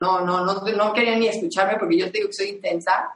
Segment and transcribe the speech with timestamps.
[0.00, 3.14] no, no, no, no querían ni escucharme porque yo te digo que soy intensa.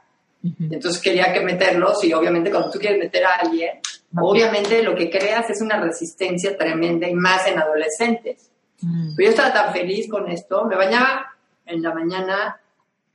[0.59, 3.79] Entonces quería que meterlos y obviamente cuando tú quieres meter a alguien,
[4.15, 8.51] obviamente lo que creas es una resistencia tremenda y más en adolescentes.
[8.81, 9.15] Mm.
[9.15, 11.33] Pero yo estaba tan feliz con esto, me bañaba
[11.65, 12.61] en la mañana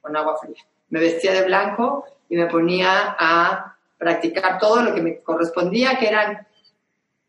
[0.00, 5.02] con agua fría, me vestía de blanco y me ponía a practicar todo lo que
[5.02, 6.48] me correspondía, que eran,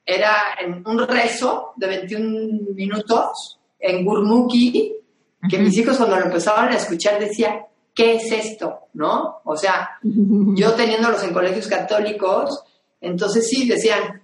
[0.04, 5.01] era en un rezo de 21 minutos en Gurmukhi,
[5.50, 7.62] que mis hijos cuando lo empezaban a escuchar decían,
[7.94, 8.88] ¿qué es esto?
[8.94, 9.42] ¿No?
[9.44, 12.64] O sea, yo teniéndolos en colegios católicos,
[13.00, 14.22] entonces sí decían,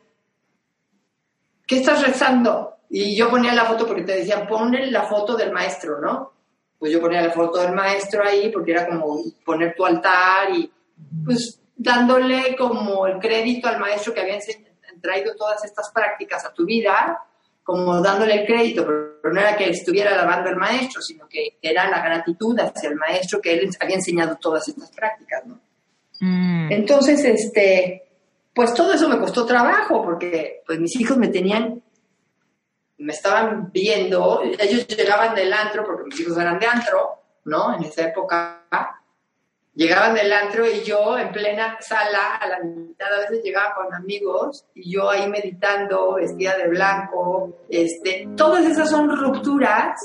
[1.65, 2.77] ¿qué estás rezando?
[2.89, 6.33] Y yo ponía la foto porque te decían, ponle la foto del maestro, ¿no?
[6.79, 10.71] Pues yo ponía la foto del maestro ahí porque era como poner tu altar y
[11.25, 14.39] pues dándole como el crédito al maestro que había
[15.01, 17.26] traído todas estas prácticas a tu vida
[17.67, 21.89] como dándole el crédito, pero no era que estuviera alabando al maestro, sino que era
[21.89, 25.59] la gratitud hacia el maestro que él había enseñado todas estas prácticas, ¿no?
[26.21, 26.71] Mm.
[26.71, 28.07] Entonces, este,
[28.53, 31.83] pues todo eso me costó trabajo, porque pues mis hijos me tenían,
[32.99, 37.75] me estaban viendo, ellos llegaban del antro, porque mis hijos eran de antro, ¿no?
[37.75, 38.56] En esa época,
[39.77, 43.93] llegaban del antro y yo en plena sala, a la mitad a veces llegaba con
[43.93, 50.01] amigos y yo ahí meditando, vestida de blanco, este, todas esas son rupturas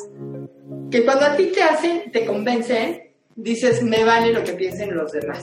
[0.90, 5.10] que cuando a ti te hacen, te convencen, dices, me vale lo que piensen los
[5.10, 5.42] demás.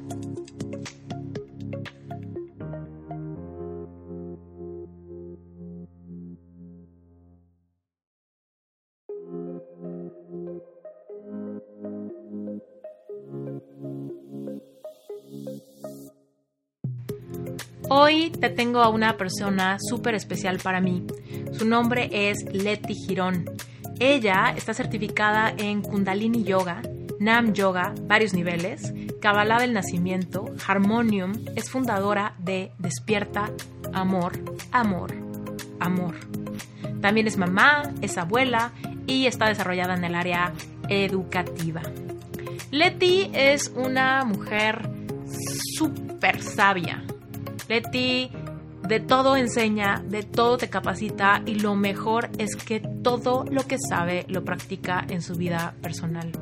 [18.11, 21.07] Hoy te tengo a una persona súper especial para mí.
[21.53, 23.45] Su nombre es Leti Girón.
[24.01, 26.81] Ella está certificada en Kundalini Yoga,
[27.21, 33.49] Nam Yoga, varios niveles, Kabbalah del Nacimiento, Harmonium, es fundadora de Despierta
[33.93, 34.33] Amor,
[34.73, 35.13] Amor,
[35.79, 36.15] Amor.
[36.99, 38.73] También es mamá, es abuela
[39.07, 40.51] y está desarrollada en el área
[40.89, 41.81] educativa.
[42.71, 44.89] Leti es una mujer
[45.77, 47.05] súper sabia,
[47.71, 48.29] Leti
[48.85, 53.77] de todo enseña, de todo te capacita y lo mejor es que todo lo que
[53.79, 56.33] sabe lo practica en su vida personal.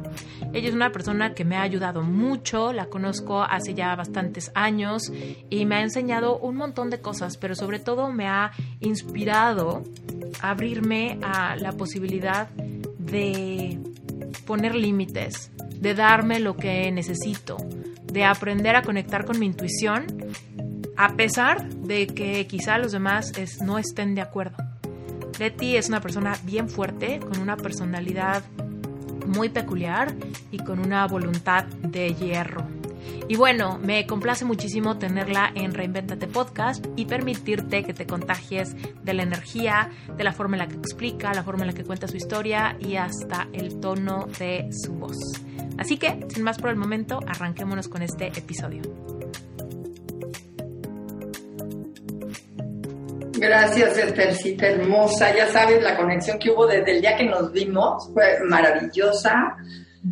[0.53, 5.11] Ella es una persona que me ha ayudado mucho, la conozco hace ya bastantes años
[5.51, 9.83] y me ha enseñado un montón de cosas, pero sobre todo me ha inspirado
[10.41, 13.77] a abrirme a la posibilidad de
[14.47, 17.57] poner límites, de darme lo que necesito,
[18.11, 20.07] de aprender a conectar con mi intuición
[20.99, 24.57] a pesar de que quizá los demás no estén de acuerdo.
[25.39, 28.43] Leti es una persona bien fuerte, con una personalidad
[29.25, 30.13] muy peculiar
[30.51, 32.67] y con una voluntad de hierro.
[33.29, 39.13] Y bueno, me complace muchísimo tenerla en Reinventate Podcast y permitirte que te contagies de
[39.13, 42.09] la energía, de la forma en la que explica, la forma en la que cuenta
[42.09, 45.17] su historia y hasta el tono de su voz.
[45.77, 48.81] Así que, sin más por el momento, arranquémonos con este episodio.
[53.39, 55.33] Gracias, Esthercita hermosa.
[55.33, 59.55] Ya sabes, la conexión que hubo desde el día que nos vimos fue maravillosa.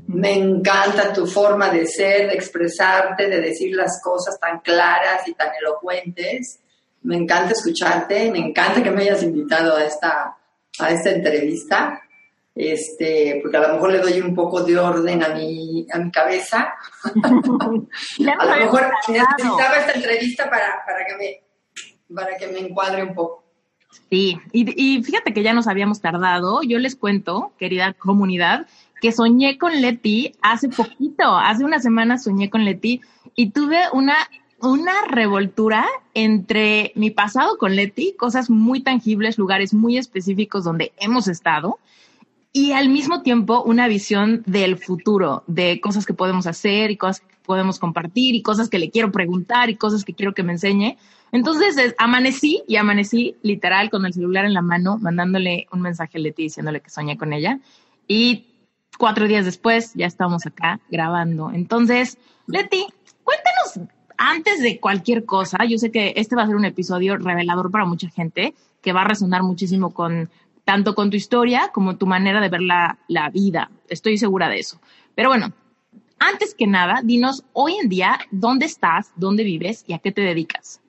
[0.08, 5.34] Me encanta tu forma de ser, de expresarte, de decir las cosas tan claras y
[5.34, 6.60] tan elocuentes.
[7.04, 10.38] Me encanta escucharte, me encanta que me hayas invitado a esta,
[10.80, 12.02] a esta entrevista,
[12.56, 16.12] este, porque a lo mejor le doy un poco de orden a mi, a mi
[16.12, 16.74] cabeza.
[17.14, 21.47] a lo mejor necesitaba esta entrevista para, para que me
[22.14, 23.44] para que me encuadre un poco.
[24.10, 26.62] Sí, y, fíjate que ya nos habíamos tardado.
[26.64, 28.68] Yo les cuento, querida comunidad,
[29.02, 33.02] que soñé con Leti hace poquito, hace una semana soñé con Leti
[33.36, 34.16] y tuve una,
[34.62, 41.28] una revoltura entre mi pasado con Leti, cosas muy tangibles, lugares muy específicos donde hemos
[41.28, 41.80] estado,
[42.54, 47.22] y al mismo tiempo una visión del futuro, de cosas que podemos hacer y cosas
[47.48, 50.98] podemos compartir y cosas que le quiero preguntar y cosas que quiero que me enseñe.
[51.32, 56.22] Entonces amanecí y amanecí literal con el celular en la mano, mandándole un mensaje a
[56.22, 57.60] Leti diciéndole que soñé con ella.
[58.08, 58.46] Y
[59.00, 61.52] cuatro días después ya estamos acá grabando.
[61.52, 62.86] Entonces, Leti,
[63.24, 67.72] cuéntanos antes de cualquier cosa, yo sé que este va a ser un episodio revelador
[67.72, 70.30] para mucha gente, que va a resonar muchísimo con
[70.66, 73.72] tanto con tu historia como tu manera de ver la, la vida.
[73.88, 74.82] Estoy segura de eso.
[75.16, 75.54] Pero bueno,
[76.20, 80.22] antes que nada, dinos hoy en día dónde estás, dónde vives y a qué te
[80.22, 80.82] dedicas.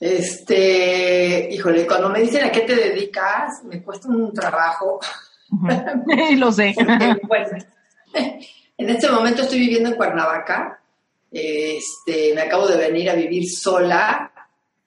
[0.00, 5.00] Este, híjole, cuando me dicen a qué te dedicas, me cuesta un trabajo.
[6.36, 6.74] Lo sé.
[8.14, 10.80] en este momento estoy viviendo en Cuernavaca.
[11.30, 14.30] Este, me acabo de venir a vivir sola.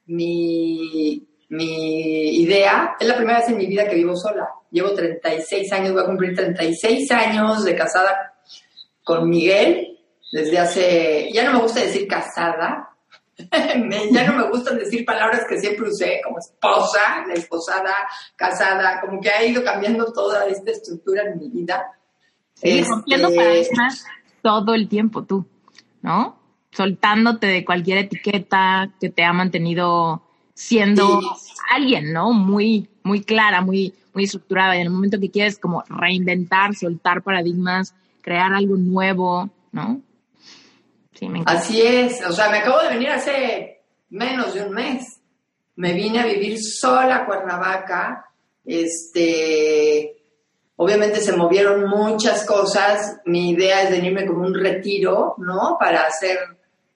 [0.06, 4.50] Mi, mi idea, es la primera vez en mi vida que vivo sola.
[4.72, 8.34] Llevo 36 años, voy a cumplir 36 años de casada
[9.04, 10.00] con Miguel.
[10.32, 12.90] Desde hace, ya no me gusta decir casada,
[14.12, 17.96] ya no me gustan decir palabras que siempre usé, como esposa, la esposada,
[18.36, 21.98] casada, como que ha ido cambiando toda esta estructura en mi vida.
[22.56, 23.18] Sí, este...
[24.42, 25.46] todo el tiempo tú,
[26.02, 26.40] ¿no?
[26.72, 30.27] Soltándote de cualquier etiqueta que te ha mantenido
[30.58, 31.22] siendo
[31.70, 32.34] alguien, ¿no?
[32.34, 34.76] Muy, muy clara, muy, muy estructurada.
[34.76, 40.02] Y en el momento que quieres como reinventar, soltar paradigmas, crear algo nuevo, ¿no?
[41.46, 45.20] Así es, o sea, me acabo de venir hace menos de un mes.
[45.76, 48.26] Me vine a vivir sola a Cuernavaca.
[48.66, 50.16] Este,
[50.76, 53.20] obviamente se movieron muchas cosas.
[53.26, 55.78] Mi idea es venirme como un retiro, ¿no?
[55.80, 56.40] Para hacer,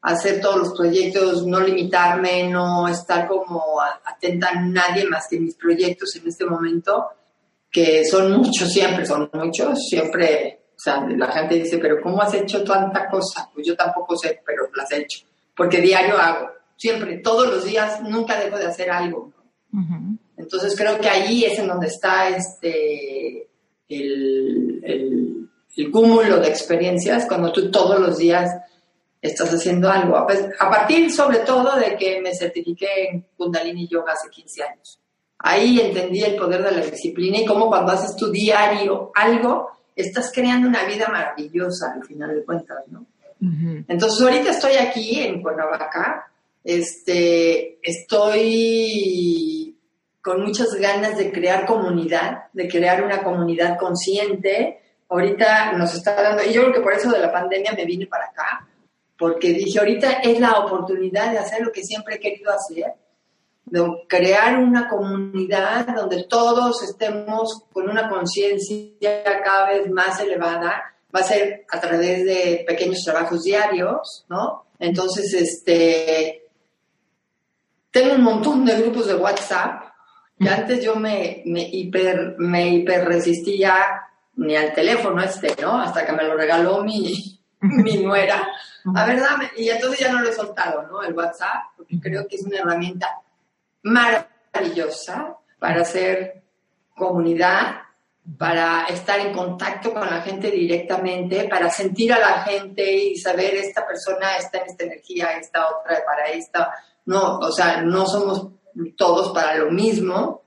[0.01, 5.55] hacer todos los proyectos, no limitarme, no estar como atenta a nadie más que mis
[5.55, 7.07] proyectos en este momento,
[7.69, 12.33] que son muchos siempre, son muchos, siempre o sea, la gente dice, pero ¿cómo has
[12.33, 13.47] hecho tanta cosa?
[13.53, 15.19] Pues yo tampoco sé, pero las he hecho.
[15.55, 19.31] Porque diario hago, siempre, todos los días, nunca dejo de hacer algo.
[20.35, 23.47] Entonces creo que ahí es en donde está este,
[23.87, 28.49] el, el, el, cúmulo de experiencias, cuando tú todos los días
[29.21, 30.17] estás haciendo algo.
[30.17, 34.99] A, partir sobre todo de que me certifiqué en Kundalini Yoga hace 15 años.
[35.39, 40.31] Ahí entendí el poder de la disciplina y cómo cuando haces tu diario algo, estás
[40.33, 43.05] creando una vida maravillosa al final de cuentas, ¿no?
[43.87, 46.31] Entonces ahorita estoy aquí en Cuernavaca,
[46.63, 49.75] este, estoy
[50.21, 54.79] con muchas ganas de crear comunidad, de crear una comunidad consciente.
[55.09, 58.05] Ahorita nos está dando, y yo creo que por eso de la pandemia me vine
[58.05, 58.67] para acá,
[59.21, 62.95] porque dije, ahorita es la oportunidad de hacer lo que siempre he querido hacer,
[63.65, 71.19] de crear una comunidad donde todos estemos con una conciencia cada vez más elevada, va
[71.19, 74.65] a ser a través de pequeños trabajos diarios, ¿no?
[74.79, 76.47] Entonces, este,
[77.91, 79.83] tengo un montón de grupos de WhatsApp,
[80.39, 83.75] y antes yo me, me, hiper, me hiper resistía
[84.37, 85.79] ni al teléfono este, ¿no?
[85.79, 88.47] Hasta que me lo regaló mi, mi nuera.
[88.95, 91.01] A verdad, y entonces ya no lo he soltado, ¿no?
[91.01, 93.07] El WhatsApp, porque creo que es una herramienta
[93.83, 96.41] maravillosa para hacer
[96.95, 97.81] comunidad,
[98.37, 103.55] para estar en contacto con la gente directamente, para sentir a la gente y saber
[103.55, 106.71] esta persona está en esta energía, esta otra para esta.
[107.05, 108.47] No, o sea, no somos
[108.95, 110.41] todos para lo mismo.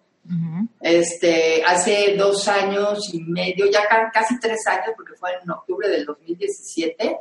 [0.87, 6.05] Este, hace dos años y medio, ya casi tres años, porque fue en octubre del
[6.05, 7.17] 2017,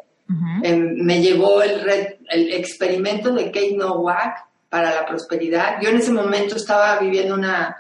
[0.64, 5.80] em, me llegó el, el experimento de Kate Nowak, para la prosperidad.
[5.80, 7.78] Yo en ese momento estaba viviendo una,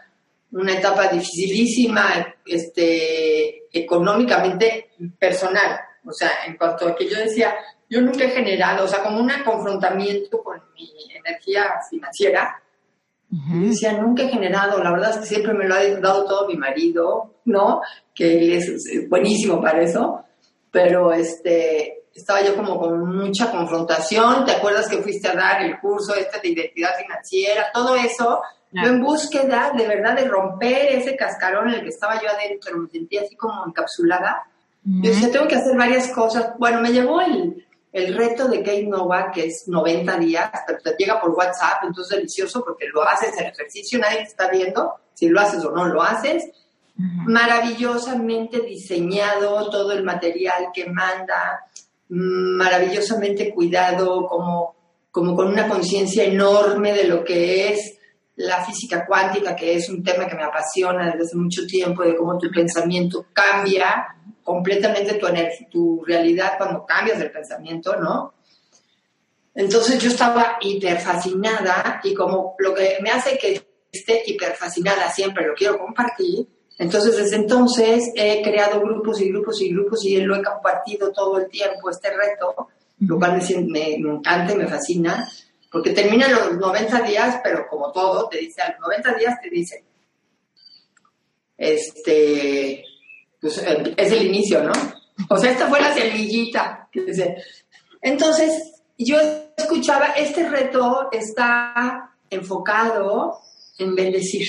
[0.52, 5.80] una etapa dificilísima, este, económicamente personal.
[6.06, 7.56] O sea, en cuanto a que yo decía,
[7.90, 12.62] yo nunca he generado, o sea, como un confrontamiento con mi energía financiera.
[13.34, 16.48] Yo decía, nunca he generado, la verdad es que siempre me lo ha dado todo
[16.48, 17.82] mi marido, ¿no?
[18.14, 20.24] Que él es buenísimo para eso,
[20.70, 25.80] pero este, estaba yo como con mucha confrontación, ¿te acuerdas que fuiste a dar el
[25.80, 27.72] curso este de identidad financiera?
[27.74, 32.22] Todo eso, yo en búsqueda de verdad de romper ese cascarón en el que estaba
[32.22, 34.44] yo adentro, me sentía así como encapsulada.
[34.84, 36.54] Yo decía, tengo que hacer varias cosas.
[36.60, 40.96] Bueno, me llegó el, el reto de Kate Nova, que es 90 días, pero te
[40.98, 45.30] llega por WhatsApp, entonces delicioso porque lo haces en ejercicio, nadie te está viendo si
[45.30, 46.44] lo haces o no lo haces.
[46.96, 51.66] Maravillosamente diseñado todo el material que manda,
[52.10, 54.76] maravillosamente cuidado, como,
[55.12, 58.00] como con una conciencia enorme de lo que es
[58.36, 62.16] la física cuántica, que es un tema que me apasiona desde hace mucho tiempo, de
[62.16, 65.28] cómo tu pensamiento cambia completamente tu,
[65.70, 68.34] tu realidad cuando cambias el pensamiento, ¿no?
[69.56, 73.62] Entonces yo estaba hiper fascinada y como lo que me hace que
[73.92, 76.48] esté hiper fascinada siempre lo quiero compartir,
[76.80, 81.38] entonces desde entonces he creado grupos y grupos y grupos y lo he compartido todo
[81.38, 82.68] el tiempo, este reto,
[83.00, 85.30] lo cual me, me encanta y me fascina,
[85.74, 89.50] porque termina los 90 días, pero como todo, te dice, a los 90 días te
[89.50, 89.84] dice,
[91.58, 92.86] este,
[93.42, 94.72] pues es el inicio, ¿no?
[95.30, 96.90] O sea, esta fue la semillita.
[98.04, 99.18] Entonces, yo
[99.58, 103.40] escuchaba, este reto está enfocado
[103.80, 104.48] en bendecir,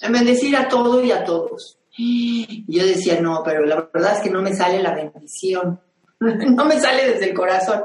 [0.00, 1.76] en bendecir a todo y a todos.
[1.96, 5.80] Y yo decía, no, pero la verdad es que no me sale la bendición,
[6.20, 7.82] no me sale desde el corazón.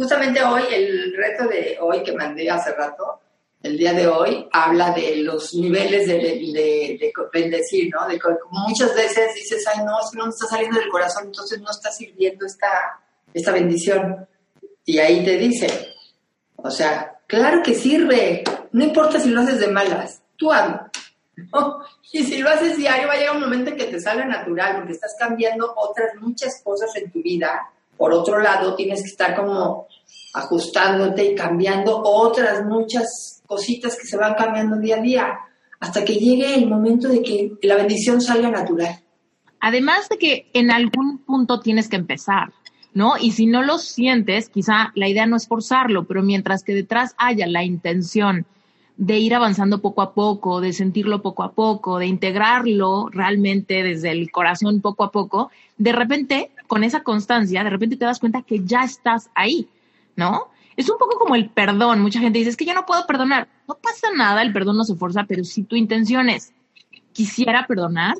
[0.00, 3.20] Justamente hoy, el reto de hoy que mandé hace rato,
[3.62, 8.08] el día de hoy, habla de los niveles de, de, bendecir, ¿no?
[8.08, 8.18] De
[8.50, 11.92] muchas veces dices, ay, no, si no me está saliendo del corazón, entonces no está
[11.92, 12.98] sirviendo esta,
[13.34, 14.26] esta bendición.
[14.86, 15.68] Y ahí te dice,
[16.56, 18.42] o sea, claro que sirve,
[18.72, 20.90] no importa si lo haces de malas, tú hazlo.
[22.12, 24.76] Y si lo haces diario, va a llegar un momento en que te sale natural,
[24.76, 27.70] porque estás cambiando otras muchas cosas en tu vida.
[28.00, 29.86] Por otro lado, tienes que estar como
[30.32, 35.38] ajustándote y cambiando otras muchas cositas que se van cambiando día a día,
[35.80, 39.00] hasta que llegue el momento de que la bendición salga natural.
[39.60, 42.54] Además de que en algún punto tienes que empezar.
[42.94, 43.18] ¿no?
[43.18, 47.14] Y si no lo sientes, quizá la idea no es forzarlo, pero mientras que detrás
[47.18, 48.46] haya la intención
[48.96, 54.10] de ir avanzando poco a poco, de sentirlo poco a poco, de integrarlo realmente desde
[54.10, 58.42] el corazón poco a poco, de repente, con esa constancia, de repente te das cuenta
[58.42, 59.68] que ya estás ahí,
[60.14, 60.52] ¿no?
[60.76, 62.00] Es un poco como el perdón.
[62.00, 63.48] Mucha gente dice, es que yo no puedo perdonar.
[63.66, 66.52] No pasa nada, el perdón no se forza, pero si tu intención es,
[67.12, 68.14] quisiera perdonar,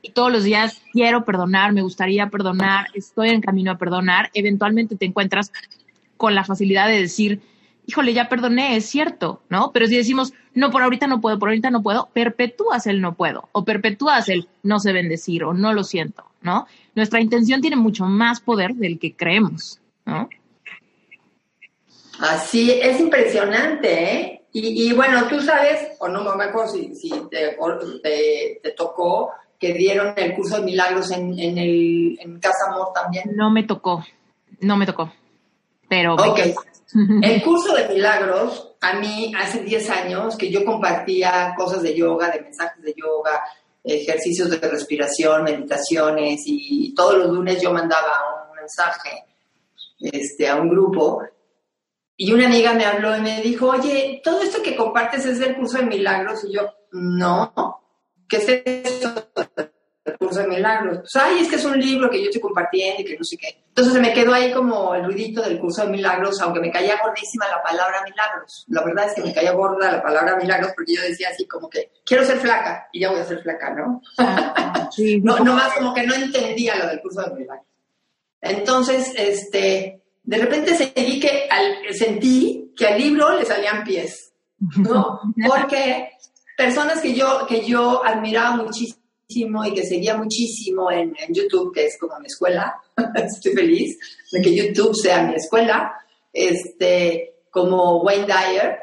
[0.00, 4.94] y todos los días quiero perdonar, me gustaría perdonar, estoy en camino a perdonar, eventualmente
[4.94, 5.50] te encuentras
[6.16, 7.40] con la facilidad de decir,
[7.84, 9.72] híjole, ya perdoné, es cierto, ¿no?
[9.72, 13.16] Pero si decimos, no, por ahorita no puedo, por ahorita no puedo, perpetúas el no
[13.16, 16.66] puedo, o perpetúas el no sé bendecir, o no lo siento, ¿no?
[16.94, 20.28] Nuestra intención tiene mucho más poder del que creemos, ¿no?
[22.20, 24.34] Así, es impresionante, ¿eh?
[24.50, 27.56] Y, bueno, tú sabes, o no me acuerdo si, si te,
[28.62, 33.36] te tocó que dieron el curso de milagros en, en, el, en Casa Amor también?
[33.36, 34.04] No me tocó,
[34.60, 35.12] no me tocó.
[35.88, 36.14] Pero.
[36.14, 36.40] Ok.
[37.22, 42.30] El curso de milagros, a mí hace 10 años que yo compartía cosas de yoga,
[42.30, 43.42] de mensajes de yoga,
[43.94, 49.24] ejercicios de respiración, meditaciones, y todos los lunes yo mandaba un mensaje
[50.00, 51.22] este, a un grupo.
[52.16, 55.56] Y una amiga me habló y me dijo, oye, todo esto que compartes es del
[55.56, 56.44] curso de milagros.
[56.44, 57.80] Y yo, no,
[58.28, 59.28] ¿qué es esto?
[60.28, 60.98] Curso de milagros.
[60.98, 63.36] Pues, ay, es que es un libro que yo estoy compartiendo y que no sé
[63.36, 63.62] qué.
[63.68, 67.00] Entonces se me quedó ahí como el ruidito del curso de milagros, aunque me caía
[67.02, 68.64] gordísima la palabra milagros.
[68.68, 71.70] La verdad es que me caía gorda la palabra milagros porque yo decía así como
[71.70, 74.02] que quiero ser flaca y ya voy a ser flaca, ¿no?
[74.18, 77.66] Ah, sí, no, no más como que no entendía lo del curso de milagros.
[78.40, 84.32] Entonces, este, de repente sentí que al, sentí que al libro le salían pies,
[84.76, 85.20] ¿no?
[85.46, 86.10] Porque
[86.56, 88.97] personas que yo, que yo admiraba muchísimo
[89.28, 92.74] y que seguía muchísimo en, YouTube, que es como mi escuela,
[93.14, 93.98] estoy feliz
[94.32, 95.92] de que YouTube sea mi escuela,
[96.32, 98.78] este, como Wayne Dyer,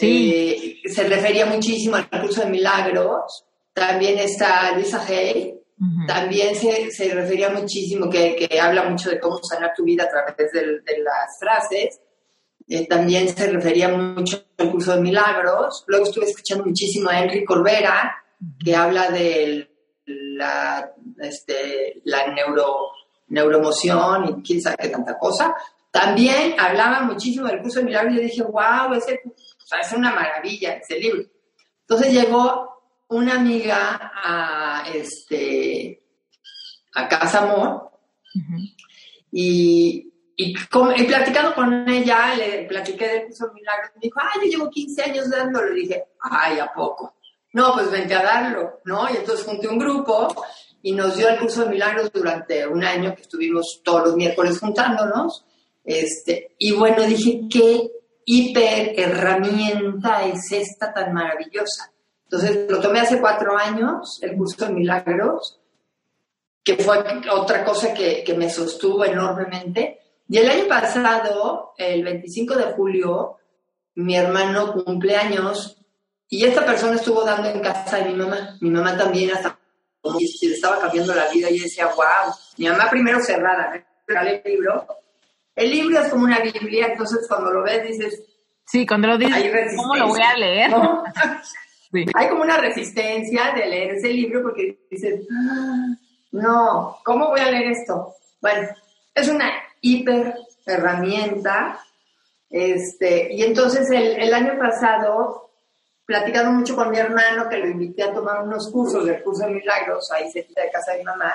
[0.00, 3.44] eh, se refería muchísimo al curso de milagros,
[3.74, 5.58] también está Luisa Hay,
[6.06, 10.08] también se, se, refería muchísimo, que, que, habla mucho de cómo sanar tu vida a
[10.08, 12.00] través de, de las frases,
[12.68, 15.84] eh, también se refería mucho al curso de milagros.
[15.88, 18.16] Luego estuve escuchando muchísimo a Enrique Corbera,
[18.64, 19.71] que habla de
[20.06, 22.90] la, este, la neuro,
[23.28, 25.54] neuroemoción y quién sabe qué tanta cosa.
[25.90, 29.20] También hablaba muchísimo del curso de milagros y yo dije, wow, ese,
[29.80, 31.22] es una maravilla ese libro.
[31.80, 36.02] Entonces llegó una amiga a, este,
[36.94, 37.90] a Casa Amor
[39.30, 44.58] y y, platicando con ella, le platiqué del curso de milagros, me dijo, ay, yo
[44.58, 45.68] llevo 15 años dándolo.
[45.68, 47.14] Le dije, ay, ¿a poco?
[47.52, 49.08] No, pues vente a darlo, ¿no?
[49.12, 50.34] Y entonces junté un grupo
[50.82, 54.58] y nos dio el curso de milagros durante un año que estuvimos todos los miércoles
[54.58, 55.44] juntándonos.
[55.84, 57.90] Este, y bueno, dije, ¿qué
[58.24, 61.92] hiper herramienta es esta tan maravillosa?
[62.24, 65.60] Entonces lo tomé hace cuatro años, el curso de milagros,
[66.64, 70.00] que fue otra cosa que, que me sostuvo enormemente.
[70.28, 73.36] Y el año pasado, el 25 de julio,
[73.96, 75.81] mi hermano cumpleaños
[76.32, 78.56] Y esta persona estuvo dando en casa de mi mamá.
[78.62, 79.58] Mi mamá también hasta
[80.18, 83.84] si le estaba cambiando la vida y decía, wow, mi mamá primero cerrada, ¿eh?
[84.08, 84.86] el libro.
[85.54, 88.22] El libro es como una Biblia, entonces cuando lo ves dices...
[88.64, 90.70] Sí, cuando lo dices, ¿cómo lo voy a leer?
[92.14, 95.88] Hay como una resistencia de leer ese libro porque dices, ah,
[96.32, 98.14] no, ¿cómo voy a leer esto?
[98.40, 98.68] Bueno,
[99.14, 100.34] es una hiper
[100.64, 101.78] herramienta.
[102.48, 105.51] Este, y entonces el, el año pasado,
[106.04, 109.54] platicando mucho con mi hermano, que lo invité a tomar unos cursos del curso de
[109.54, 111.34] milagros, ahí cerca de casa de mi mamá,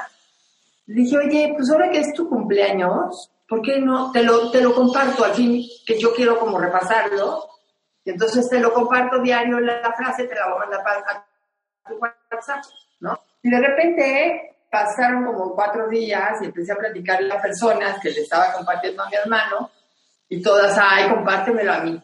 [0.87, 4.11] le dije, oye, pues ahora que es tu cumpleaños, ¿por qué no?
[4.11, 7.45] Te lo, te lo comparto aquí, que yo quiero como repasarlo.
[8.05, 11.25] Y entonces te lo comparto diario la, frase, te la voy a mandar a
[11.89, 12.63] tu WhatsApp,
[13.01, 13.19] ¿no?
[13.43, 18.21] Y de repente pasaron como cuatro días y empecé a platicar a personas que le
[18.21, 19.69] estaba compartiendo a mi hermano
[20.29, 22.01] y todas, ay, compártemelo a mí.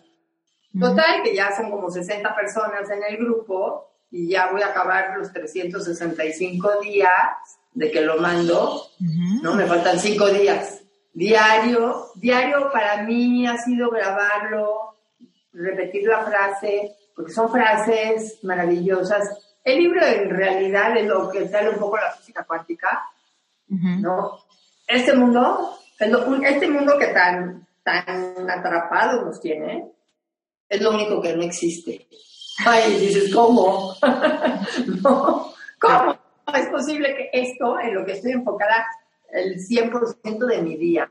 [0.80, 5.16] Total, que ya son como 60 personas en el grupo y ya voy a acabar
[5.18, 8.88] los 365 días de que lo mando,
[9.42, 9.54] ¿no?
[9.56, 10.82] Me faltan cinco días.
[11.14, 14.96] Diario, diario para mí ha sido grabarlo,
[15.52, 19.56] repetir la frase, porque son frases maravillosas.
[19.64, 23.04] El libro en realidad es lo que sale un poco la física cuántica,
[23.68, 24.40] ¿no?
[24.88, 29.93] Este mundo, este mundo que tan, tan atrapado nos tiene,
[30.70, 32.08] es lo único que no existe.
[32.66, 33.96] Ay, dices, ¿cómo?
[35.04, 36.24] no, ¿cómo?
[36.54, 38.86] es posible que esto, en lo que estoy enfocada
[39.32, 41.10] el 100% de mi día,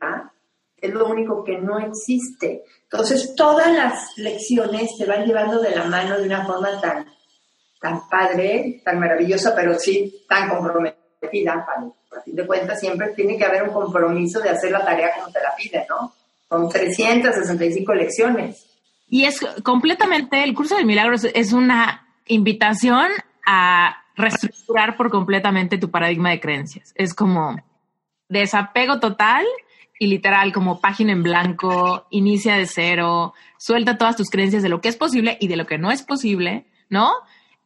[0.76, 2.64] es lo único que no existe.
[2.84, 7.06] Entonces, todas las lecciones se van llevando de la mano de una forma tan,
[7.80, 11.66] tan padre, tan maravillosa, pero sí tan comprometida.
[12.16, 15.32] A fin de cuentas, siempre tiene que haber un compromiso de hacer la tarea como
[15.32, 16.12] te la pide, ¿no?
[16.48, 18.66] Con 365 lecciones.
[19.12, 23.08] Y es completamente, el curso de milagros es una invitación
[23.44, 26.94] a reestructurar por completamente tu paradigma de creencias.
[26.96, 27.62] Es como
[28.30, 29.44] desapego total
[29.98, 34.80] y literal como página en blanco, inicia de cero, suelta todas tus creencias de lo
[34.80, 37.12] que es posible y de lo que no es posible, ¿no?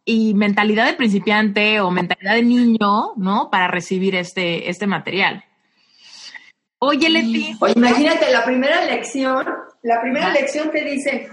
[0.05, 3.51] Y mentalidad de principiante o mentalidad de niño, ¿no?
[3.53, 5.45] Para recibir este, este material.
[6.79, 7.57] Oye, Leti.
[7.61, 9.47] Oye, imagínate, la primera lección,
[9.83, 11.31] la primera lección te dice,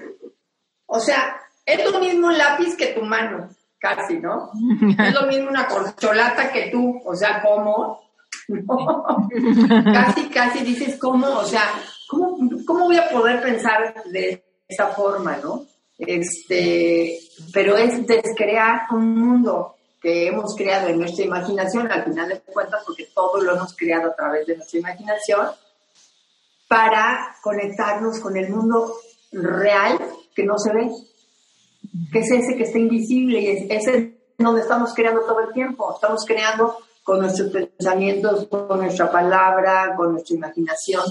[0.93, 4.51] o sea, es lo mismo un lápiz que tu mano casi, ¿no?
[4.97, 7.99] es lo mismo una corcholata que tú, o sea, ¿cómo?
[9.93, 11.27] casi, casi dices, ¿cómo?
[11.27, 11.63] O sea,
[12.07, 15.65] ¿cómo, ¿cómo voy a poder pensar de esa forma, no?
[15.97, 17.19] Este,
[17.51, 22.83] pero es descrear un mundo que hemos creado en nuestra imaginación, al final de cuentas,
[22.85, 25.47] porque todo lo hemos creado a través de nuestra imaginación,
[26.67, 28.93] para conectarnos con el mundo
[29.31, 29.97] real
[30.35, 30.89] que no se ve
[32.11, 35.93] que es ese que está invisible y es ese donde estamos creando todo el tiempo.
[35.93, 41.03] Estamos creando con nuestros pensamientos, con nuestra palabra, con nuestra imaginación,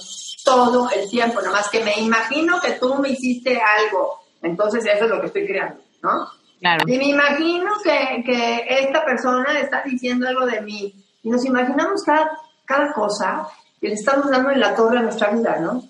[0.44, 1.40] todo el tiempo.
[1.40, 4.20] Nada más que me imagino que tú me hiciste algo.
[4.42, 6.26] Entonces eso es lo que estoy creando, ¿no?
[6.58, 6.84] Claro.
[6.86, 10.94] Y me imagino que, que esta persona está diciendo algo de mí.
[11.22, 12.30] Y nos imaginamos cada,
[12.64, 13.48] cada cosa
[13.80, 15.82] y le estamos dando en la torre a nuestra vida, ¿no?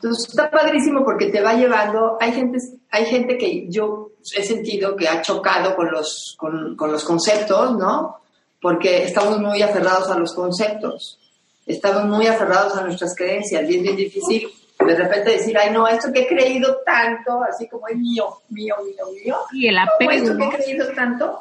[0.00, 2.58] Entonces está padrísimo porque te va llevando, hay gente,
[2.88, 8.20] hay gente que yo he sentido que ha chocado con los, con, los conceptos, ¿no?
[8.60, 11.18] Porque estamos muy aferrados a los conceptos,
[11.66, 15.88] estamos muy aferrados a nuestras creencias y es bien difícil de repente decir, ay no,
[15.88, 19.36] esto que he creído tanto, así como es mío, mío, mío, mío.
[19.52, 20.12] Y el apego.
[20.12, 21.40] esto que he creído tanto,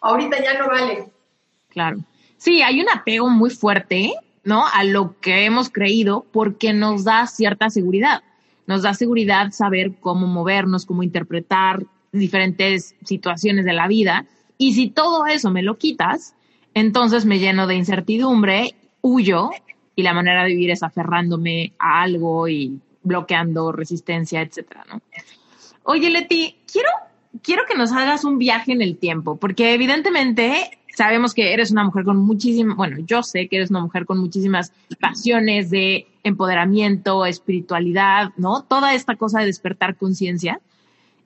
[0.00, 1.10] ahorita ya no vale.
[1.68, 1.98] Claro.
[2.38, 4.14] Sí, hay un apego muy fuerte
[4.48, 4.64] ¿no?
[4.66, 8.22] A lo que hemos creído porque nos da cierta seguridad.
[8.66, 14.24] Nos da seguridad saber cómo movernos, cómo interpretar diferentes situaciones de la vida.
[14.56, 16.34] Y si todo eso me lo quitas,
[16.72, 19.50] entonces me lleno de incertidumbre, huyo
[19.94, 25.02] y la manera de vivir es aferrándome a algo y bloqueando resistencia, etcétera, ¿no?
[25.82, 26.88] Oye, Leti, quiero,
[27.42, 31.84] quiero que nos hagas un viaje en el tiempo, porque evidentemente Sabemos que eres una
[31.84, 37.24] mujer con muchísimas, bueno, yo sé que eres una mujer con muchísimas pasiones de empoderamiento,
[37.24, 38.64] espiritualidad, ¿no?
[38.64, 40.60] Toda esta cosa de despertar conciencia.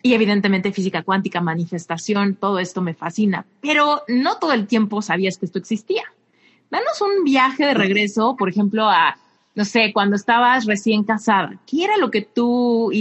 [0.03, 3.47] Y evidentemente física cuántica, manifestación, todo esto me fascina.
[3.63, 6.05] Pero no todo el tiempo sabías que esto existía.
[6.71, 9.17] Danos un viaje de regreso, por ejemplo, a,
[9.55, 11.59] no sé, cuando estabas recién casada.
[11.67, 12.93] ¿Qué era lo que tú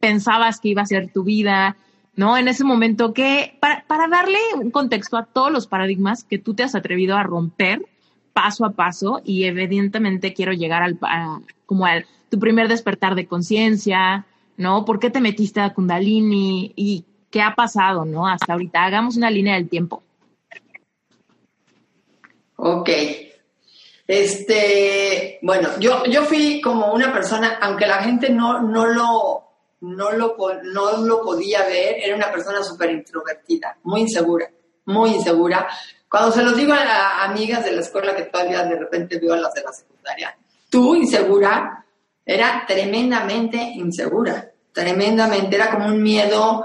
[0.00, 1.76] pensabas que iba a ser tu vida?
[2.18, 2.36] ¿No?
[2.36, 6.52] En ese momento que, para, para, darle un contexto a todos los paradigmas que tú
[6.52, 7.80] te has atrevido a romper
[8.32, 10.98] paso a paso y evidentemente quiero llegar al,
[11.64, 14.26] como al tu primer despertar de conciencia,
[14.56, 14.84] ¿no?
[14.84, 16.72] ¿Por qué te metiste a Kundalini?
[16.74, 18.26] Y qué ha pasado, ¿no?
[18.26, 18.84] Hasta ahorita.
[18.84, 20.02] Hagamos una línea del tiempo.
[22.56, 22.90] Ok.
[24.08, 29.47] Este, bueno, yo, yo fui como una persona, aunque la gente no, no, lo,
[29.80, 34.50] no, lo, no lo podía ver, era una persona súper introvertida, muy insegura,
[34.86, 35.68] muy insegura.
[36.08, 39.38] Cuando se los digo a, amigas de la escuela que todavía de repente veo a
[39.38, 40.36] las de la secundaria,
[40.68, 41.84] tú insegura,
[42.24, 46.64] era tremendamente insegura, tremendamente, era como un miedo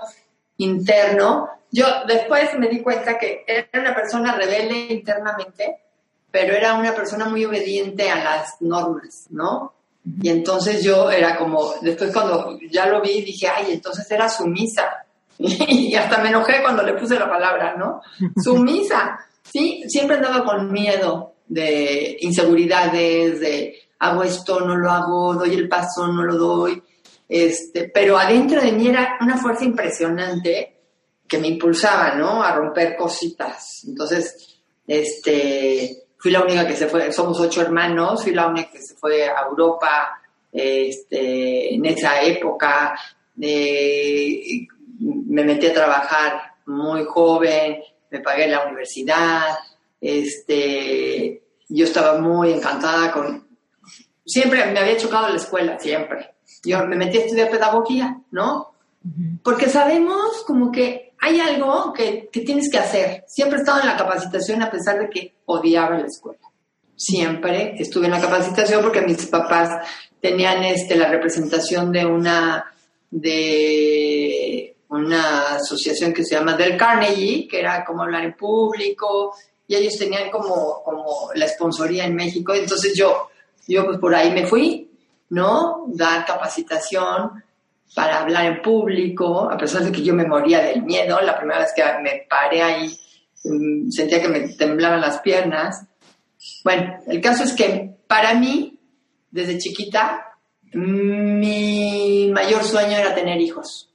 [0.58, 1.49] interno.
[1.71, 5.84] Yo después me di cuenta que era una persona rebelde internamente,
[6.32, 9.73] pero era una persona muy obediente a las normas, ¿no?
[10.22, 15.06] Y entonces yo era como, después cuando ya lo vi, dije, ay, entonces era sumisa.
[15.38, 18.02] y hasta me enojé cuando le puse la palabra, ¿no?
[18.44, 19.20] Sumisa.
[19.42, 25.70] Sí, siempre andaba con miedo de inseguridades, de hago esto, no lo hago, doy el
[25.70, 26.82] paso, no lo doy.
[27.28, 30.82] Este, pero adentro de mí era una fuerza impresionante
[31.28, 32.44] que me impulsaba, ¿no?
[32.44, 33.84] A romper cositas.
[33.88, 38.82] Entonces, este, fui la única que se fue, somos ocho hermanos, fui la única que
[38.82, 40.22] se fue a Europa
[40.54, 42.98] este, en esa época.
[43.42, 44.66] Eh,
[45.02, 49.58] me metí a trabajar muy joven, me pagué la universidad,
[50.00, 53.46] este, yo estaba muy encantada con,
[54.26, 56.36] siempre me había chocado la escuela, siempre.
[56.64, 58.76] Yo me metí a estudiar pedagogía, ¿no?
[59.44, 63.24] Porque sabemos como que hay algo que, que, tienes que hacer.
[63.28, 66.40] Siempre he estado en la capacitación a pesar de que odiaba la escuela.
[66.96, 69.70] Siempre estuve en la capacitación porque mis papás
[70.20, 72.66] tenían este, la representación de una,
[73.10, 79.34] de una asociación que se llama Del Carnegie, que era como hablar en público,
[79.68, 82.54] y ellos tenían como, como la sponsoría en México.
[82.54, 83.30] Entonces yo
[83.68, 84.90] yo pues por ahí me fui,
[85.30, 85.86] ¿no?
[85.88, 87.44] Dar capacitación
[87.93, 91.60] para hablar en público, a pesar de que yo me moría del miedo, la primera
[91.60, 92.99] vez que me paré ahí
[93.43, 95.86] mm, sentía que me temblaban las piernas.
[96.63, 98.79] Bueno, el caso es que para mí,
[99.29, 100.38] desde chiquita,
[100.73, 103.91] mi mayor sueño era tener hijos,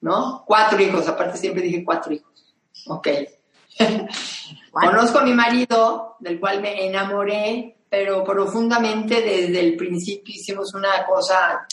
[0.00, 0.44] ¿no?
[0.46, 2.54] Cuatro hijos, aparte siempre dije cuatro hijos.
[2.86, 3.08] Ok.
[4.70, 11.06] Conozco a mi marido, del cual me enamoré pero profundamente desde el principio hicimos una
[11.06, 11.64] cosa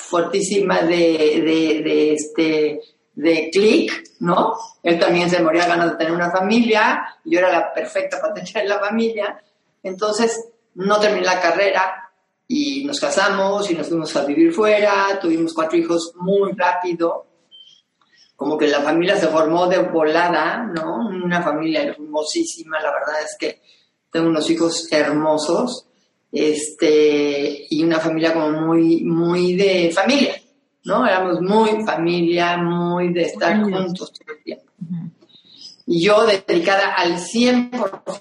[0.00, 2.80] fuertísima de, de, este
[3.14, 4.54] de clic, ¿no?
[4.82, 8.68] Él también se moría ganas de tener una familia, yo era la perfecta para tener
[8.68, 9.42] la familia,
[9.82, 12.10] entonces no terminé la carrera
[12.48, 17.26] y nos casamos y nos fuimos a vivir fuera, tuvimos cuatro hijos muy rápido,
[18.34, 21.08] como que la familia se formó de volada, ¿no?
[21.08, 23.60] Una familia hermosísima, la verdad es que
[24.10, 25.89] tengo unos hijos hermosos,
[26.32, 30.34] este, y una familia como muy, muy de familia,
[30.84, 31.06] ¿no?
[31.06, 34.64] Éramos muy familia, muy de estar juntos todo el tiempo.
[35.86, 38.20] Y yo dedicada al 100%,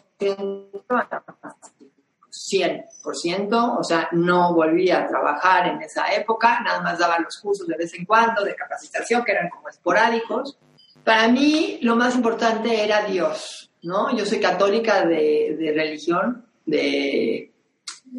[2.32, 7.68] 100%, o sea, no volví a trabajar en esa época, nada más daba los cursos
[7.68, 10.58] de vez en cuando de capacitación, que eran como esporádicos.
[11.04, 14.16] Para mí lo más importante era Dios, ¿no?
[14.16, 17.52] Yo soy católica de, religión, de,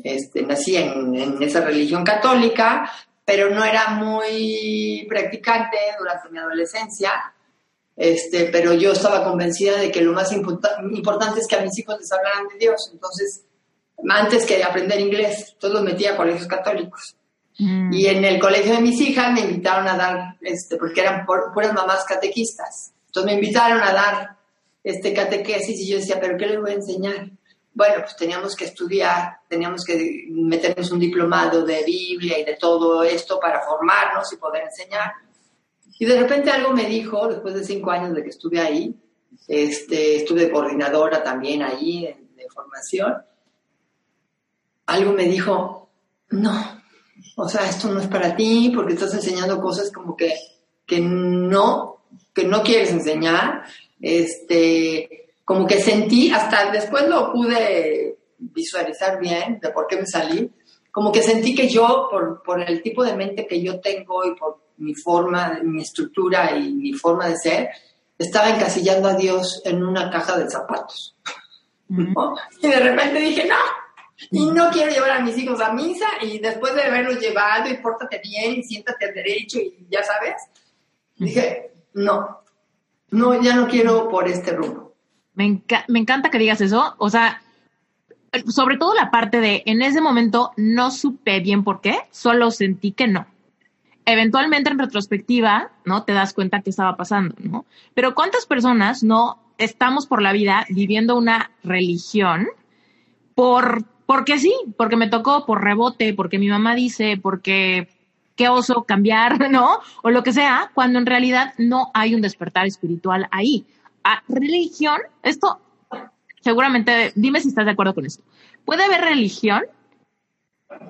[0.05, 2.91] este, nací en, esa religión católica,
[3.25, 7.13] pero no era muy practicante durante mi adolescencia.
[7.97, 11.99] Este, pero yo estaba convencida de que lo más importante es que a mis hijos
[11.99, 12.91] les hablaran de Dios.
[12.93, 13.45] Entonces,
[14.09, 17.17] antes que aprender inglés, todos los metía a colegios católicos.
[17.59, 17.93] Mm.
[17.93, 21.75] Y en el colegio de mis hijas me invitaron a dar, este, porque eran puras
[21.75, 22.93] mamás catequistas.
[23.07, 24.37] Entonces me invitaron a dar
[24.83, 27.31] este catequesis y yo decía, pero ¿qué les voy a enseñar?
[27.73, 33.03] Bueno, pues teníamos que estudiar, teníamos que meternos un diplomado de Biblia y de todo
[33.03, 35.13] esto para formarnos y poder enseñar.
[35.99, 38.95] Y de repente algo me dijo, después de cinco años de que estuve ahí,
[39.47, 42.03] este, estuve coordinadora también ahí
[42.37, 43.17] de formación,
[44.87, 45.91] algo me dijo,
[46.31, 46.83] no,
[47.37, 50.35] o sea, esto no es para ti porque estás enseñando cosas como que,
[50.87, 52.03] que no,
[52.35, 53.65] que no quieres enseñar
[54.01, 55.20] este,
[55.51, 60.49] como que sentí, hasta después lo pude visualizar bien de por qué me salí,
[60.93, 64.37] como que sentí que yo, por, por el tipo de mente que yo tengo y
[64.37, 67.69] por mi forma, mi estructura y mi forma de ser,
[68.17, 71.17] estaba encasillando a Dios en una caja de zapatos.
[72.63, 73.57] Y de repente dije, no,
[74.31, 77.79] y no quiero llevar a mis hijos a misa y después de haberlos llevado y
[77.79, 80.37] pórtate bien y siéntate al derecho y ya sabes,
[81.17, 82.39] dije, no,
[83.11, 84.90] no, ya no quiero por este rumbo.
[85.35, 86.95] Me, me encanta que digas eso.
[86.99, 87.41] O sea,
[88.49, 92.93] sobre todo la parte de en ese momento no supe bien por qué, solo sentí
[92.93, 93.27] que no.
[94.07, 96.05] eventualmente en retrospectiva, ¿no?
[96.05, 97.65] Te das cuenta que estaba pasando, ¿no?
[97.95, 102.49] Pero ¿cuántas personas no estamos por la vida viviendo una religión
[103.35, 107.89] por, porque sí, porque me tocó, por rebote, porque mi mamá dice, porque
[108.37, 109.81] qué oso cambiar, ¿no?
[110.03, 113.67] O lo que sea, cuando en realidad no hay un despertar espiritual ahí.
[114.03, 115.61] A ah, religión, esto
[116.41, 118.23] seguramente, dime si estás de acuerdo con esto.
[118.65, 119.63] Puede haber religión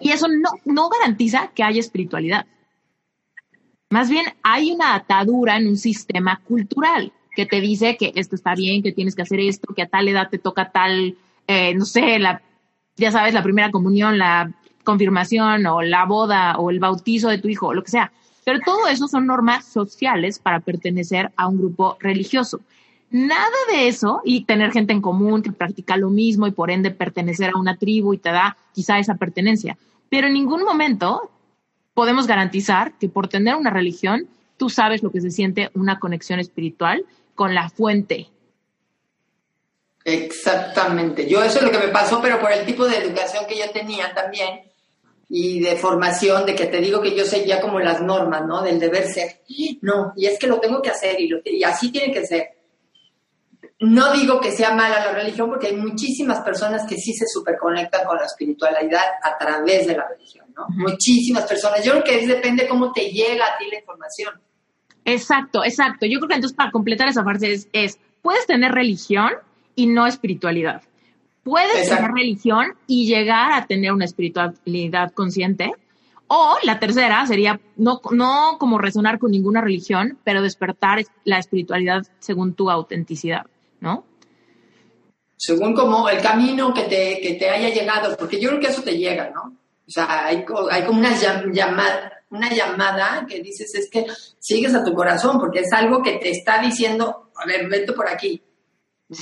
[0.00, 2.46] y eso no, no garantiza que haya espiritualidad.
[3.90, 8.54] Más bien hay una atadura en un sistema cultural que te dice que esto está
[8.54, 11.84] bien, que tienes que hacer esto, que a tal edad te toca tal, eh, no
[11.84, 12.42] sé, la,
[12.96, 14.52] ya sabes, la primera comunión, la
[14.84, 18.12] confirmación o la boda o el bautizo de tu hijo, lo que sea.
[18.44, 22.60] Pero todo eso son normas sociales para pertenecer a un grupo religioso.
[23.10, 26.92] Nada de eso y tener gente en común que practica lo mismo y por ende
[26.92, 29.76] pertenecer a una tribu y te da quizá esa pertenencia.
[30.08, 31.30] Pero en ningún momento
[31.92, 36.38] podemos garantizar que por tener una religión tú sabes lo que se siente una conexión
[36.38, 38.28] espiritual con la fuente.
[40.04, 41.28] Exactamente.
[41.28, 43.70] Yo eso es lo que me pasó, pero por el tipo de educación que yo
[43.72, 44.60] tenía también
[45.28, 48.62] y de formación, de que te digo que yo seguía como las normas, ¿no?
[48.62, 49.40] Del deber ser.
[49.80, 52.59] No, y es que lo tengo que hacer y, y así tiene que ser.
[53.80, 58.06] No digo que sea mala la religión porque hay muchísimas personas que sí se superconectan
[58.06, 60.66] con la espiritualidad a través de la religión, ¿no?
[60.68, 61.82] Muchísimas personas.
[61.82, 64.34] Yo creo que es, depende cómo te llega a ti la información.
[65.06, 66.06] Exacto, exacto.
[66.06, 69.32] Yo creo que entonces para completar esa parte es, puedes tener religión
[69.74, 70.82] y no espiritualidad.
[71.42, 75.72] Puedes tener religión y llegar a tener una espiritualidad consciente.
[76.26, 82.02] O la tercera sería no, no como resonar con ninguna religión, pero despertar la espiritualidad
[82.20, 83.46] según tu autenticidad,
[83.80, 84.04] ¿no?
[85.36, 88.82] Según como el camino que te, que te haya llegado, porque yo creo que eso
[88.82, 89.56] te llega, ¿no?
[89.86, 94.06] O sea, hay, hay como una llamada, una llamada que dices es que
[94.38, 98.08] sigues a tu corazón, porque es algo que te está diciendo, a ver, vete por
[98.08, 98.42] aquí,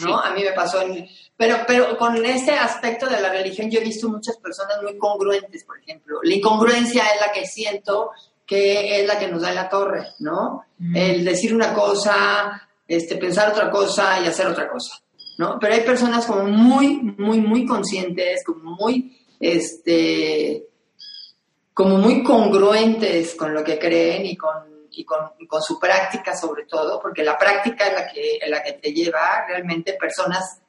[0.04, 0.18] ¿no?
[0.18, 3.84] A mí me pasó, en, pero, pero con ese aspecto de la religión yo he
[3.84, 6.18] visto muchas personas muy congruentes, por ejemplo.
[6.22, 8.10] La incongruencia es la que siento
[8.44, 10.64] que es la que nos da la torre, ¿no?
[10.78, 10.96] Mm.
[10.96, 14.96] El decir una cosa, este, pensar otra cosa y hacer otra cosa,
[15.36, 15.58] ¿no?
[15.60, 20.66] Pero hay personas como muy, muy, muy conscientes, como muy, este,
[21.74, 26.64] como muy congruentes con lo que creen y con, y con, con, su práctica sobre
[26.64, 30.62] todo, porque la práctica es la que, la que te lleva realmente personas,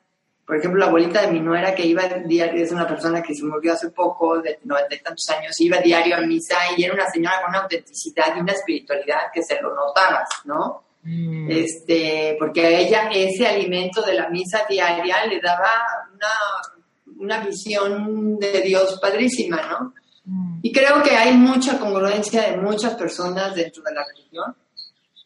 [0.45, 3.45] por ejemplo, la abuelita de mi nuera que iba diario, es una persona que se
[3.45, 7.09] murió hace poco, de noventa y tantos años, iba diario a misa y era una
[7.09, 10.88] señora con una autenticidad y una espiritualidad que se lo notabas, ¿no?
[11.03, 11.49] Mm.
[11.49, 15.69] Este, porque a ella ese alimento de la misa diaria le daba
[16.13, 19.93] una, una visión de Dios padrísima, ¿no?
[20.25, 20.59] Mm.
[20.61, 24.55] Y creo que hay mucha congruencia de muchas personas dentro de la religión.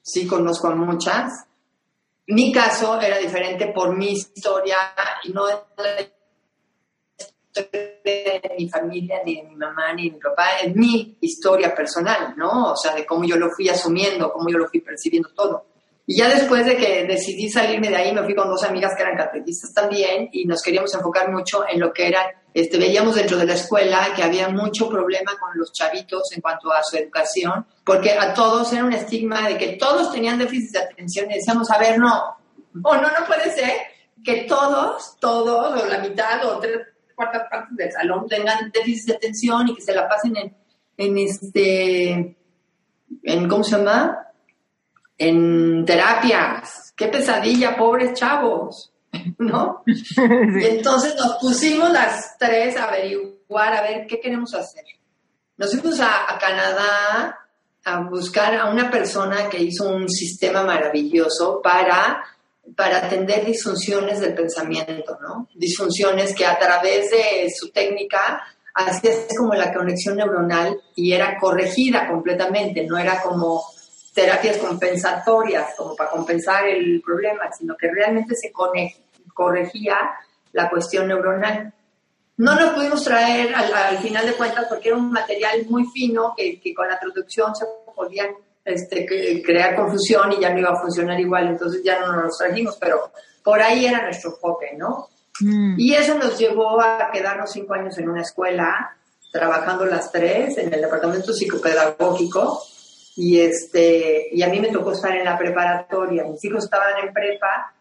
[0.02, 1.32] Sí, conozco a muchas.
[2.28, 4.78] Mi caso era diferente por mi historia
[5.24, 6.02] y no la
[7.54, 12.34] de mi familia, ni de mi mamá, ni de mi papá, es mi historia personal,
[12.36, 12.74] ¿no?
[12.74, 15.66] O sea, de cómo yo lo fui asumiendo, cómo yo lo fui percibiendo todo.
[16.06, 19.04] Y ya después de que decidí salirme de ahí, me fui con dos amigas que
[19.04, 23.38] eran catequistas también y nos queríamos enfocar mucho en lo que eran, este, veíamos dentro
[23.38, 27.66] de la escuela que había mucho problema con los chavitos en cuanto a su educación,
[27.86, 31.72] porque a todos era un estigma de que todos tenían déficit de atención y decíamos,
[31.72, 32.36] a ver, no,
[32.84, 33.72] o no, no puede ser
[34.26, 36.82] que todos, todos, o la mitad o tres
[37.32, 40.56] cuartas partes del salón tengan déficit de atención y que se la pasen en,
[40.98, 42.38] en este,
[43.24, 44.24] en, ¿cómo se llama?
[45.18, 46.94] en terapias.
[46.96, 48.94] Qué pesadilla, pobres chavos,
[49.38, 49.84] ¿no?
[49.86, 54.84] Y entonces nos pusimos las tres a averiguar, a ver qué queremos hacer.
[55.58, 57.40] Nos fuimos a, Canadá
[57.86, 62.24] a buscar a una persona que hizo un sistema maravilloso para,
[62.76, 65.48] para atender disfunciones del pensamiento, ¿no?
[65.54, 68.42] Disfunciones que a través de su técnica
[68.74, 73.64] hacía como la conexión neuronal y era corregida completamente, no era como
[74.14, 78.52] terapias compensatorias, como para compensar el problema, sino que realmente se
[79.34, 79.96] corregía
[80.52, 81.74] la cuestión neuronal.
[82.38, 86.60] No lo pudimos traer al, final de cuentas porque era un material muy fino que,
[86.76, 88.28] con la traducción se podía
[88.66, 89.06] este,
[89.44, 93.12] crear confusión y ya no iba a funcionar igual, entonces ya no nos trajimos, pero
[93.44, 95.10] por ahí era nuestro enfoque, ¿no?
[95.42, 95.76] Mm.
[95.80, 98.96] Y eso nos llevó a quedarnos cinco años en una escuela,
[99.32, 102.62] trabajando las tres en el departamento psicopedagógico,
[103.16, 106.24] y, este, y a mí me tocó estar en la preparatoria.
[106.24, 107.74] Mis hijos estaban en prepa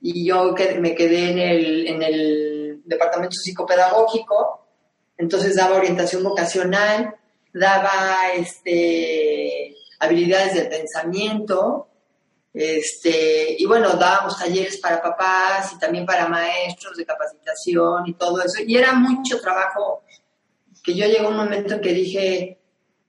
[0.00, 4.66] y yo me quedé en el, en el departamento psicopedagógico.
[5.16, 7.14] Entonces daba orientación vocacional,
[7.52, 9.69] daba este,
[10.00, 11.86] habilidades del pensamiento,
[12.52, 18.42] este, y bueno, dábamos talleres para papás y también para maestros de capacitación y todo
[18.42, 18.62] eso.
[18.66, 20.02] Y era mucho trabajo
[20.82, 22.58] que yo llegó un momento en que dije,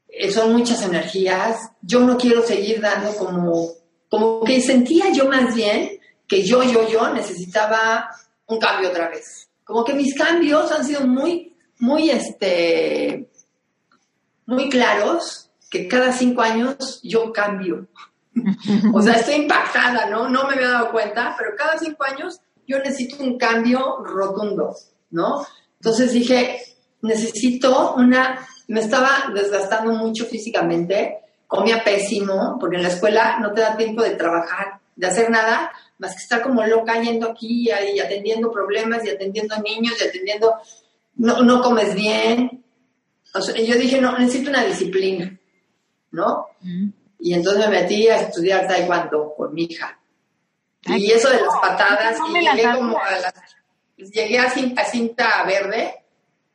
[0.08, 3.69] eh, son muchas energías, yo no quiero seguir dando como,
[4.10, 8.10] como que sentía yo más bien que yo, yo, yo necesitaba
[8.47, 9.49] un cambio otra vez.
[9.63, 13.30] Como que mis cambios han sido muy, muy, este,
[14.45, 15.40] muy claros,
[15.71, 17.88] que cada cinco años yo cambio.
[18.93, 20.29] o sea, estoy impactada, ¿no?
[20.29, 24.75] No me había dado cuenta, pero cada cinco años yo necesito un cambio rotundo,
[25.10, 25.47] ¿no?
[25.79, 26.60] Entonces dije,
[27.01, 33.62] necesito una, me estaba desgastando mucho físicamente, comía pésimo, porque en la escuela no te
[33.62, 37.99] da tiempo de trabajar, de hacer nada, más que estar como loca yendo aquí y
[37.99, 40.55] atendiendo problemas y atendiendo niños y atendiendo,
[41.15, 42.63] no, no comes bien.
[43.34, 45.39] Yo dije, no, necesito una disciplina,
[46.12, 46.47] ¿no?
[47.19, 50.00] Y entonces me metí a estudiar taekwondo con mi hija.
[50.86, 53.34] y eso de las patadas, y llegué como a las,
[53.95, 56.04] llegué a cinta, cinta verde,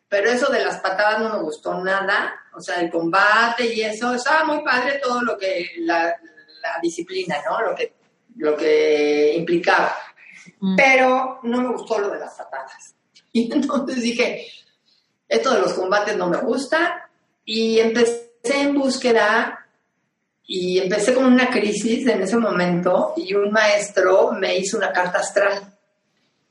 [0.09, 4.14] pero eso de las patadas no me gustó nada, o sea, el combate y eso,
[4.14, 7.61] estaba muy padre todo lo que, la, la disciplina, ¿no?
[7.61, 7.95] Lo que,
[8.37, 9.97] lo que implicaba.
[10.61, 10.77] Mm.
[10.77, 12.95] Pero no me gustó lo de las patadas.
[13.33, 14.47] Y entonces dije,
[15.29, 17.11] esto de los combates no me gusta,
[17.45, 19.66] y empecé en búsqueda
[20.46, 25.18] y empecé con una crisis en ese momento y un maestro me hizo una carta
[25.18, 25.72] astral.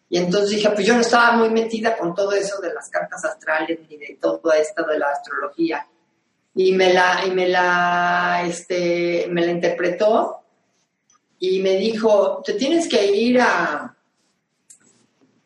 [0.09, 3.23] Y entonces dije, pues yo no estaba muy metida con todo eso de las cartas
[3.25, 5.87] astrales ni de todo esto de la astrología.
[6.53, 10.41] Y me la, y me la, este, me la interpretó
[11.39, 13.94] y me dijo, te tienes que ir a,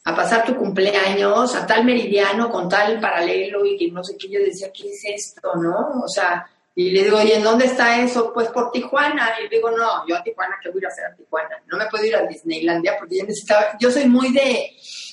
[0.09, 4.29] a pasar tu cumpleaños a tal meridiano con tal paralelo y que no sé qué.
[4.29, 6.01] Yo decía, ¿qué es esto, no?
[6.03, 6.45] O sea,
[6.75, 8.31] y le digo, ¿y en dónde está eso?
[8.33, 9.31] Pues por Tijuana.
[9.39, 11.61] Y le digo, no, yo a Tijuana, ¿qué voy a hacer a Tijuana?
[11.67, 14.71] No me puedo ir a Disneylandia porque yo necesitaba, yo soy muy de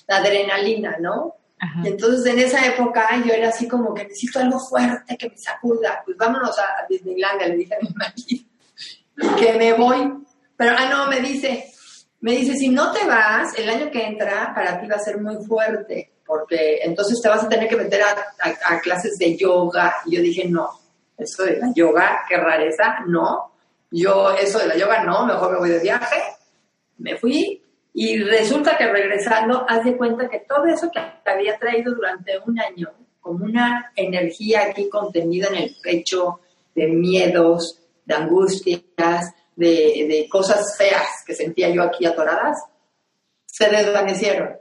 [0.08, 1.34] adrenalina, ¿no?
[1.82, 5.38] Y entonces en esa época yo era así como que necesito algo fuerte que me
[5.38, 6.02] sacuda.
[6.04, 10.12] Pues vámonos a, Disneylandia, le dije a mi marido, que me voy.
[10.56, 11.72] Pero, ah, no, me dice,
[12.26, 15.20] me dice, si no te vas, el año que entra para ti va a ser
[15.20, 19.94] muy fuerte, porque entonces te vas a tener que meter a clases de yoga.
[20.06, 20.68] Y yo dije, no,
[21.16, 23.52] eso de la yoga, qué rareza, no.
[23.92, 26.20] Yo eso de la yoga no, mejor me voy de viaje.
[26.98, 27.62] Me fui
[27.94, 30.98] y resulta que regresando, haz de cuenta que todo eso que
[31.30, 32.88] había traído durante un año,
[33.20, 36.40] como una energía aquí contenida en el pecho,
[36.74, 42.62] de miedos, de angustias, de, de cosas feas que sentía yo aquí atoradas,
[43.46, 44.56] se desvanecieron.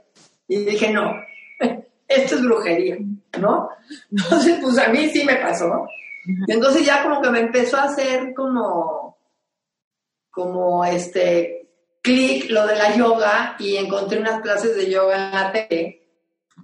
[0.48, 1.12] Y dije, no,
[2.08, 2.96] esto es brujería,
[3.38, 3.68] ¿no?
[4.10, 5.86] Entonces, pues a mí sí me pasó.
[6.46, 9.18] Y entonces ya como que me empezó a hacer como,
[10.30, 11.66] como este,
[12.06, 16.02] clic lo de la yoga y encontré unas clases de yoga en la tele.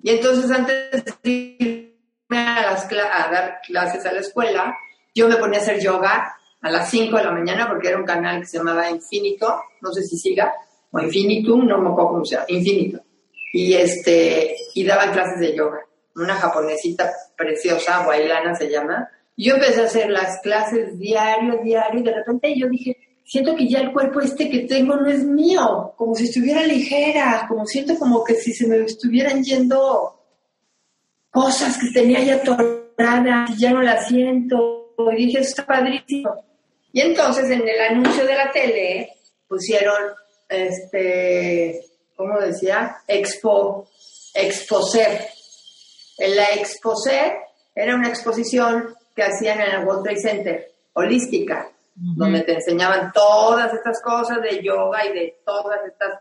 [0.03, 4.77] Y entonces antes de irme a, las, a dar clases a la escuela,
[5.14, 8.05] yo me ponía a hacer yoga a las 5 de la mañana porque era un
[8.05, 10.53] canal que se llamaba Infinito, no sé si siga,
[10.90, 13.01] o Infinitum, no me acuerdo cómo Infinito.
[13.53, 15.81] Y, este, y daban clases de yoga.
[16.14, 22.05] Una japonesita preciosa, Wailana se llama, yo empecé a hacer las clases diario, diario, y
[22.05, 25.94] de repente yo dije, siento que ya el cuerpo este que tengo no es mío,
[25.96, 30.20] como si estuviera ligera, como siento como que si se me estuvieran yendo
[31.31, 34.94] cosas que tenía ya atoradas y ya no las siento.
[35.16, 36.52] Y dije, eso está padrísimo.
[36.92, 39.14] Y entonces en el anuncio de la tele
[39.48, 40.12] pusieron,
[40.48, 41.81] este,
[42.16, 42.98] ¿cómo decía?
[43.07, 43.88] Expo,
[44.35, 45.26] exposer.
[46.18, 47.33] En la exposer
[47.74, 53.72] era una exposición que hacían en el World Trade Center, holística, donde te enseñaban todas
[53.72, 56.20] estas cosas de yoga y de todas estas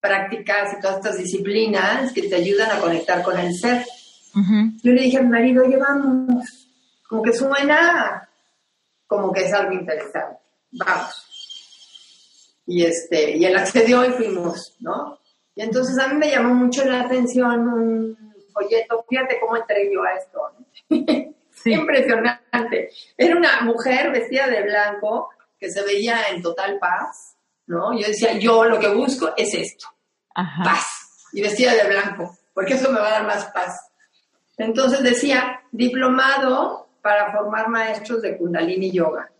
[0.00, 3.84] prácticas y todas estas disciplinas que te ayudan a conectar con el ser.
[4.82, 6.68] Yo le dije a mi marido, oye, vamos,
[7.08, 8.23] como que suena
[9.06, 10.40] como que es algo interesante,
[10.72, 11.30] vamos.
[12.66, 15.18] Y, este, y él accedió y fuimos, ¿no?
[15.54, 20.02] Y entonces a mí me llamó mucho la atención un folleto, fíjate cómo entré yo
[20.02, 20.40] a esto.
[20.88, 21.34] ¿no?
[21.64, 22.90] Impresionante.
[23.16, 27.98] Era una mujer vestida de blanco que se veía en total paz, ¿no?
[27.98, 29.86] Yo decía, yo lo que busco es esto,
[30.34, 33.90] paz, y vestida de blanco, porque eso me va a dar más paz.
[34.58, 39.30] Entonces decía, diplomado para formar maestros de Kundalini Yoga.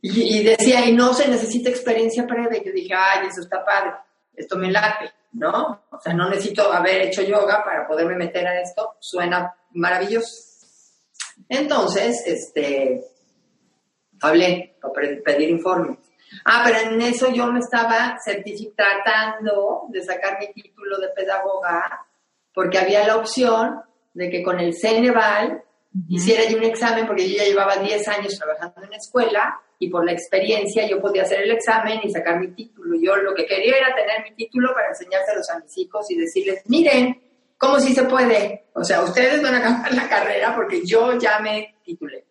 [0.00, 2.62] Y, decía, y no se necesita experiencia previa.
[2.62, 3.90] Yo dije, ay, eso está padre,
[4.36, 5.82] esto me late, ¿no?
[5.90, 8.94] O sea, no necesito haber hecho yoga para poderme meter a esto.
[9.00, 10.30] Suena maravilloso.
[11.48, 13.02] Entonces, este,
[14.20, 15.98] Hablé para pedir informes.
[16.44, 18.16] Ah, pero en eso yo me estaba
[18.76, 22.06] tratando de sacar mi título de pedagoga
[22.52, 23.82] porque había la opción
[24.16, 25.62] de que con el Ceneval
[26.08, 30.04] hiciera yo un examen porque yo ya llevaba 10 años trabajando en escuela y por
[30.04, 32.96] la experiencia yo podía hacer el examen y sacar mi título.
[33.00, 36.62] Yo lo que quería era tener mi título para enseñárselos a mis hijos y decirles,
[36.66, 37.20] miren,
[37.58, 38.64] cómo si se puede.
[38.72, 42.24] O sea, ustedes van a acabar la carrera porque yo ya me titulé.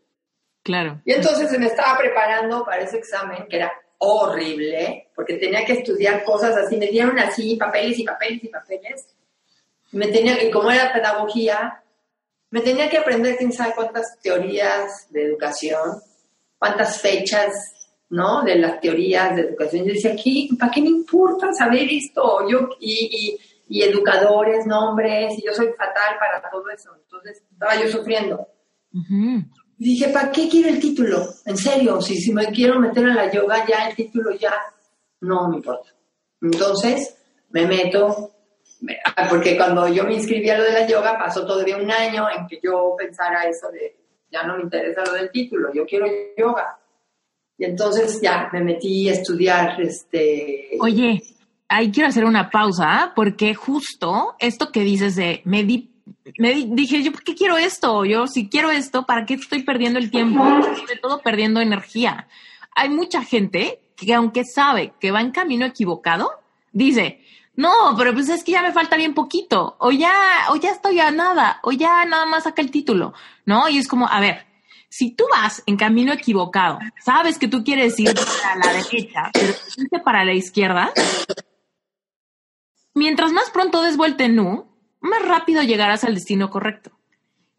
[0.63, 1.01] Claro.
[1.05, 6.23] Y entonces me estaba preparando para ese examen que era horrible, porque tenía que estudiar
[6.23, 9.14] cosas así, me dieron así papeles y papeles y papeles.
[9.91, 11.81] Me tenía, y como era pedagogía,
[12.49, 16.01] me tenía que aprender quién sabe cuántas teorías de educación,
[16.57, 17.51] cuántas fechas,
[18.09, 18.43] ¿no?
[18.43, 19.85] De las teorías de educación.
[19.85, 20.15] Yo decía,
[20.57, 22.47] ¿para qué me importa saber esto?
[22.49, 26.91] Yo, y, y, educadores, nombres, y yo soy fatal para todo eso.
[26.95, 28.47] Entonces estaba yo sufriendo.
[29.77, 31.27] Y dije, ¿para qué quiero el título?
[31.45, 34.53] En serio, si, si me quiero meter a la yoga, ya el título ya
[35.21, 35.89] no me importa.
[36.41, 37.17] Entonces
[37.49, 38.34] me meto,
[39.29, 42.47] porque cuando yo me inscribí a lo de la yoga, pasó todavía un año en
[42.47, 43.95] que yo pensara eso de,
[44.31, 46.07] ya no me interesa lo del título, yo quiero
[46.37, 46.77] yoga.
[47.57, 50.71] Y entonces ya me metí a estudiar este...
[50.79, 51.21] Oye,
[51.69, 55.95] ahí quiero hacer una pausa, porque justo esto que dices de me di
[56.37, 58.03] me dije, yo, ¿por qué quiero esto?
[58.05, 60.43] Yo, si quiero esto, ¿para qué estoy perdiendo el tiempo?
[60.43, 62.27] Sobre todo perdiendo energía.
[62.75, 66.31] Hay mucha gente que aunque sabe que va en camino equivocado,
[66.71, 67.21] dice,
[67.55, 70.11] no, pero pues es que ya me falta bien poquito, o ya,
[70.49, 73.13] o ya estoy a nada, o ya nada más saca el título,
[73.45, 73.69] ¿no?
[73.69, 74.45] Y es como, a ver,
[74.89, 79.53] si tú vas en camino equivocado, sabes que tú quieres ir para la derecha, pero
[79.77, 80.91] irte para la izquierda,
[82.93, 84.35] mientras más pronto des vuelta en
[84.99, 86.91] más rápido llegarás al destino correcto.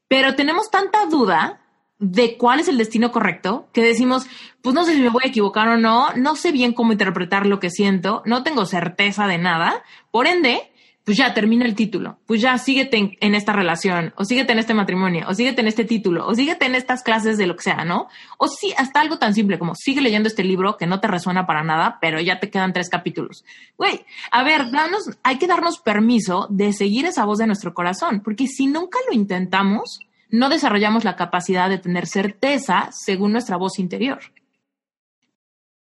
[0.09, 1.65] Pero tenemos tanta duda
[1.99, 4.26] de cuál es el destino correcto que decimos,
[4.62, 7.47] pues no sé si me voy a equivocar o no, no sé bien cómo interpretar
[7.47, 10.70] lo que siento, no tengo certeza de nada, por ende,
[11.07, 14.74] pues ya termina el título, pues ya síguete en, esta relación, o síguete en este
[14.74, 17.84] matrimonio, o síguete en este título, o síguete en estas clases de lo que sea,
[17.84, 18.09] ¿no?
[18.38, 21.47] O sí, hasta algo tan simple como sigue leyendo este libro que no te resuena
[21.47, 23.44] para nada, pero ya te quedan tres capítulos.
[23.78, 28.20] Güey, a ver, danos, hay que darnos permiso de seguir esa voz de nuestro corazón,
[28.20, 33.78] porque si nunca lo intentamos, no desarrollamos la capacidad de tener certeza según nuestra voz
[33.78, 34.20] interior.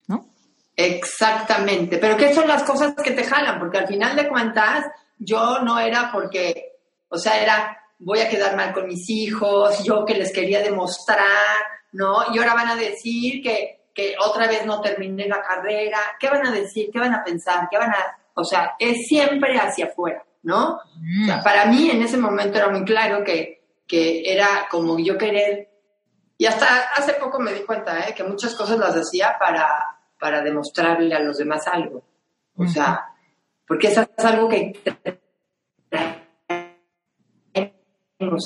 [0.08, 0.28] ¿No?
[0.76, 3.60] Exactamente, pero ¿qué son las cosas que te jalan?
[3.60, 4.86] Porque al final de cuentas,
[5.18, 6.74] yo no era porque,
[7.10, 11.58] o sea, era voy a quedar mal con mis hijos, yo que les quería demostrar,
[11.94, 12.34] ¿no?
[12.34, 16.46] Y ahora van a decir que, que otra vez no terminé la carrera, ¿qué van
[16.46, 16.90] a decir?
[16.92, 17.68] ¿Qué van a pensar?
[17.70, 18.18] ¿Qué van a...?
[18.34, 20.74] O sea, es siempre hacia afuera, ¿no?
[20.74, 21.44] O sea, mm.
[21.44, 25.70] para mí en ese momento era muy claro que, que era como yo querer,
[26.38, 28.14] y hasta hace poco me di cuenta, ¿eh?
[28.14, 29.68] que muchas cosas las hacía para,
[30.20, 32.04] para demostrarle a los demás algo.
[32.58, 33.06] O sea,
[33.68, 34.74] porque eso es algo que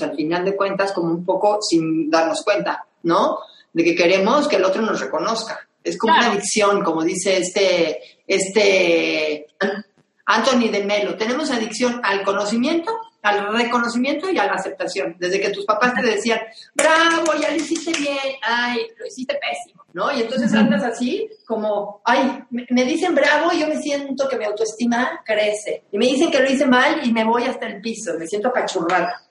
[0.02, 3.40] al final de cuentas como un poco sin darnos cuenta, ¿no?
[3.74, 5.68] De que queremos que el otro nos reconozca.
[5.84, 9.48] Es como una adicción, como dice este, este
[10.26, 11.16] Anthony de Melo.
[11.16, 12.92] Tenemos adicción al conocimiento,
[13.22, 15.16] al reconocimiento y a la aceptación.
[15.20, 16.40] Desde que tus papás te decían,
[16.74, 20.12] bravo, ya lo hiciste bien, ay, lo hiciste pésimo ¿no?
[20.16, 24.46] Y entonces andas así como, ay, me, dicen bravo y yo me siento que mi
[24.46, 25.84] autoestima crece.
[25.92, 28.50] Y me dicen que lo hice mal y me voy hasta el piso, me siento
[28.50, 29.22] apachurrada.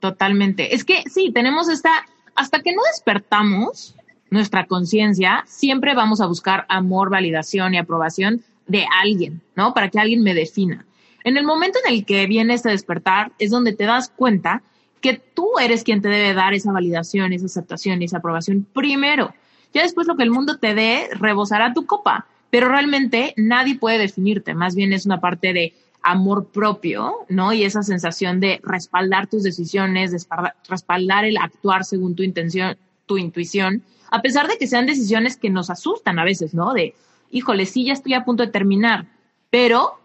[0.00, 0.74] Totalmente.
[0.74, 3.94] Es que sí, tenemos esta, hasta que no despertamos
[4.30, 9.72] nuestra conciencia, siempre vamos a buscar amor, validación y aprobación de alguien, ¿no?
[9.74, 10.84] Para que alguien me defina.
[11.24, 14.62] En el momento en el que viene este despertar es donde te das cuenta
[15.00, 19.34] que tú eres quien te debe dar esa validación, esa aceptación esa aprobación primero.
[19.72, 23.98] Ya después lo que el mundo te dé rebosará tu copa, pero realmente nadie puede
[23.98, 27.52] definirte, más bien es una parte de amor propio, ¿no?
[27.52, 30.18] Y esa sensación de respaldar tus decisiones, de
[30.68, 35.50] respaldar el actuar según tu intención, tu intuición, a pesar de que sean decisiones que
[35.50, 36.72] nos asustan a veces, ¿no?
[36.72, 36.94] De,
[37.30, 39.06] híjole, sí, ya estoy a punto de terminar,
[39.50, 39.98] pero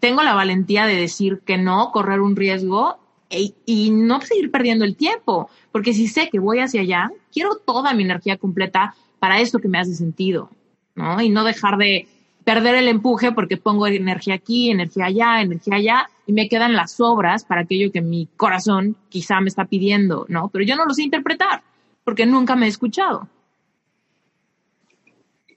[0.00, 2.98] tengo la valentía de decir que no, correr un riesgo
[3.30, 7.56] e, y no seguir perdiendo el tiempo, porque si sé que voy hacia allá, quiero
[7.56, 10.50] toda mi energía completa para esto que me hace sentido,
[10.94, 11.20] ¿no?
[11.20, 12.08] Y no dejar de
[12.44, 16.92] perder el empuje porque pongo energía aquí, energía allá, energía allá, y me quedan las
[16.92, 20.48] sobras para aquello que mi corazón quizá me está pidiendo, ¿no?
[20.48, 21.62] Pero yo no lo sé interpretar
[22.04, 23.28] porque nunca me he escuchado.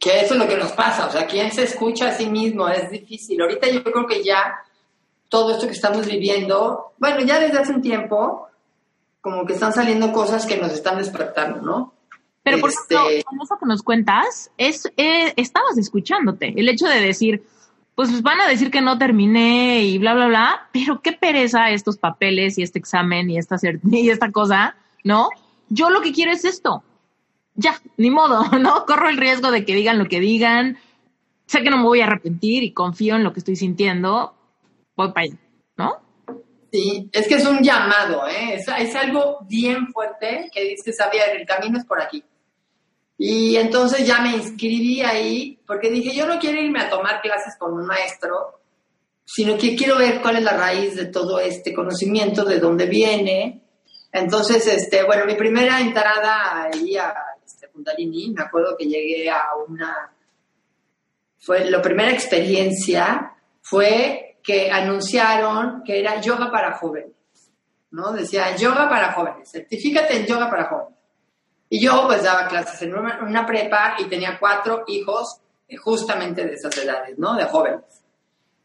[0.02, 2.68] Que eso es lo que nos pasa, o sea, quien se escucha a sí mismo
[2.68, 3.40] es difícil.
[3.40, 4.60] Ahorita yo creo que ya
[5.30, 8.48] todo esto que estamos viviendo, bueno, ya desde hace un tiempo,
[9.22, 11.94] como que están saliendo cosas que nos están despertando, ¿no?
[12.44, 16.54] Pero por ejemplo, este con eso que nos cuentas, es, eh, estabas escuchándote.
[16.58, 17.44] El hecho de decir,
[17.96, 21.98] pues van a decir que no terminé y bla, bla, bla, pero qué pereza estos
[21.98, 23.58] papeles y este examen y esta,
[23.92, 25.30] y esta cosa, ¿no?
[25.70, 26.84] Yo lo que quiero es esto.
[27.56, 28.86] Ya, ni modo, ¿no?
[28.86, 30.78] Corro el riesgo de que digan lo que digan.
[31.46, 34.36] Sé que no me voy a arrepentir y confío en lo que estoy sintiendo.
[34.96, 35.38] Voy para allá,
[35.78, 35.98] ¿no?
[36.72, 38.56] Sí, es que es un llamado, ¿eh?
[38.56, 42.24] Es, algo bien fuerte que dice, sabía, el camino es por aquí.
[43.18, 47.56] Y entonces ya me inscribí ahí porque dije, yo no quiero irme a tomar clases
[47.60, 48.62] con un maestro,
[49.26, 53.64] sino que quiero ver cuál es la raíz de todo este conocimiento, de dónde viene.
[54.14, 57.14] Entonces, este, bueno, mi primera entrada ahí a
[57.72, 60.12] Kundalini, me acuerdo que llegué a una,
[61.40, 67.12] fue la primera experiencia fue que anunciaron que era yoga para jóvenes,
[67.92, 68.12] ¿no?
[68.12, 70.98] Decía yoga para jóvenes, certifícate en yoga para jóvenes.
[71.70, 75.38] Y yo pues daba clases en una, prepa y tenía cuatro hijos
[75.70, 77.36] eh, justamente de esas edades, ¿no?
[77.36, 78.04] De jóvenes.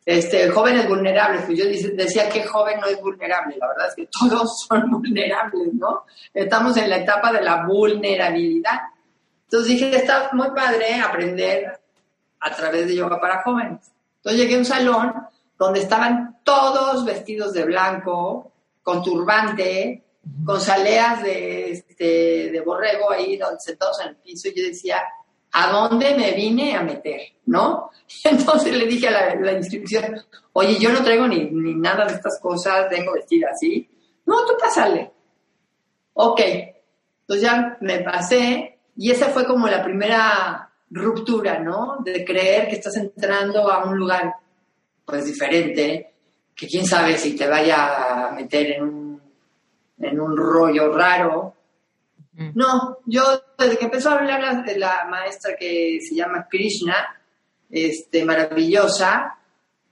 [0.05, 4.09] Este, jóvenes vulnerables, pues yo decía que joven no es vulnerable, la verdad es que
[4.09, 6.05] todos son vulnerables, ¿no?
[6.33, 8.81] Estamos en la etapa de la vulnerabilidad.
[9.47, 11.81] Entonces dije, está muy padre aprender
[12.41, 13.93] a través de yoga para jóvenes.
[14.17, 15.15] Entonces llegué a un salón
[15.59, 20.05] donde estaban todos vestidos de blanco, con turbante,
[20.45, 25.03] con saleas de, este, de borrego ahí sentados en el piso y yo decía,
[25.53, 27.21] ¿a dónde me vine a meter?
[27.47, 27.91] ¿No?
[28.25, 30.21] Entonces le dije a la, inscripción,
[30.53, 33.89] oye, yo no traigo ni, ni, nada de estas cosas, tengo vestida así.
[34.27, 35.13] No, tú pásale.
[36.15, 36.41] Ok.
[37.21, 41.99] Entonces ya me pasé y esa fue como la primera ruptura, ¿no?
[42.05, 44.35] De creer que estás entrando a un lugar
[45.05, 46.13] pues diferente,
[46.55, 49.07] que quién sabe si te vaya a meter en un
[49.99, 51.55] en un rollo raro.
[52.55, 53.23] No, yo
[53.57, 57.19] desde que empezó a hablar de la maestra que se llama Krishna,
[57.71, 59.39] este, maravillosa,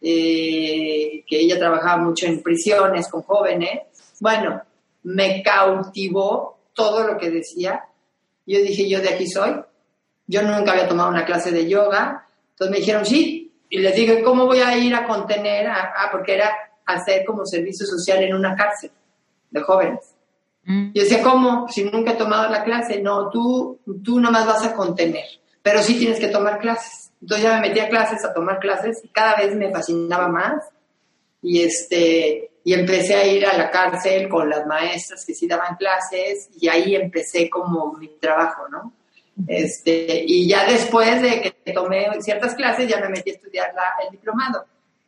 [0.01, 3.81] eh, que ella trabajaba mucho en prisiones con jóvenes,
[4.21, 4.61] bueno,
[5.05, 7.83] me cautivó todo lo que decía.
[8.47, 9.55] Yo dije, yo de aquí soy.
[10.27, 12.27] Yo nunca había tomado una clase de yoga.
[12.51, 13.53] Entonces me dijeron, sí.
[13.69, 15.67] Y les dije, ¿cómo voy a ir a contener?
[15.69, 16.51] ah, porque era
[16.87, 18.91] hacer como servicio social en una cárcel
[19.51, 20.15] de jóvenes.
[20.65, 20.93] Mm.
[20.95, 21.69] Yo decía, ¿cómo?
[21.69, 25.25] Si nunca he tomado la clase, no, tú, tú nomás vas a contener,
[25.63, 27.13] pero sí tienes que tomar clases.
[27.21, 30.65] Entonces ya me metí a clases, a tomar clases, y cada vez me fascinaba más.
[31.43, 35.77] Y, este, y empecé a ir a la cárcel con las maestras que sí daban
[35.77, 38.95] clases, y ahí empecé como mi trabajo, ¿no?
[39.47, 44.13] Este, y ya después de que tomé ciertas clases, ya me metí a estudiar el
[44.13, 44.65] diplomado.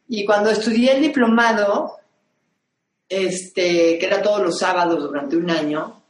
[0.09, 1.97] Y cuando estudié el diplomado,
[3.09, 6.03] este, que era todos los sábados durante un año,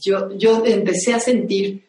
[0.00, 1.84] yo, yo empecé a sentir,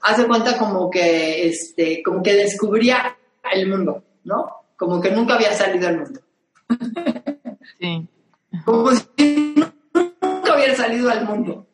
[0.00, 3.16] hace cuenta como que, este, como que descubría
[3.52, 4.64] el mundo, ¿no?
[4.76, 6.20] Como que nunca había salido al mundo.
[7.84, 8.08] Sí.
[8.64, 11.66] Como si nunca hubiera salido al mundo.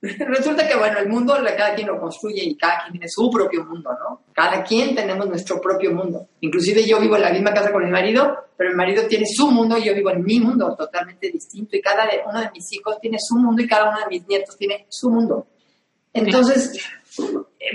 [0.00, 3.64] Resulta que, bueno, el mundo cada quien lo construye y cada quien tiene su propio
[3.64, 4.24] mundo, ¿no?
[4.32, 6.30] Cada quien tenemos nuestro propio mundo.
[6.40, 9.52] Inclusive yo vivo en la misma casa con mi marido, pero mi marido tiene su
[9.52, 12.98] mundo y yo vivo en mi mundo totalmente distinto y cada uno de mis hijos
[13.00, 15.46] tiene su mundo y cada uno de mis nietos tiene su mundo.
[16.12, 16.84] Entonces,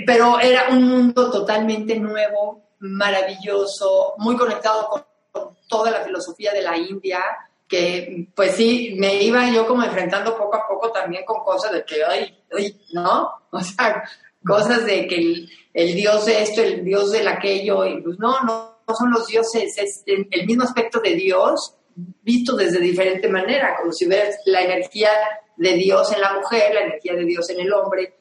[0.04, 6.60] pero era un mundo totalmente nuevo, maravilloso, muy conectado con, con toda la filosofía de
[6.60, 7.20] la India,
[7.68, 11.84] que pues sí, me iba yo como enfrentando poco a poco también con cosas de
[11.84, 13.30] que, ay, ay, ¿no?
[13.50, 14.04] O sea,
[14.44, 18.78] cosas de que el, dios de esto, el dios del aquello, y pues no, no,
[18.86, 21.74] no son los dioses, es el, mismo aspecto de Dios
[22.22, 25.10] visto desde diferente manera, como si ves la energía
[25.56, 28.14] de Dios en la mujer, la energía de Dios en el hombre,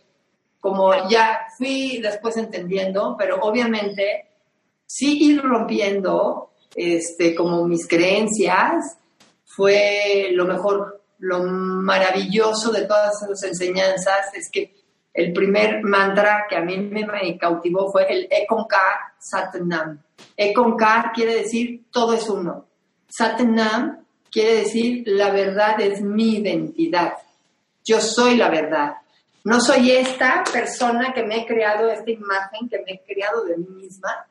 [0.60, 4.30] como ya fui después entendiendo, pero obviamente
[4.86, 8.97] sí ir rompiendo este, como mis creencias,
[9.58, 14.76] fue lo mejor, lo maravilloso de todas esas enseñanzas es que
[15.12, 20.00] el primer mantra que a mí me cautivó fue el Ekonkar Satnam.
[20.38, 22.68] Ekonkar quiere decir todo es uno.
[23.10, 27.14] Satnam quiere decir la verdad es mi identidad.
[27.84, 28.98] Yo soy la verdad.
[29.44, 33.58] No soy esta persona que me he creado, esta imagen que me he creado de
[33.58, 34.28] mí misma,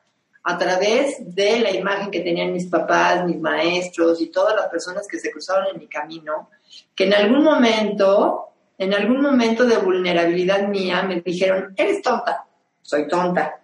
[0.49, 5.05] a través de la imagen que tenían mis papás, mis maestros y todas las personas
[5.05, 6.49] que se cruzaron en mi camino,
[6.95, 12.45] que en algún momento, en algún momento de vulnerabilidad mía, me dijeron, eres tonta,
[12.81, 13.59] soy tonta.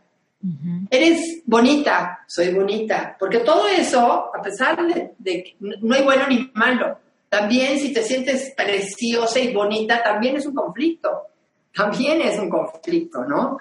[0.90, 3.16] Eres bonita, soy bonita.
[3.18, 7.94] Porque todo eso, a pesar de, de que no hay bueno ni malo, también si
[7.94, 11.28] te sientes preciosa y bonita, también es un conflicto.
[11.74, 13.58] También es un conflicto, ¿no?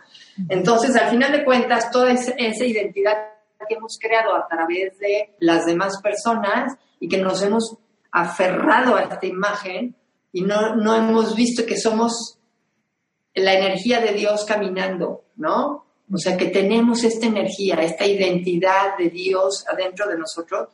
[0.48, 3.32] Entonces, al final de cuentas, toda esa identidad
[3.68, 7.76] que hemos creado a través de las demás personas y que nos hemos
[8.10, 9.94] aferrado a esta imagen
[10.32, 12.38] y no, no hemos visto que somos
[13.34, 15.86] la energía de Dios caminando, ¿no?
[16.12, 20.68] O sea, que tenemos esta energía, esta identidad de Dios adentro de nosotros.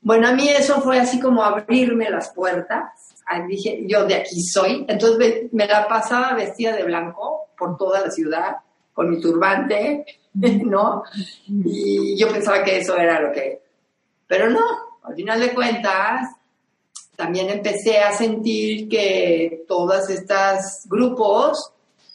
[0.00, 3.07] Bueno, a mí eso fue así como abrirme las puertas.
[3.48, 4.84] Dije, yo de aquí soy.
[4.88, 8.56] Entonces me la pasaba vestida de blanco por toda la ciudad,
[8.92, 11.02] con mi turbante, ¿no?
[11.46, 13.62] Y yo pensaba que eso era lo que...
[14.26, 14.60] Pero no,
[15.02, 16.28] al final de cuentas,
[17.16, 21.72] también empecé a sentir que todos estos grupos,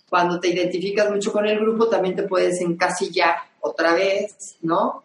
[0.10, 5.04] cuando te identificas mucho con el grupo, también te puedes encasillar otra vez, ¿no?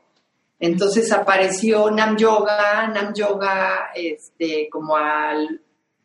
[0.60, 5.60] Entonces apareció Nam Yoga, Nam Yoga, este, como al,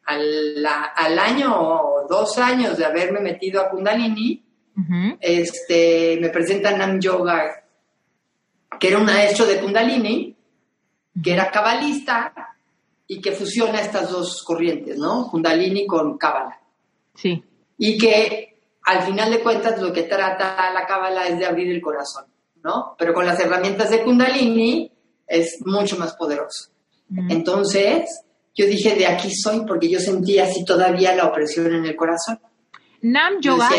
[0.05, 4.43] al, al año o dos años de haberme metido a Kundalini,
[5.19, 7.63] este, me presenta Nam Yoga,
[8.79, 10.35] que era un maestro de Kundalini,
[11.21, 12.33] que era cabalista,
[13.07, 15.27] y que fusiona estas dos corrientes, ¿no?
[15.29, 16.59] Kundalini con Kabbalah.
[17.13, 17.43] Sí.
[17.77, 21.81] Y que al final de cuentas lo que trata la Kabbalah es de abrir el
[21.81, 22.25] corazón,
[22.63, 22.95] ¿no?
[22.97, 24.91] Pero con las herramientas de Kundalini
[25.27, 26.71] es mucho más poderoso.
[27.29, 28.23] Entonces,
[28.55, 32.39] yo dije, de aquí soy, porque yo sentía así todavía la opresión en el corazón.
[33.01, 33.69] Nam Yoga.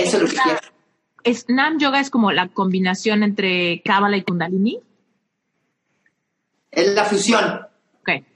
[1.23, 4.81] es, Nam Yoga es como la combinación entre Kabbalah y Kundalini.
[6.71, 7.67] Es la fusión.
[8.01, 8.27] Okay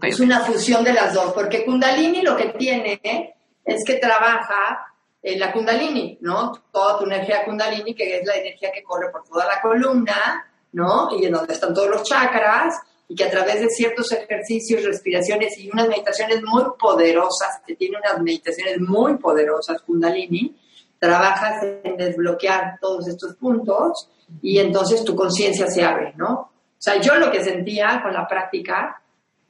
[0.00, 4.86] es una fusión de las dos, porque Kundalini lo que tiene es que trabaja
[5.22, 6.52] en la Kundalini, ¿no?
[6.72, 11.10] Toda tu energía Kundalini, que es la energía que corre por toda la columna, ¿no?
[11.16, 12.74] Y en donde están todos los chakras,
[13.12, 17.98] y que a través de ciertos ejercicios, respiraciones y unas meditaciones muy poderosas, que tiene
[17.98, 20.56] unas meditaciones muy poderosas, Kundalini,
[20.98, 24.08] trabajas en desbloquear todos estos puntos
[24.40, 26.32] y entonces tu conciencia se abre, ¿no?
[26.32, 29.02] O sea, yo lo que sentía con la práctica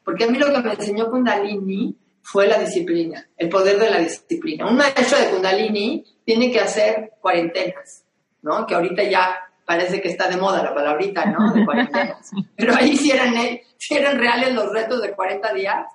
[0.04, 3.98] porque a mí lo que me enseñó Kundalini fue la disciplina, el poder de la
[3.98, 4.68] disciplina.
[4.68, 8.02] Un maestro de Kundalini tiene que hacer cuarentenas,
[8.42, 8.66] ¿no?
[8.66, 11.52] Que ahorita ya parece que está de moda la palabrita, ¿no?
[11.52, 12.30] De cuarentenas.
[12.56, 13.34] Pero ahí sí eran,
[13.78, 15.86] sí eran reales los retos de 40 días.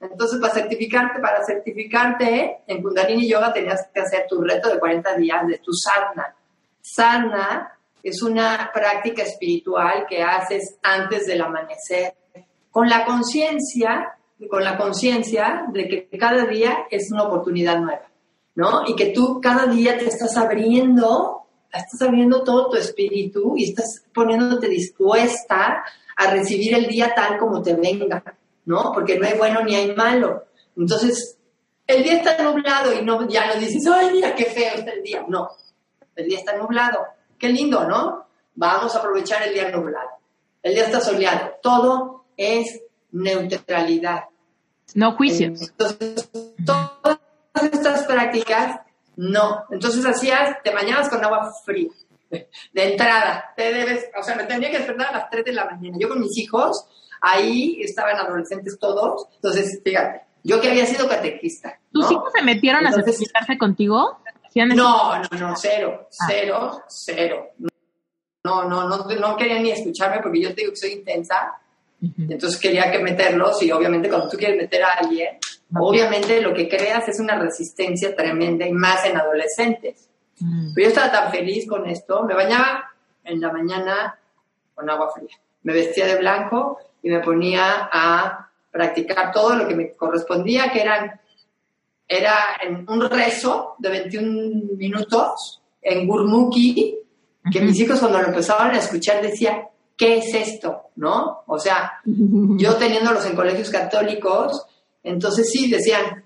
[0.00, 5.16] Entonces, para certificarte, para certificarte en Kundalini Yoga tenías que hacer tu reto de 40
[5.16, 6.34] días de tu sadhana.
[6.80, 12.14] Sadhana es una práctica espiritual que haces antes del amanecer
[12.72, 14.16] con la conciencia,
[14.50, 18.08] con la conciencia de que cada día es una oportunidad nueva,
[18.56, 18.82] ¿no?
[18.88, 21.42] Y que tú cada día te estás abriendo,
[21.72, 25.84] estás abriendo todo tu espíritu y estás poniéndote dispuesta
[26.16, 28.22] a recibir el día tal como te venga,
[28.66, 28.92] ¿no?
[28.92, 30.44] Porque no hay bueno ni hay malo.
[30.76, 31.38] Entonces,
[31.86, 35.02] el día está nublado y no, ya no dices, ay, mira qué feo está el
[35.02, 35.24] día.
[35.28, 35.50] No,
[36.16, 37.00] el día está nublado.
[37.38, 38.26] Qué lindo, ¿no?
[38.54, 40.08] Vamos a aprovechar el día nublado.
[40.62, 41.54] El día está soleado.
[41.62, 44.24] Todo es neutralidad.
[44.94, 45.70] No juicios.
[45.70, 46.30] Entonces,
[46.64, 47.18] todas
[47.72, 48.80] estas prácticas,
[49.16, 49.64] no.
[49.70, 51.90] Entonces hacías, te bañabas con agua fría.
[52.30, 55.66] De entrada, te debes, o sea, me tendría que despertar a las 3 de la
[55.66, 55.98] mañana.
[56.00, 56.86] Yo con mis hijos,
[57.20, 59.26] ahí estaban adolescentes todos.
[59.34, 61.78] Entonces, fíjate, yo que había sido catequista.
[61.92, 64.18] ¿Tus hijos se metieron a certificarse contigo?
[64.54, 66.24] No, no, no, cero, ah.
[66.28, 67.50] cero, cero.
[68.44, 71.54] No, no, no, no querían ni escucharme porque yo te digo que soy intensa
[72.02, 75.38] entonces quería que meterlos y obviamente cuando tú quieres meter a alguien,
[75.76, 80.08] obviamente lo que creas es una resistencia tremenda y más en adolescentes.
[80.40, 80.74] Mm.
[80.74, 82.90] Pero yo estaba tan feliz con esto, me bañaba
[83.24, 84.18] en la mañana
[84.74, 89.76] con agua fría, me vestía de blanco y me ponía a practicar todo lo que
[89.76, 91.20] me correspondía, que eran,
[92.08, 92.36] era
[92.88, 96.98] un rezo de 21 minutos en Gurmukhi,
[97.52, 99.62] que mis hijos cuando lo empezaban a escuchar decían,
[100.02, 100.90] ¿qué es esto?
[100.96, 101.44] ¿No?
[101.46, 104.66] O sea, yo teniéndolos en colegios católicos,
[105.00, 106.24] entonces sí decían,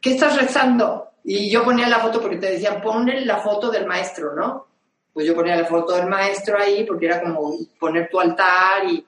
[0.00, 1.10] ¿qué estás rezando?
[1.22, 4.66] Y yo ponía la foto porque te decían, ponle la foto del maestro, ¿no?
[5.12, 9.06] Pues yo ponía la foto del maestro ahí porque era como poner tu altar y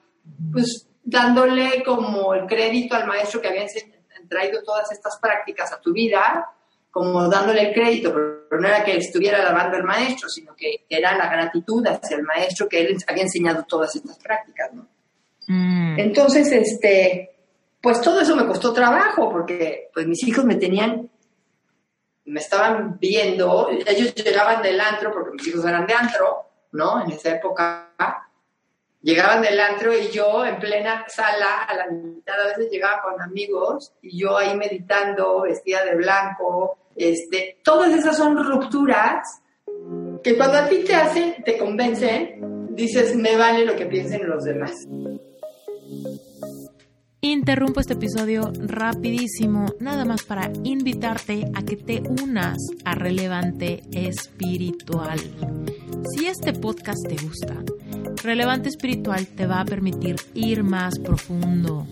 [0.53, 3.65] pues dándole como el crédito al maestro que había
[4.29, 6.49] traído todas estas prácticas a tu vida
[6.89, 8.13] como dándole el crédito,
[8.53, 12.21] pero no era que estuviera alabando al maestro, sino que era la gratitud hacia el
[12.21, 14.85] maestro que él había enseñado todas estas prácticas, ¿no?
[15.47, 15.99] Mm.
[15.99, 17.31] Entonces, este,
[17.81, 21.09] pues todo eso me costó trabajo, porque pues mis hijos me tenían,
[22.25, 27.03] me estaban viendo, ellos llegaban del antro, porque mis hijos eran de antro, ¿no?
[27.03, 27.89] En esa época,
[29.01, 33.19] llegaban del antro y yo en plena sala, a la mitad a veces llegaba con
[33.19, 39.41] amigos y yo ahí meditando, vestida de blanco, Este, todas esas son rupturas
[40.23, 44.43] que cuando a ti te hacen, te convencen, dices, me vale lo que piensen los
[44.43, 44.87] demás.
[47.21, 55.19] Interrumpo este episodio rapidísimo, nada más para invitarte a que te unas a Relevante Espiritual.
[56.11, 57.63] Si este podcast te gusta,
[58.23, 61.85] Relevante Espiritual te va a permitir ir más profundo.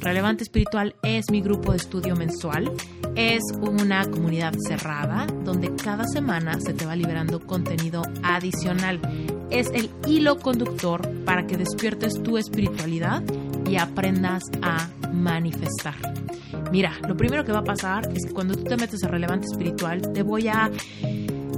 [0.00, 2.72] Relevante Espiritual es mi grupo de estudio mensual.
[3.14, 8.98] Es una comunidad cerrada donde cada semana se te va liberando contenido adicional.
[9.50, 13.22] Es el hilo conductor para que despiertes tu espiritualidad
[13.68, 15.96] y aprendas a manifestar.
[16.72, 19.48] Mira, lo primero que va a pasar es que cuando tú te metes a relevante
[19.52, 20.70] espiritual, te voy a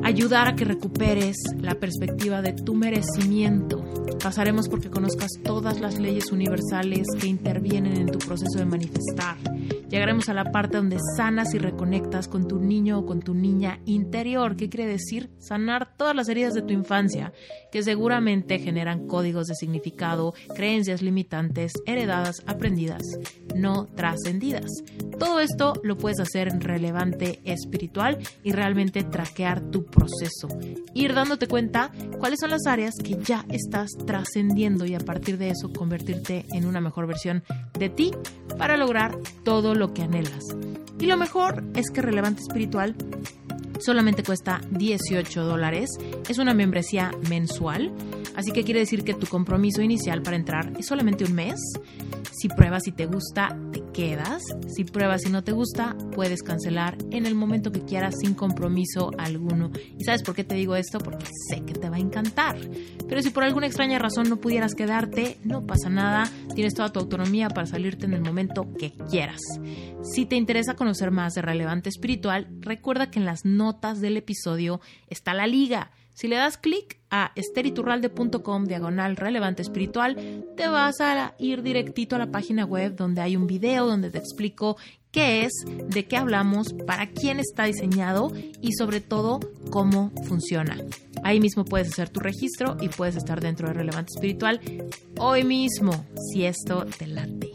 [0.03, 3.84] ayudar a que recuperes la perspectiva de tu merecimiento.
[4.22, 9.36] Pasaremos porque conozcas todas las leyes universales que intervienen en tu proceso de manifestar.
[9.88, 13.80] Llegaremos a la parte donde sanas y reconectas con tu niño o con tu niña
[13.84, 14.57] interior.
[14.57, 15.30] ¿Qué quiere decir?
[15.38, 17.32] Sanar todas las heridas de tu infancia,
[17.70, 23.03] que seguramente generan códigos de significado, creencias limitantes, heredadas, aprendidas,
[23.55, 24.82] no trascendidas.
[25.18, 30.49] Todo esto lo puedes hacer relevante espiritual y realmente traquear tu proceso.
[30.94, 35.51] Ir dándote cuenta cuáles son las áreas que ya estás trascendiendo y a partir de
[35.51, 37.42] eso convertirte en una mejor versión
[37.78, 38.12] de ti
[38.59, 40.44] para lograr todo lo que anhelas.
[41.01, 42.94] Y lo mejor es que Relevante Espiritual
[43.80, 45.90] solamente cuesta 18 dólares.
[46.28, 47.92] Es una membresía mensual,
[48.37, 51.59] así que quiere decir que tu compromiso inicial para entrar es solamente un mes.
[52.32, 54.43] Si pruebas y te gusta, te quedas.
[54.68, 59.11] Si pruebas y no te gusta, puedes cancelar en el momento que quieras sin compromiso
[59.16, 59.70] alguno.
[59.99, 60.99] ¿Y sabes por qué te digo esto?
[60.99, 62.59] Porque sé que te va a encantar.
[63.09, 66.30] Pero si por alguna extraña razón no pudieras quedarte, no pasa nada.
[66.55, 69.41] Tienes toda tu autonomía para salirte en el momento que quieras.
[70.03, 74.80] Si te interesa conocer más de Relevante Espiritual, recuerda que en las notas del episodio
[75.09, 80.17] está la liga si le das clic a esteriturralde.com diagonal relevante espiritual,
[80.57, 84.17] te vas a ir directito a la página web donde hay un video donde te
[84.17, 84.79] explico
[85.11, 90.79] qué es, de qué hablamos, para quién está diseñado y sobre todo cómo funciona.
[91.23, 94.59] Ahí mismo puedes hacer tu registro y puedes estar dentro de Relevante Espiritual
[95.19, 97.53] hoy mismo, si esto te late.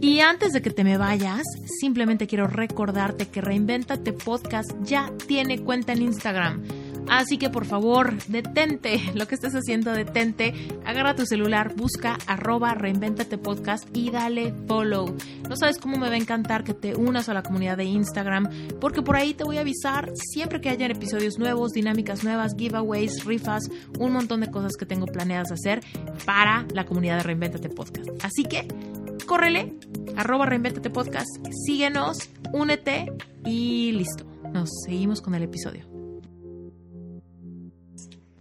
[0.00, 1.42] Y antes de que te me vayas,
[1.78, 6.62] simplemente quiero recordarte que Reinventate Podcast ya tiene cuenta en Instagram
[7.08, 12.74] Así que por favor, detente lo que estás haciendo, detente, agarra tu celular, busca arroba
[12.74, 15.14] reinventate podcast y dale follow.
[15.48, 18.48] No sabes cómo me va a encantar que te unas a la comunidad de Instagram,
[18.80, 23.24] porque por ahí te voy a avisar siempre que hayan episodios nuevos, dinámicas nuevas, giveaways,
[23.24, 23.64] rifas,
[23.98, 25.80] un montón de cosas que tengo planeadas hacer
[26.24, 28.08] para la comunidad de Reinventate Podcast.
[28.22, 28.66] Así que,
[29.26, 29.74] córrele,
[30.16, 31.28] arroba reinventate podcast,
[31.66, 32.18] síguenos,
[32.52, 33.12] únete
[33.44, 34.24] y listo.
[34.52, 35.93] Nos seguimos con el episodio.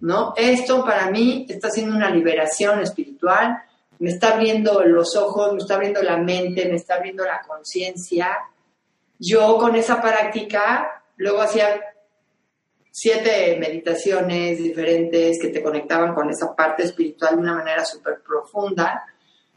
[0.04, 0.34] ¿No?
[0.36, 3.58] Esto para mí está siendo una liberación espiritual,
[4.00, 8.38] me está abriendo los ojos, me está abriendo la mente, me está abriendo la conciencia.
[9.18, 11.82] Yo con esa práctica, luego hacía
[12.92, 19.06] siete meditaciones diferentes que te conectaban con esa parte espiritual de una manera súper profunda.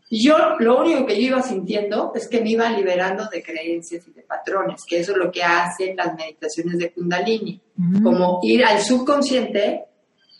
[0.09, 4.07] Y yo lo único que yo iba sintiendo es que me iba liberando de creencias
[4.07, 7.61] y de patrones, que eso es lo que hacen las meditaciones de Kundalini,
[8.05, 9.86] como ir al subconsciente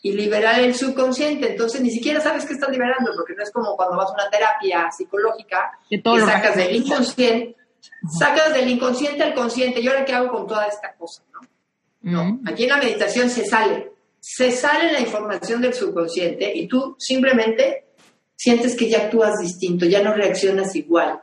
[0.07, 1.51] y liberar el subconsciente.
[1.51, 4.31] Entonces ni siquiera sabes qué estás liberando, porque no es como cuando vas a una
[4.31, 7.57] terapia psicológica que, sacas del inconsciente,
[8.17, 9.81] sacas del inconsciente al consciente.
[9.81, 11.25] ¿Y ahora qué hago con toda esta cosa?
[12.03, 12.41] No, no.
[12.47, 17.87] aquí en la meditación se sale, se sale la información del subconsciente y tú simplemente
[18.37, 21.21] sientes que ya actúas distinto, ya no reaccionas igual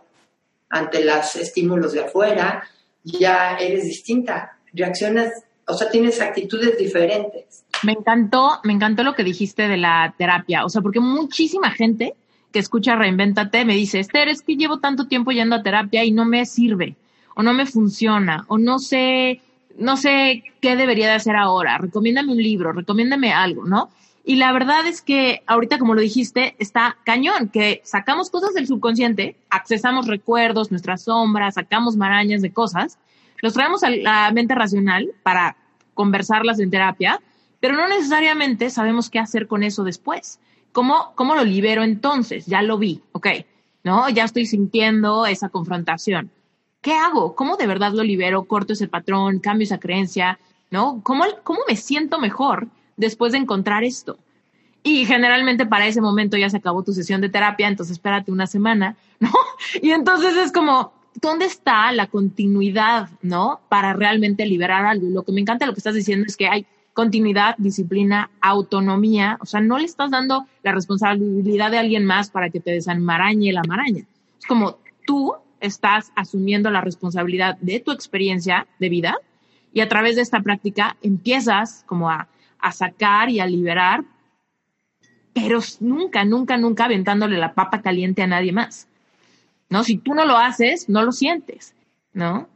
[0.70, 2.68] ante los estímulos de afuera,
[3.02, 5.32] ya eres distinta, reaccionas,
[5.66, 7.63] o sea, tienes actitudes diferentes.
[7.84, 12.14] Me encantó, me encantó lo que dijiste de la terapia, o sea, porque muchísima gente
[12.52, 16.12] que escucha Reinvéntate me dice, Esther, es que llevo tanto tiempo yendo a terapia y
[16.12, 16.96] no me sirve,
[17.36, 19.42] o no me funciona, o no sé,
[19.78, 23.90] no sé qué debería de hacer ahora, recomiéndame un libro, recomiéndame algo, ¿no?
[24.24, 28.68] Y la verdad es que ahorita, como lo dijiste, está cañón, que sacamos cosas del
[28.68, 32.98] subconsciente, accesamos recuerdos, nuestras sombras, sacamos marañas de cosas,
[33.42, 35.58] los traemos a la mente racional para
[35.94, 37.20] conversarlas en terapia
[37.64, 40.38] pero no necesariamente sabemos qué hacer con eso después.
[40.74, 42.46] ¿Cómo, cómo lo libero entonces?
[42.46, 43.28] Ya lo vi, ok,
[43.86, 44.10] ¿no?
[44.10, 46.30] Ya estoy sintiendo esa confrontación.
[46.82, 47.38] ¿Qué hago?
[47.38, 48.44] ¿Cómo de verdad lo libero?
[48.44, 49.40] ¿Corto ese patrón?
[49.40, 50.40] ¿Cambio esa creencia?
[50.72, 51.00] ¿No?
[51.04, 54.18] ¿Cómo, cómo me siento mejor después de encontrar esto?
[54.84, 58.46] Y generalmente para ese momento ya se acabó tu sesión de terapia, entonces espérate una
[58.46, 59.32] semana, ¿no?
[59.82, 60.92] Y entonces es como,
[61.22, 63.62] ¿dónde está la continuidad, no?
[63.70, 65.08] Para realmente liberar algo.
[65.08, 69.38] Lo que me encanta lo que estás diciendo es que hay continuidad, disciplina, autonomía.
[69.42, 73.52] O sea, no le estás dando la responsabilidad de alguien más para que te desanmarañe
[73.52, 74.06] la maraña.
[74.40, 79.16] Es como tú estás asumiendo la responsabilidad de tu experiencia de vida
[79.72, 82.28] y a través de esta práctica empiezas como a,
[82.60, 84.04] a sacar y a liberar,
[85.34, 88.88] pero nunca, nunca, nunca aventándole la papa caliente a nadie más.
[89.70, 89.84] ¿No?
[89.84, 91.74] Si tú no lo haces, no lo sientes,
[92.14, 92.48] ¿no?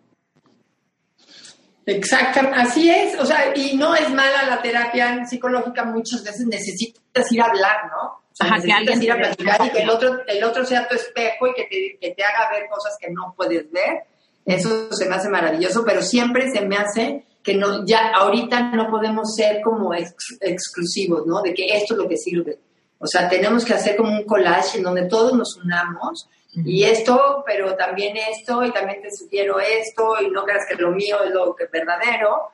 [1.89, 7.31] Exacto, así es, o sea, y no es mala la terapia psicológica, muchas veces necesitas
[7.31, 8.07] ir a hablar, ¿no?
[8.07, 11.47] O sea, necesitas ir a platicar y que el otro, el otro sea tu espejo
[11.47, 14.03] y que te, que te haga ver cosas que no puedes ver.
[14.45, 18.89] Eso se me hace maravilloso, pero siempre se me hace que no, ya ahorita no
[18.89, 21.41] podemos ser como exclusivos, ¿no?
[21.41, 22.59] De que esto es lo que sirve.
[22.99, 26.27] O sea, tenemos que hacer como un collage en donde todos nos unamos
[26.65, 30.91] y esto, pero también esto, y también te sugiero esto, y no creas que lo
[30.91, 32.51] mío es lo que es verdadero,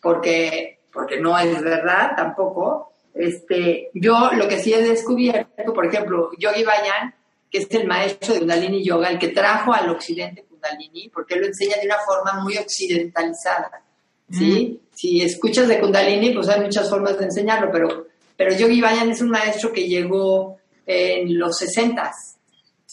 [0.00, 2.92] porque, porque no es verdad tampoco.
[3.14, 7.14] Este, yo lo que sí he descubierto, por ejemplo, Yogi Bayan,
[7.50, 11.42] que es el maestro de Kundalini Yoga, el que trajo al occidente Kundalini, porque él
[11.42, 13.82] lo enseña de una forma muy occidentalizada.
[14.30, 14.80] ¿sí?
[14.92, 19.20] Si escuchas de Kundalini, pues hay muchas formas de enseñarlo, pero, pero Yogi Bayan es
[19.20, 22.10] un maestro que llegó en los 60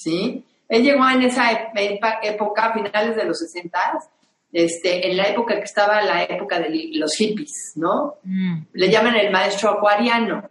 [0.02, 0.46] ¿sí?
[0.68, 1.72] Él llegó en esa
[2.24, 3.78] época, finales de los 60,
[4.54, 8.16] este, en la época que estaba la época de los hippies, ¿no?
[8.24, 8.62] Mm.
[8.74, 10.50] Le llaman el maestro acuariano,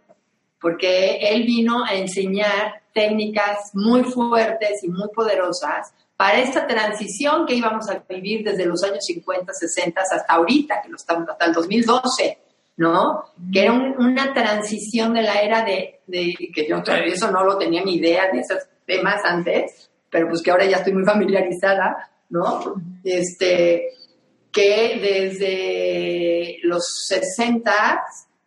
[0.61, 7.55] porque él vino a enseñar técnicas muy fuertes y muy poderosas para esta transición que
[7.55, 11.55] íbamos a vivir desde los años 50, 60 hasta ahorita, que lo estamos hasta el
[11.55, 12.39] 2012,
[12.77, 13.25] ¿no?
[13.51, 17.83] Que era una transición de la era de, de, que yo eso no lo tenía
[17.83, 18.59] ni idea de esos
[18.91, 22.75] temas antes, pero pues que ahora ya estoy muy familiarizada, ¿no?
[23.05, 23.91] Este,
[24.51, 28.03] que desde los 60,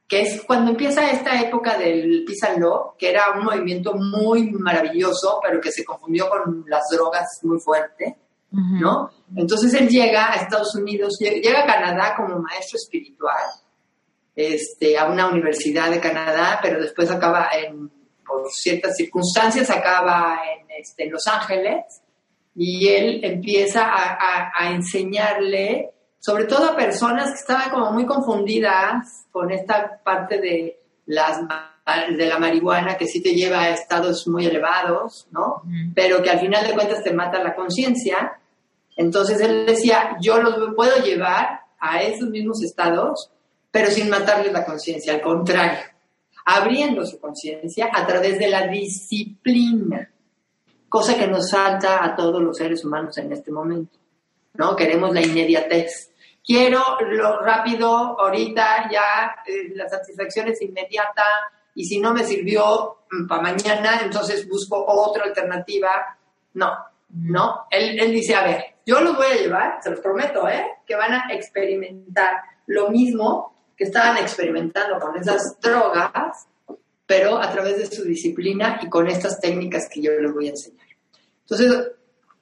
[0.07, 2.65] que es cuando empieza esta época del Peace and
[2.99, 8.17] que era un movimiento muy maravilloso, pero que se confundió con las drogas muy fuerte,
[8.51, 9.09] ¿no?
[9.35, 13.45] Entonces él llega a Estados Unidos, llega a Canadá como maestro espiritual,
[14.35, 17.89] este, a una universidad de Canadá, pero después acaba en
[18.25, 22.01] por ciertas circunstancias acaba en, este, Los Ángeles
[22.55, 29.51] y él empieza a, enseñarle, sobre todo a personas que estaban como muy confundidas con
[29.51, 31.39] esta parte de, las,
[32.15, 35.63] de la marihuana que sí te lleva a estados muy elevados, ¿no?
[35.95, 38.39] Pero que al final de cuentas te mata la conciencia.
[38.95, 43.31] Entonces él decía, yo los puedo llevar a esos mismos estados,
[43.71, 45.92] pero sin matarles la conciencia, al contrario
[46.45, 50.09] abriendo su conciencia a través de la disciplina,
[50.89, 53.97] cosa que nos falta a todos los seres humanos en este momento.
[54.53, 54.75] ¿no?
[54.75, 56.11] Queremos la inmediatez.
[56.45, 61.23] Quiero lo rápido, ahorita ya eh, la satisfacción es inmediata
[61.73, 66.17] y si no me sirvió mm, para mañana, entonces busco otra alternativa.
[66.53, 66.71] No,
[67.09, 67.65] no.
[67.71, 70.65] Él, él dice, a ver, yo los voy a llevar, se los prometo, ¿eh?
[70.85, 76.47] que van a experimentar lo mismo que estaban experimentando con esas drogas,
[77.05, 80.51] pero a través de su disciplina y con estas técnicas que yo les voy a
[80.51, 80.87] enseñar.
[81.41, 81.91] Entonces,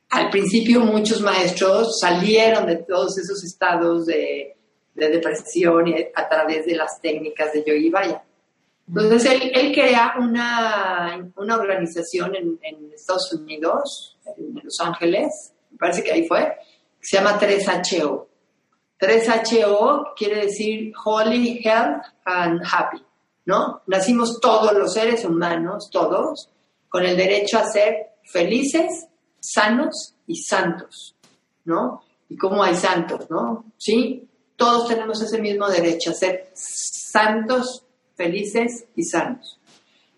[0.09, 4.55] al principio muchos maestros salieron de todos esos estados de,
[4.93, 8.23] depresión a través de las técnicas de Yogi Vaya.
[8.87, 16.03] Entonces, él, crea una, una organización en, en, Estados Unidos, en Los Ángeles, me parece
[16.03, 16.55] que ahí fue,
[16.99, 18.27] que se llama 3HO.
[19.01, 23.03] 3HO quiere decir Holy, Health and Happy,
[23.45, 23.81] ¿no?
[23.87, 26.49] Nacimos todos los seres humanos, todos,
[26.87, 29.07] con el derecho a ser felices,
[29.39, 31.15] sanos y santos,
[31.65, 32.03] ¿no?
[32.29, 33.65] ¿Y cómo hay santos, no?
[33.75, 37.83] Sí, todos tenemos ese mismo derecho a ser santos,
[38.15, 39.59] felices y sanos.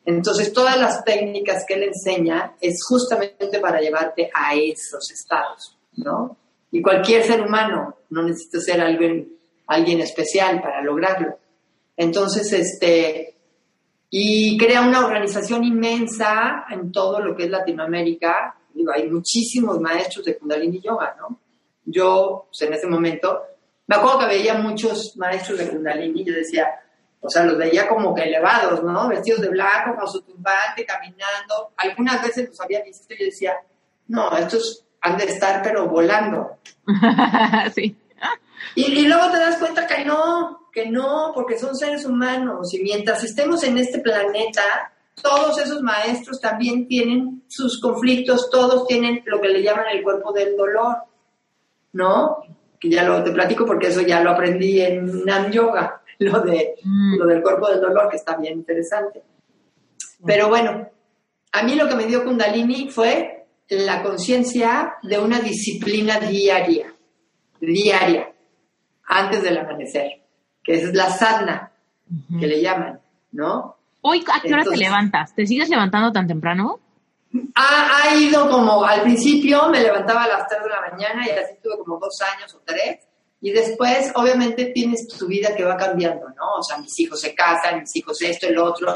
[0.03, 6.35] Entonces, todas las técnicas que él enseña es justamente para llevarte a esos estados, ¿no?
[6.73, 9.31] Y cualquier ser humano, no necesita ser alguien,
[9.67, 11.37] alguien especial para lograrlo.
[11.95, 13.35] Entonces, este,
[14.09, 18.55] y crea una organización inmensa en todo lo que es Latinoamérica.
[18.91, 21.39] hay muchísimos maestros de Kundalini Yoga, ¿no?
[21.85, 23.43] Yo, pues, en ese momento,
[23.85, 26.69] me acuerdo que veía muchos maestros de Kundalini y yo decía,
[27.21, 29.09] o sea, los veía como que elevados, ¿no?
[29.09, 31.73] Vestidos de blanco, con su tumbante, caminando.
[31.77, 33.53] Algunas veces los había visto y yo decía,
[34.07, 36.57] no, estos han de estar pero volando.
[37.75, 37.95] sí.
[38.75, 43.23] Y, luego te das cuenta que no, que no, porque son seres humanos y mientras
[43.23, 44.63] estemos en este planeta,
[45.21, 50.31] todos esos maestros también tienen sus conflictos, todos tienen lo que le llaman el cuerpo
[50.31, 50.95] del dolor,
[51.91, 52.37] ¿no?
[52.79, 56.75] Que ya lo te platico porque eso ya lo aprendí en Nam Yoga, lo, de,
[56.81, 57.17] mm.
[57.19, 59.21] lo del cuerpo del dolor, que está bien interesante.
[60.25, 60.89] Pero bueno,
[61.51, 63.32] a mí lo que me dio Kundalini fue
[63.79, 66.93] la conciencia de una disciplina diaria,
[67.59, 68.33] diaria,
[69.05, 70.23] antes del amanecer,
[70.63, 71.71] que es la sadhana,
[72.39, 72.99] que le llaman,
[73.31, 73.77] ¿no?
[74.01, 75.33] Hoy, ¿a qué hora te levantas?
[75.33, 76.79] ¿Te sigues levantando tan temprano?
[77.55, 81.31] Ha, ha, ido como, al principio me levantaba a las 3 de la mañana y
[81.31, 82.99] así tuve como dos años o tres.
[83.41, 86.53] Y después, obviamente, tienes tu vida que va cambiando, ¿no?
[86.59, 88.93] O sea, mis hijos se casan, mis hijos esto, el otro.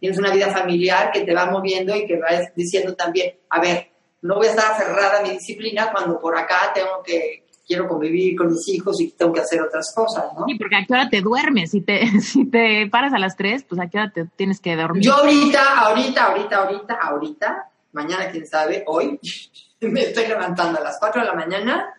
[0.00, 3.93] Tienes una vida familiar que te va moviendo y que vas diciendo también, a ver,
[4.24, 8.34] no voy a estar aferrada a mi disciplina cuando por acá tengo que, quiero convivir
[8.36, 10.46] con mis hijos y tengo que hacer otras cosas, ¿no?
[10.46, 13.64] Sí, porque a qué hora te duermes, si te, si te paras a las 3,
[13.68, 15.02] pues a qué hora te tienes que dormir.
[15.02, 19.20] Yo ahorita, ahorita, ahorita, ahorita, ahorita, mañana quién sabe, hoy,
[19.80, 21.94] me estoy levantando a las 4 de la mañana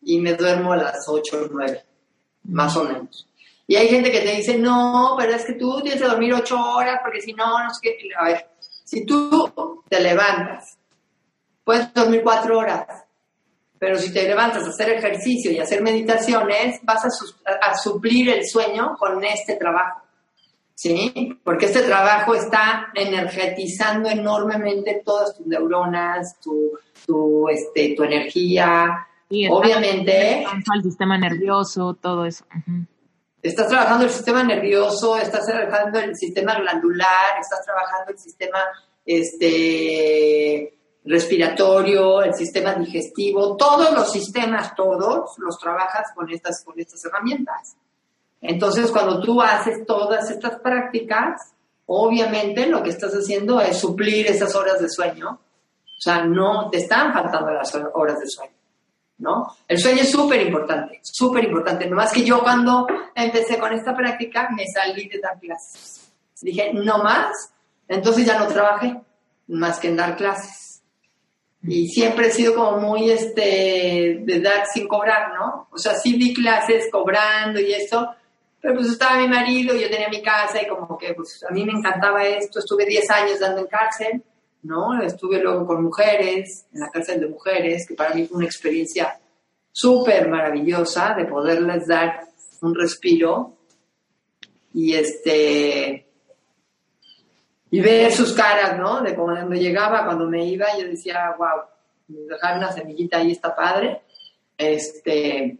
[0.00, 1.82] y me duermo a las 8 o 9,
[2.44, 3.28] más o menos.
[3.66, 6.58] Y hay gente que te dice, no, pero es que tú tienes que dormir 8
[6.58, 7.98] horas porque si no, no sé qué.
[8.18, 10.77] A ver, si tú te levantas,
[11.68, 12.86] puedes dormir 4 horas,
[13.78, 18.96] pero si te levantas a hacer ejercicio y hacer meditaciones, vas a, suplir el sueño
[18.98, 20.00] con este trabajo.
[20.74, 21.38] ¿Sí?
[21.44, 26.70] Porque este trabajo está energetizando enormemente todas tus neuronas, tu,
[27.06, 29.06] tu, este, tu energía.
[29.50, 30.46] Obviamente.
[30.74, 32.46] El sistema nervioso, todo eso.
[33.42, 38.58] Estás trabajando el sistema nervioso, estás trabajando el sistema glandular, estás trabajando el sistema
[39.04, 40.77] este,
[41.08, 47.76] respiratorio, el sistema digestivo, todos los sistemas, todos los trabajas con estas, con estas herramientas.
[48.42, 51.54] Entonces, cuando tú haces todas estas prácticas,
[51.86, 55.30] obviamente lo que estás haciendo es suplir esas horas de sueño.
[55.30, 58.52] O sea, no te están faltando las horas de sueño,
[59.18, 59.56] ¿no?
[59.66, 61.88] El sueño es súper importante, súper importante.
[61.88, 66.12] Nomás que yo cuando empecé con esta práctica me salí de dar clases.
[66.40, 67.52] Dije, no más,
[67.88, 69.00] entonces ya no trabajé
[69.48, 70.67] más que en dar clases
[71.62, 75.68] y siempre he sido como muy este de dar sin cobrar, ¿no?
[75.70, 78.08] O sea, sí di clases cobrando y eso,
[78.60, 81.64] pero pues estaba mi marido, yo tenía mi casa y como que pues a mí
[81.64, 84.22] me encantaba esto, estuve 10 años dando en cárcel,
[84.62, 85.00] ¿no?
[85.02, 89.18] Estuve luego con mujeres, en la cárcel de mujeres, que para mí fue una experiencia
[89.72, 92.28] súper maravillosa de poderles dar
[92.62, 93.56] un respiro
[94.74, 96.07] y este
[97.70, 99.02] y ver sus caras, ¿no?
[99.02, 101.62] De cuando llegaba, cuando me iba, yo decía, wow,
[102.06, 104.02] dejar una semillita ahí está padre.
[104.56, 105.58] Este,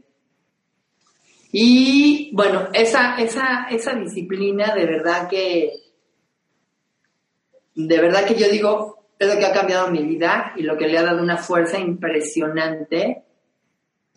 [1.52, 5.72] y bueno, esa, esa, esa disciplina de verdad que,
[7.74, 10.88] de verdad que yo digo, es lo que ha cambiado mi vida y lo que
[10.88, 13.24] le ha dado una fuerza impresionante.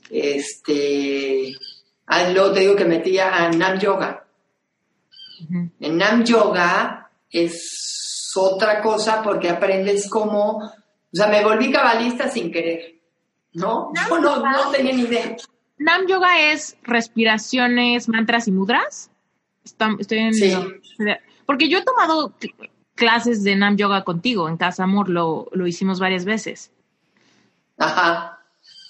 [0.10, 1.54] Este,
[2.08, 4.26] ah, luego te digo que metía a Nam Yoga.
[5.80, 7.01] En Nam Yoga
[7.32, 10.72] es otra cosa porque aprendes cómo, o
[11.12, 13.02] sea, me volví cabalista sin querer,
[13.54, 13.92] ¿no?
[14.10, 15.36] Yo no, tenía ni idea.
[15.78, 19.10] Nam Yoga es respiraciones, mantras y mudras.
[19.64, 20.56] Estoy en sí.
[21.46, 22.34] Porque yo he tomado
[22.96, 26.72] clases de Nam Yoga contigo en Casa Amor, lo, lo hicimos varias veces.
[27.78, 28.40] Ajá.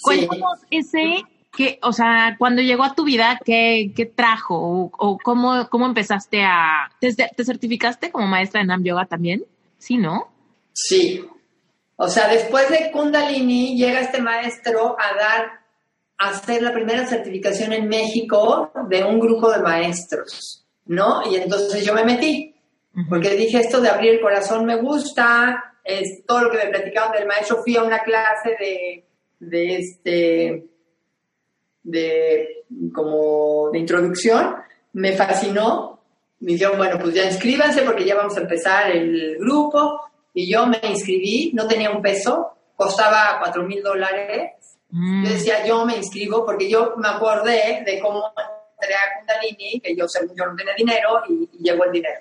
[0.02, 4.90] Cuéntanos ese ¿Qué, o sea, cuando llegó a tu vida, ¿qué, qué trajo?
[4.98, 6.90] ¿O, cómo, cómo, empezaste a...
[7.00, 9.44] Te, certificaste como maestra de Nam Yoga también?
[9.78, 10.32] Sí, ¿no?
[10.72, 11.26] Sí.
[11.98, 15.60] O sea, después de Kundalini llega este maestro a dar,
[16.18, 21.30] a hacer la primera certificación en México de un grupo de maestros, ¿no?
[21.30, 22.56] Y entonces yo me metí,
[23.10, 27.12] porque dije, esto de abrir el corazón me gusta, es todo lo que me platicaban
[27.12, 27.62] del maestro.
[27.62, 29.06] Fui a una clase de,
[29.40, 30.71] de este
[31.84, 34.56] de, como de introducción,
[34.94, 36.00] me fascinó.
[36.40, 40.02] Me dijeron, bueno, pues ya inscríbanse porque ya vamos a empezar el grupo.
[40.34, 44.54] Y yo me inscribí, no tenía un peso, costaba cuatro mil dólares.
[44.90, 45.26] Mm.
[45.26, 48.26] Yo decía, yo me inscribo porque yo me acordé de cómo
[48.82, 50.06] entré a Kundalini, que yo,
[50.36, 52.20] yo no tenía dinero y, llegó el dinero.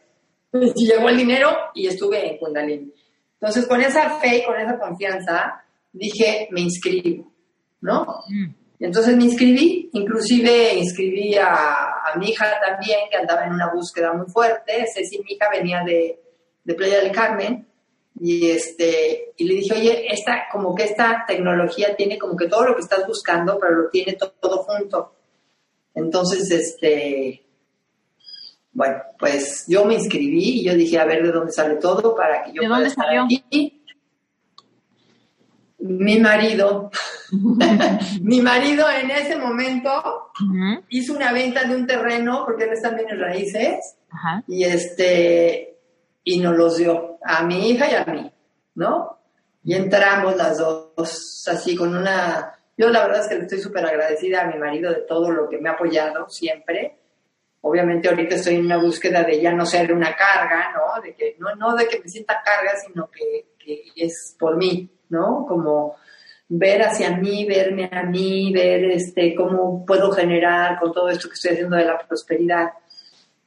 [0.74, 2.92] Y llegó el dinero y estuve en Kundalini.
[3.34, 7.32] Entonces, con esa fe y con esa confianza, dije, me inscribo,
[7.80, 8.22] ¿no?
[8.28, 8.59] Mm.
[8.80, 11.86] Entonces me inscribí, inclusive inscribí a,
[12.18, 14.86] mi hija también, que andaba en una búsqueda muy fuerte.
[14.92, 16.18] Ceci, mi hija, venía de,
[16.64, 17.68] de Playa del Carmen,
[18.22, 22.64] y, este, y le dije, oye, esta, como que esta tecnología tiene como que todo
[22.64, 25.14] lo que estás buscando, pero lo tiene todo, junto.
[25.94, 27.42] Entonces, este,
[28.72, 32.42] Bueno, pues yo me inscribí y yo dije, a ver de dónde sale todo para
[32.42, 33.24] que yo ¿De dónde salió?
[33.24, 33.79] Aquí.
[35.80, 36.90] Mi marido,
[38.20, 40.30] mi marido en ese momento
[40.90, 43.96] hizo una venta de un terreno, porque él está en raíces,
[44.46, 45.78] y este,
[46.24, 48.30] y nos los dio a mi hija y a mí,
[48.74, 49.18] ¿no?
[49.64, 52.52] Y entramos las dos, así con una...
[52.76, 55.48] Yo la verdad es que le estoy súper agradecida a mi marido de todo lo
[55.48, 56.98] que me ha apoyado siempre.
[57.60, 61.02] Obviamente ahorita estoy en una búsqueda de ya no ser una carga, ¿no?
[61.02, 64.90] De que, no, no de que me sienta carga, sino que, que es por mí,
[65.10, 65.44] ¿no?
[65.46, 65.96] Como
[66.48, 71.34] ver hacia mí, verme a mí, ver este, cómo puedo generar con todo esto que
[71.34, 72.70] estoy haciendo de la prosperidad.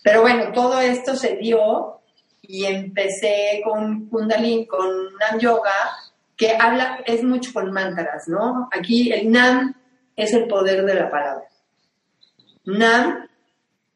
[0.02, 2.00] Pero bueno, todo esto se dio
[2.42, 4.88] y empecé con Kundalini, con
[5.20, 5.72] Nam Yoga,
[6.36, 8.70] que habla, es mucho con mantras, ¿no?
[8.72, 9.76] Aquí el Nam
[10.16, 11.48] es el poder de la palabra.
[12.66, 13.28] Nam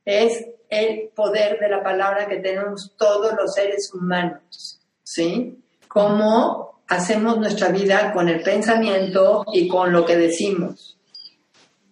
[0.04, 5.64] es el poder de la palabra que tenemos todos los seres humanos, ¿sí?
[5.88, 10.98] Cómo hacemos nuestra vida con el pensamiento y con lo que decimos.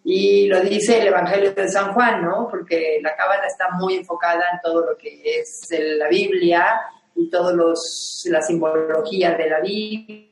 [0.04, 2.48] Y lo dice el Evangelio de San Juan, ¿no?
[2.50, 5.68] Porque la cábala está muy enfocada en todo lo que es
[5.98, 6.80] la Biblia
[7.16, 10.30] y toda la simbología de la Biblia.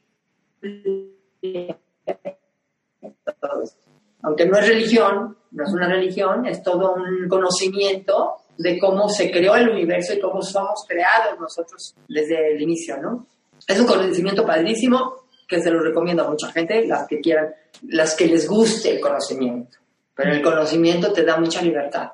[4.21, 9.31] Aunque no es religión, no es una religión, es todo un conocimiento de cómo se
[9.31, 13.25] creó el universo y cómo somos creados nosotros desde el inicio, ¿no?
[13.67, 17.53] Es un conocimiento padrísimo que se lo recomiendo a mucha gente, las que quieran,
[17.89, 19.77] las que les guste el conocimiento.
[20.15, 22.11] Pero el conocimiento te da mucha libertad.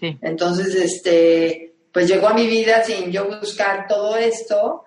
[0.00, 4.84] Entonces, este, pues llegó a mi vida sin yo buscar todo esto,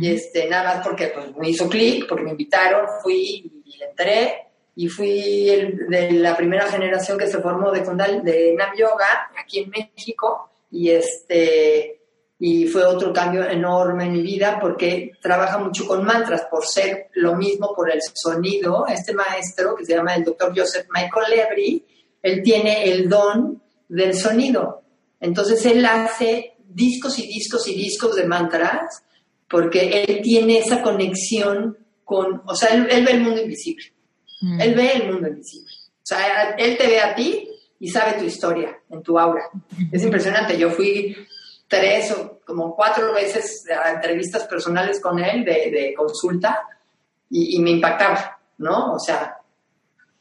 [0.00, 4.48] y este, nada más porque pues, me hizo clic, porque me invitaron, fui y entré,
[4.76, 9.70] y fui de la primera generación que se formó de, de Nam Yoga aquí en
[9.70, 12.01] México, y este,
[12.44, 17.06] y fue otro cambio enorme en mi vida porque trabaja mucho con mantras por ser
[17.14, 18.84] lo mismo por el sonido.
[18.88, 21.84] Este maestro que se llama el doctor Joseph Michael Lebry,
[22.20, 24.82] él tiene el don del sonido.
[25.20, 29.04] Entonces él hace discos y discos y discos de mantras
[29.48, 33.84] porque él tiene esa conexión con, o sea, él, ve el mundo invisible.
[34.40, 34.60] Mm.
[34.62, 35.70] Él ve el mundo invisible.
[35.78, 39.44] O sea, él te ve a ti y sabe tu historia en tu aura.
[39.92, 40.58] Es impresionante.
[40.58, 41.16] Yo fui
[41.72, 46.68] tres o como cuatro veces a entrevistas personales con él de, consulta
[47.30, 48.92] y, me impactaba, ¿no?
[48.92, 49.38] O sea,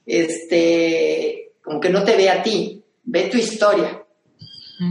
[0.06, 4.02] este, como que no te ve a ti, ve tu historia.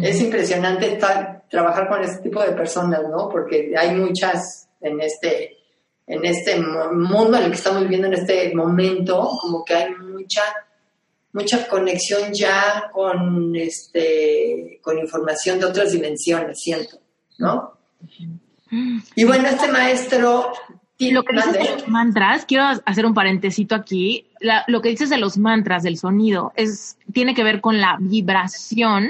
[0.03, 3.31] Es impresionante estar, trabajar con este tipo de personas, ¿no?
[3.31, 5.57] Porque hay muchas en este,
[6.07, 10.43] en este mundo en el que estamos viviendo en este momento, como que hay mucha
[11.33, 16.99] mucha conexión ya con, este, con información de otras dimensiones, siento,
[17.39, 17.79] ¿no?
[19.17, 20.53] Y bueno, este maestro...
[20.99, 24.27] Lo que dices de los mantras, quiero hacer un parentecito aquí.
[24.67, 29.09] lo que dices de los mantras, del sonido, es, tiene que ver con la vibración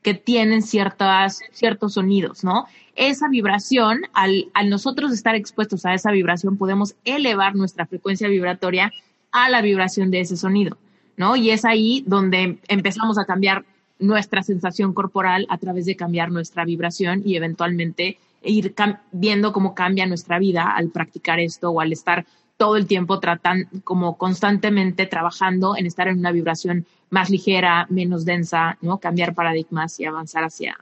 [0.00, 2.64] que tienen ciertas, ciertos sonidos, ¿no?
[2.96, 8.90] Esa vibración, al, al nosotros estar expuestos a esa vibración, podemos elevar nuestra frecuencia vibratoria
[9.30, 10.78] a la vibración de ese sonido.
[11.18, 11.36] ¿No?
[11.36, 13.64] Y es ahí donde empezamos a cambiar
[13.98, 18.74] nuestra sensación corporal a través de cambiar nuestra vibración y eventualmente ir
[19.12, 22.24] viendo cómo cambia nuestra vida al practicar esto o al estar
[22.56, 28.24] todo el tiempo tratando, como constantemente trabajando en estar en una vibración más ligera, menos
[28.24, 28.98] densa, ¿no?
[28.98, 30.76] Cambiar paradigmas y avanzar hacia,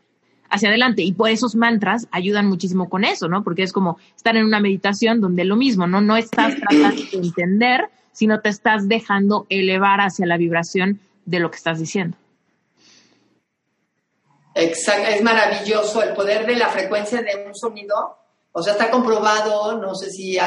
[0.50, 1.02] hacia adelante.
[1.02, 3.42] Y por esos mantras ayudan muchísimo con eso, ¿no?
[3.42, 6.00] Porque es como estar en una meditación donde lo mismo, ¿no?
[6.00, 11.50] No estás tratando de entender, sino te estás dejando elevar hacia la vibración de lo
[11.50, 12.16] que estás diciendo.
[14.54, 18.16] Exacto, es maravilloso el poder de la frecuencia de un sonido.
[18.52, 20.38] O sea, está comprobado, no sé si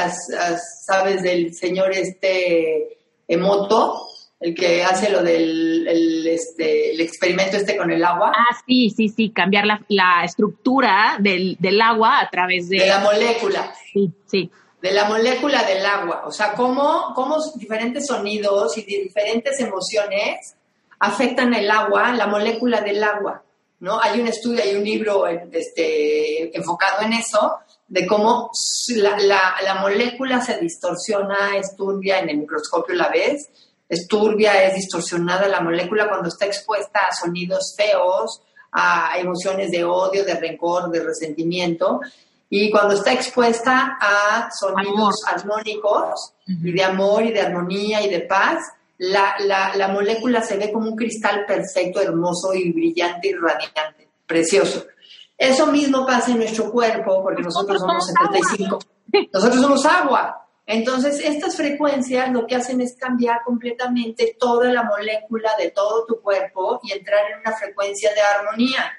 [0.84, 2.98] sabes del señor este
[3.28, 4.08] Emoto,
[4.40, 8.32] el que hace lo del el, este, el experimento este con el agua.
[8.34, 12.78] Ah, sí, sí, sí, cambiar la, la estructura del, del, agua a través de...
[12.78, 13.72] De la molécula.
[13.92, 14.50] Sí, sí
[14.80, 20.54] de la molécula del agua, o sea, cómo, cómo diferentes sonidos y diferentes emociones
[20.98, 23.42] afectan el agua, la molécula del agua,
[23.80, 24.00] ¿no?
[24.00, 27.58] Hay un estudio, hay un libro este, enfocado en eso,
[27.88, 28.50] de cómo
[28.94, 29.16] la,
[29.62, 33.48] la, molécula se distorsiona, es turbia, en el microscopio la ves,
[33.88, 39.84] es turbia, es distorsionada la molécula cuando está expuesta a sonidos feos, a emociones de
[39.84, 42.00] odio, de rencor, de resentimiento,
[42.52, 48.20] y cuando está expuesta a sonidos armónicos y de amor y de armonía y de
[48.22, 48.58] paz,
[48.98, 54.08] la, la, la, molécula se ve como un cristal perfecto, hermoso y brillante y radiante.
[54.26, 54.84] precioso.
[55.38, 58.78] Eso mismo pasa en nuestro cuerpo, porque nosotros, somos 75.
[59.32, 60.46] Nosotros somos agua.
[60.66, 66.20] Entonces, estas frecuencias lo que hacen es cambiar completamente toda la molécula de todo tu
[66.20, 68.92] cuerpo y entrar en una frecuencia de armonía.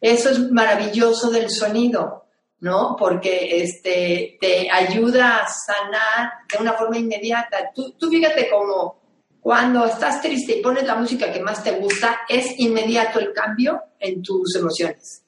[0.00, 2.23] Eso es maravilloso del sonido,
[2.60, 2.96] ¿no?
[2.98, 7.70] Porque este, te ayuda a sanar de una forma inmediata.
[7.74, 9.04] Tú, tú fíjate cómo
[9.44, 13.82] cuando estás triste y pones la música que más te gusta, es inmediato el cambio
[14.00, 15.22] en tus emociones,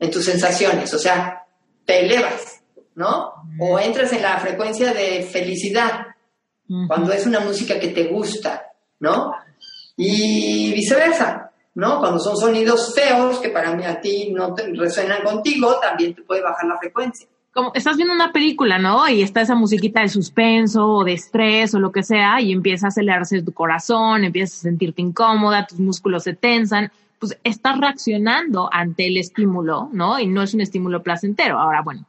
[0.00, 0.92] en tus sensaciones.
[0.92, 1.46] O sea,
[1.84, 2.62] te elevas,
[2.96, 3.32] ¿no?
[3.60, 6.06] O entras en la frecuencia de felicidad
[6.88, 9.34] cuando es una música que te gusta, ¿no?
[9.96, 11.43] Y viceversa,
[11.74, 12.00] ¿no?
[12.00, 16.22] Cuando son sonidos feos que para mí a ti no te resuenan contigo, también te
[16.22, 19.08] puede bajar la frecuencia como estás viendo una película, ¿no?
[19.08, 22.86] Y está esa musiquita de suspenso o de estrés o lo que sea, y empieza
[22.86, 26.90] a acelerarse tu corazón, empiezas a sentirte incómoda, tus músculos se tensan,
[27.20, 30.18] pues estás reaccionando ante el estímulo, ¿no?
[30.18, 31.58] Y no es un estímulo placentero.
[31.60, 32.04] Ahora, bueno,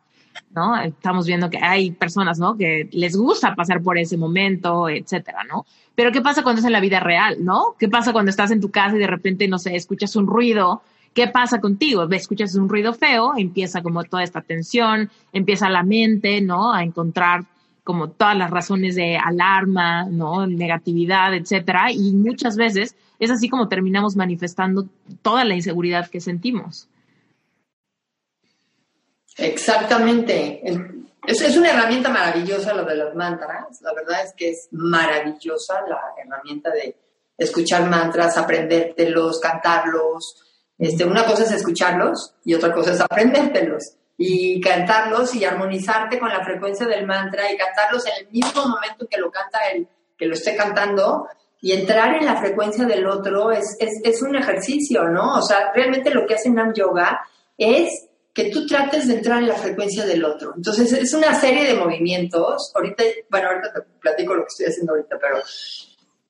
[0.49, 0.75] ¿no?
[0.81, 2.57] Estamos viendo que hay personas, ¿no?
[2.57, 5.67] Que les gusta pasar por ese momento, etcétera, ¿no?
[5.95, 7.75] Pero ¿qué pasa cuando es en la vida real, ¿no?
[7.79, 10.81] ¿Qué pasa cuando estás en tu casa y de repente, no sé, escuchas un ruido
[11.15, 12.05] ¿Qué pasa contigo?
[12.11, 16.73] Escuchas un ruido feo, empieza como toda esta tensión, empieza la mente, ¿no?
[16.73, 17.45] A encontrar
[17.85, 20.45] como todas las razones de alarma, ¿no?
[20.45, 21.89] Negatividad, etcétera.
[21.93, 24.89] Y muchas veces es así como terminamos manifestando
[25.21, 26.89] toda la inseguridad que sentimos.
[29.37, 30.61] Exactamente.
[31.27, 33.81] Es, es, una herramienta maravillosa lo de los mantras.
[33.81, 36.95] La verdad es que es maravillosa la herramienta de
[37.37, 40.45] escuchar mantras, aprendértelos, cantarlos,
[40.77, 46.29] este, una cosa es escucharlos y otra cosa es aprendértelos y cantarlos y armonizarte con
[46.29, 49.87] la frecuencia del mantra y cantarlos en el mismo momento que lo canta el
[50.17, 51.27] que lo esté cantando
[51.61, 55.35] y entrar en la frecuencia del otro es, es, es un ejercicio, ¿no?
[55.35, 57.21] O sea, realmente lo que hace Nam Yoga
[57.57, 60.53] es que tú trates de entrar en la frecuencia del otro.
[60.57, 62.69] Entonces, es una serie de movimientos.
[62.75, 65.41] Ahorita, bueno, ahorita te platico lo que estoy haciendo ahorita, pero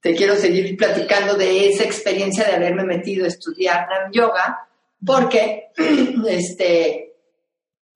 [0.02, 4.68] te quiero seguir platicando de esa experiencia de haberme metido a estudiar Nam Yoga,
[5.04, 5.72] porque
[6.30, 7.16] este,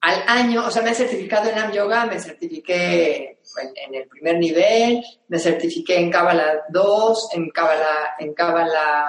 [0.00, 3.38] al año, o sea, me he certificado en Nam Yoga, me certifiqué
[3.86, 9.08] en, el primer nivel, me certifiqué en Kabbalah 2, en Kabbalah, en Kabbalah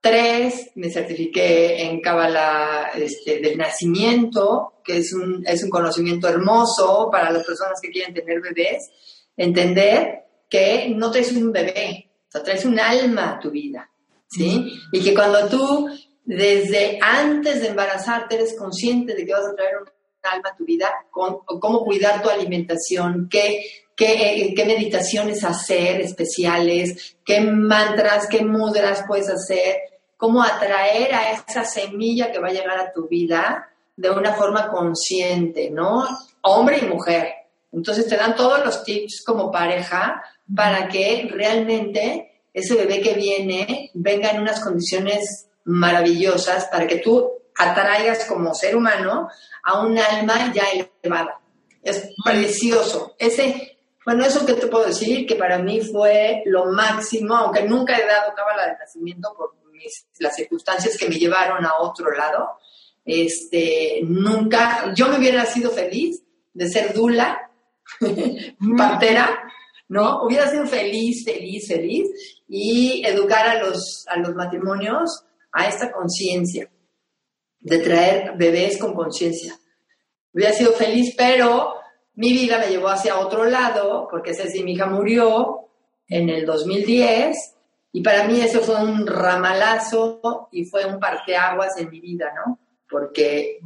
[0.00, 7.08] 3, me certifiqué en Kabbalah este, del nacimiento, que es un, es un conocimiento hermoso
[7.10, 8.90] para las personas que quieren tener bebés,
[9.36, 13.90] entender que no traes un bebé, o sea, traes un alma a tu vida,
[14.28, 14.72] ¿sí?
[14.92, 15.88] Y que cuando tú,
[16.24, 19.88] desde antes de embarazarte, eres consciente de que vas a traer un
[20.22, 23.62] alma a tu vida, con, cómo cuidar tu alimentación, qué,
[23.98, 29.76] qué, qué meditaciones hacer especiales, qué mantras, qué mudras puedes hacer,
[30.16, 34.70] cómo atraer a esa semilla que va a llegar a tu vida de una forma
[34.70, 36.06] consciente, ¿no?
[36.42, 37.34] Hombre y mujer.
[37.72, 40.22] Entonces te dan todos los tips como pareja
[40.54, 47.28] para que realmente ese bebé que viene venga en unas condiciones maravillosas para que tú
[47.56, 49.28] atraigas como ser humano
[49.64, 50.64] a un alma ya
[51.02, 51.40] elevada.
[51.82, 53.16] Es precioso.
[53.18, 53.77] Ese,
[54.08, 58.06] bueno, eso que te puedo decir, que para mí fue lo máximo, aunque nunca he
[58.06, 59.52] dado cábala de nacimiento por
[60.20, 62.52] las circunstancias que me llevaron a otro lado,
[63.04, 66.22] este, nunca, yo me hubiera sido feliz
[66.54, 67.50] de ser dula,
[68.78, 69.42] partera,
[69.88, 70.22] ¿no?
[70.22, 72.08] Hubiera sido feliz, feliz, feliz
[72.48, 75.22] y educar a los, a los matrimonios
[75.52, 76.70] a esta conciencia,
[77.60, 79.54] de traer bebés con conciencia.
[80.32, 81.77] Hubiera sido feliz, pero
[82.18, 85.68] mi vida me llevó hacia otro lado, porque Ceci, mi hija, murió
[86.08, 87.54] en el 2010
[87.92, 92.58] y para mí eso fue un ramalazo y fue un parteaguas en mi vida, ¿no?
[92.90, 93.60] Porque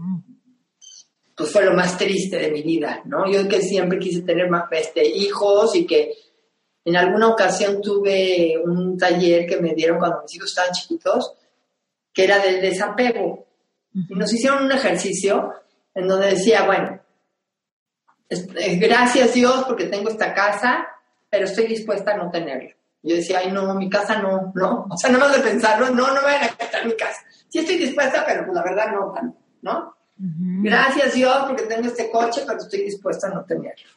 [1.34, 3.26] pues fue lo más triste de mi vida, ¿no?
[3.26, 6.12] Yo que siempre quise tener más este, hijos y que
[6.84, 11.32] en alguna ocasión tuve un taller que me dieron cuando mis hijos estaban chiquitos,
[12.12, 13.46] que era del desapego.
[13.94, 15.54] Y nos hicieron un ejercicio
[15.94, 17.01] en donde decía, bueno,
[18.78, 20.86] gracias Dios porque tengo esta casa,
[21.30, 22.70] pero estoy dispuesta a no tenerla.
[23.02, 24.86] Yo decía, ay, no, mi casa no, no.
[24.88, 27.20] O sea, no más de pensarlo, no, no me van a quitar mi casa.
[27.48, 29.12] Sí estoy dispuesta, pero pues la verdad no,
[29.62, 29.96] ¿no?
[30.16, 33.90] Gracias Dios porque tengo este coche, pero estoy dispuesta a no tenerlo.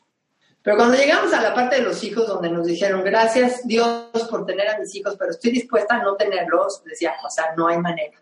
[0.63, 4.47] Pero cuando llegamos a la parte de los hijos, donde nos dijeron, gracias Dios por
[4.47, 7.77] tener a mis hijos, pero estoy dispuesta a no tenerlos, decía, o sea, no hay
[7.77, 8.19] manera.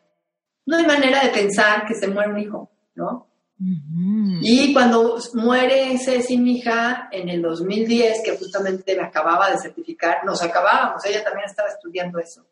[0.66, 3.30] No hay manera de pensar que se muere un hijo, ¿no?
[3.60, 10.26] Y cuando muere Ceci, mi hija, en el 2010, que justamente me acababa de certificar,
[10.26, 12.46] nos acabábamos, ella también estaba estudiando eso.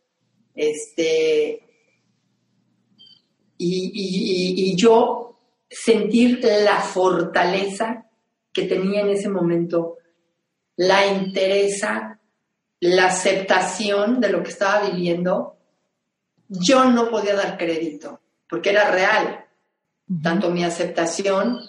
[0.55, 1.71] Este,
[3.57, 5.37] y, yo
[5.69, 8.05] sentir la fortaleza
[8.51, 9.97] que tenía en ese momento,
[10.75, 12.19] la interesa,
[12.79, 15.57] la aceptación de lo que estaba viviendo,
[16.47, 19.45] yo no podía dar crédito, porque era real.
[20.21, 21.59] Tanto mi aceptación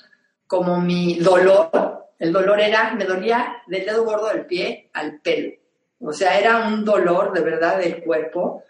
[0.47, 1.71] como mi dolor.
[2.19, 5.55] El dolor era, me dolía del dedo gordo del pie al pelo.
[6.01, 8.65] O sea, era un dolor de verdad del cuerpo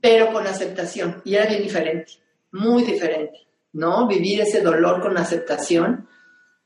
[0.00, 1.22] pero con aceptación.
[1.24, 2.12] Y era bien diferente,
[2.52, 4.06] muy diferente, ¿no?
[4.06, 6.08] Vivir ese dolor con aceptación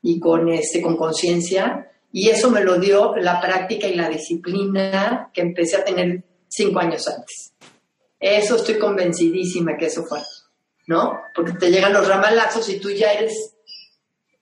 [0.01, 1.91] y con este, con conciencia.
[2.11, 6.79] Y eso me lo dio la práctica y la disciplina que empecé a tener cinco
[6.79, 7.53] años antes.
[8.19, 10.19] Eso estoy convencidísima que eso fue,
[10.87, 11.21] ¿no?
[11.33, 13.55] Porque te llegan los ramalazos y tú ya eres,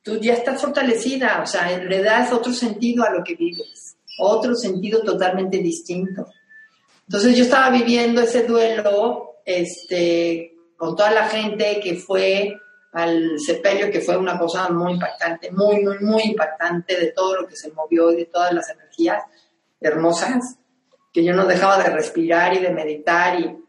[0.01, 4.55] tú ya estás fortalecida, o sea, le das otro sentido a lo que vives, otro
[4.55, 6.27] sentido totalmente distinto.
[7.07, 12.57] Entonces yo estaba viviendo ese duelo este, con toda la gente que fue
[12.93, 17.47] al sepelio, que fue una cosa muy impactante, muy, muy, muy impactante de todo lo
[17.47, 19.23] que se movió y de todas las energías
[19.81, 20.57] hermosas,
[21.11, 23.62] que yo no dejaba de respirar y de meditar y,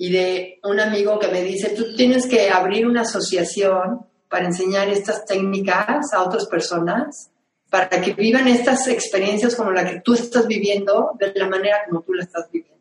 [0.00, 4.88] y de un amigo que me dice, tú tienes que abrir una asociación para enseñar
[4.88, 7.30] estas técnicas a otras personas
[7.68, 12.02] para que vivan estas experiencias como la que tú estás viviendo de la manera como
[12.02, 12.78] tú la estás viviendo.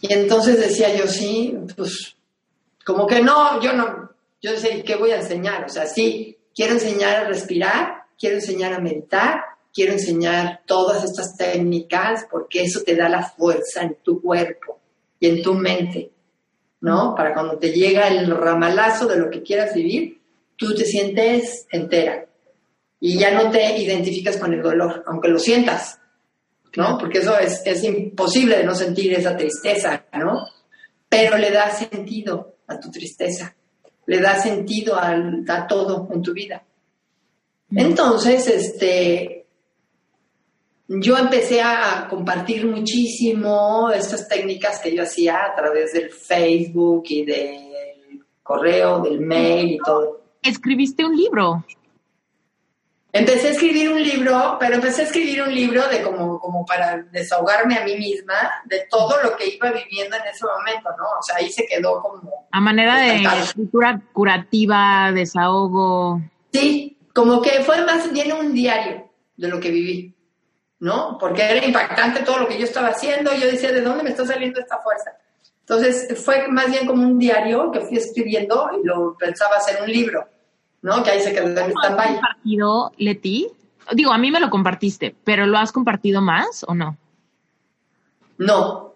[0.00, 2.16] Y entonces decía yo, sí, pues
[2.86, 5.64] como que no, yo no, yo sé ¿qué voy a enseñar?
[5.64, 9.40] O sea, sí, quiero enseñar a respirar, quiero enseñar a meditar,
[9.74, 14.78] quiero enseñar todas estas técnicas porque eso te da la fuerza en tu cuerpo
[15.20, 16.10] y en tu mente,
[16.80, 17.14] ¿no?
[17.14, 20.20] Para cuando te llega el ramalazo de lo que quieras vivir,
[20.56, 22.26] tú te sientes entera
[23.00, 25.98] y ya no te identificas con el dolor, aunque lo sientas,
[26.76, 26.98] ¿no?
[26.98, 30.46] Porque eso es, es imposible de no sentir esa tristeza, ¿no?
[31.08, 33.54] Pero le da sentido a tu tristeza,
[34.06, 35.16] le da sentido a,
[35.48, 36.62] a todo en tu vida.
[37.70, 39.37] Entonces, este,
[40.88, 47.24] yo empecé a compartir muchísimo estas técnicas que yo hacía a través del Facebook y
[47.26, 50.22] del correo, del mail y todo.
[50.42, 51.64] Escribiste un libro.
[53.12, 57.02] Empecé a escribir un libro, pero empecé a escribir un libro de como, como para
[57.10, 58.34] desahogarme a mí misma
[58.66, 61.04] de todo lo que iba viviendo en ese momento, ¿no?
[61.18, 62.48] O sea, ahí se quedó como...
[62.50, 66.20] A manera de escritura curativa, desahogo.
[66.52, 70.14] Sí, como que fue más bien un diario de lo que viví,
[70.80, 71.18] ¿no?
[71.18, 74.10] Porque era impactante todo lo que yo estaba haciendo y yo decía, ¿de dónde me
[74.10, 75.12] está saliendo esta fuerza?
[75.60, 79.90] Entonces fue más bien como un diario que fui escribiendo y lo pensaba hacer un
[79.90, 80.26] libro.
[80.82, 81.02] ¿no?
[81.02, 82.12] Que ahí se quedó en stand-by.
[82.14, 83.48] compartido, Leti?
[83.92, 86.96] Digo, a mí me lo compartiste, pero ¿lo has compartido más o no?
[88.38, 88.94] No.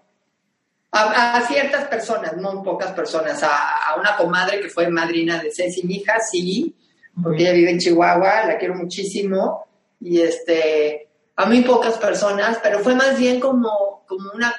[0.93, 3.43] A, ciertas personas, no pocas personas.
[3.43, 6.75] A, una comadre que fue madrina de Ceci, mi hija, sí,
[7.23, 9.67] porque ella vive en Chihuahua, la quiero muchísimo.
[10.01, 14.55] Y este, a muy pocas personas, pero fue más bien como, como una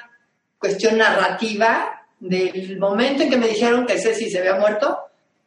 [0.58, 4.98] cuestión narrativa del momento en que me dijeron que Ceci se había muerto,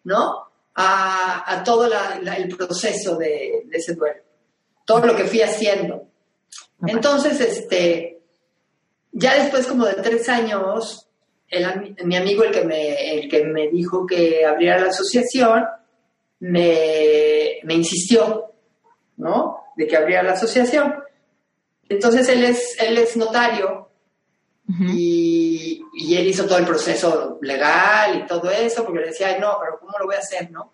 [0.04, 0.48] ¿no?
[0.78, 4.22] a, todo el proceso de, ese duelo,
[4.86, 6.08] todo lo que fui haciendo.
[6.86, 8.20] Entonces, este,
[9.12, 11.10] ya después como de tres años,
[12.04, 15.66] mi amigo, el que, me, el que me dijo que abriera la asociación,
[16.40, 18.54] me, insistió,
[19.18, 19.64] ¿no?
[19.76, 20.94] De que abriera la asociación.
[21.90, 23.90] Entonces él es, él es notario
[24.68, 25.84] y,
[26.16, 29.98] él hizo todo el proceso legal y todo eso, porque le decía, no, pero ¿cómo
[29.98, 30.72] lo voy a hacer, no?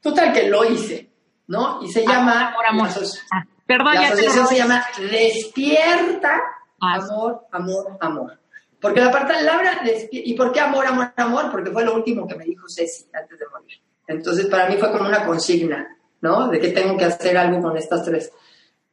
[0.00, 1.10] Total que lo hice,
[1.46, 1.82] ¿no?
[1.82, 2.48] Y se ah, llama...
[2.48, 2.88] Amor, amor.
[3.32, 6.40] Ah, perdón, la asociación se llama Despierta,
[6.80, 8.40] ah, Amor, Amor, Amor.
[8.80, 11.50] Porque la palabra, ¿y por qué amor, amor, amor?
[11.50, 13.78] Porque fue lo último que me dijo Ceci antes de morir.
[14.06, 16.48] Entonces, para mí fue como una consigna, ¿no?
[16.48, 18.32] De que tengo que hacer algo con estas tres,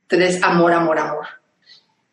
[0.06, 1.26] tres amor, amor, amor.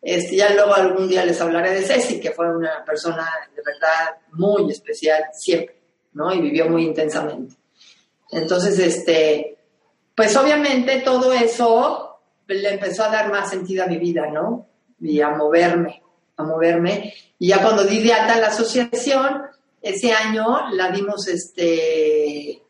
[0.05, 4.15] Este, ya luego algún día les hablaré de Ceci, que fue una persona de verdad
[4.33, 5.81] muy especial siempre,
[6.13, 6.31] ¿no?
[6.31, 7.55] Y vivió muy intensamente.
[8.29, 9.57] Entonces, este,
[10.13, 14.67] pues obviamente todo eso le empezó a dar más sentido a mi vida, ¿no?
[15.01, 16.03] Y a moverme,
[16.37, 17.11] a moverme.
[17.39, 19.41] Y ya cuando di de alta la asociación,
[19.81, 22.61] ese año la dimos, este,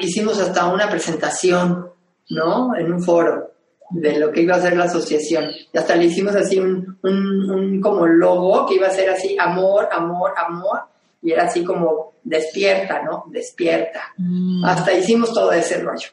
[0.00, 1.90] hicimos hasta una presentación,
[2.28, 2.76] ¿no?
[2.76, 3.55] En un foro
[3.90, 5.50] de lo que iba a ser la asociación.
[5.72, 9.88] Y hasta le hicimos así un, un, como logo que iba a ser así, amor,
[9.92, 10.80] amor, amor.
[11.22, 13.24] Y era así como despierta, ¿no?
[13.28, 14.12] Despierta.
[14.16, 14.64] Mm.
[14.64, 16.08] Hasta hicimos todo ese rollo.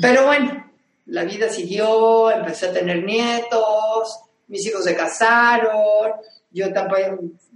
[0.00, 0.72] Pero bueno,
[1.06, 6.12] la vida siguió, empecé a tener nietos, mis hijos se casaron,
[6.50, 7.00] yo tampoco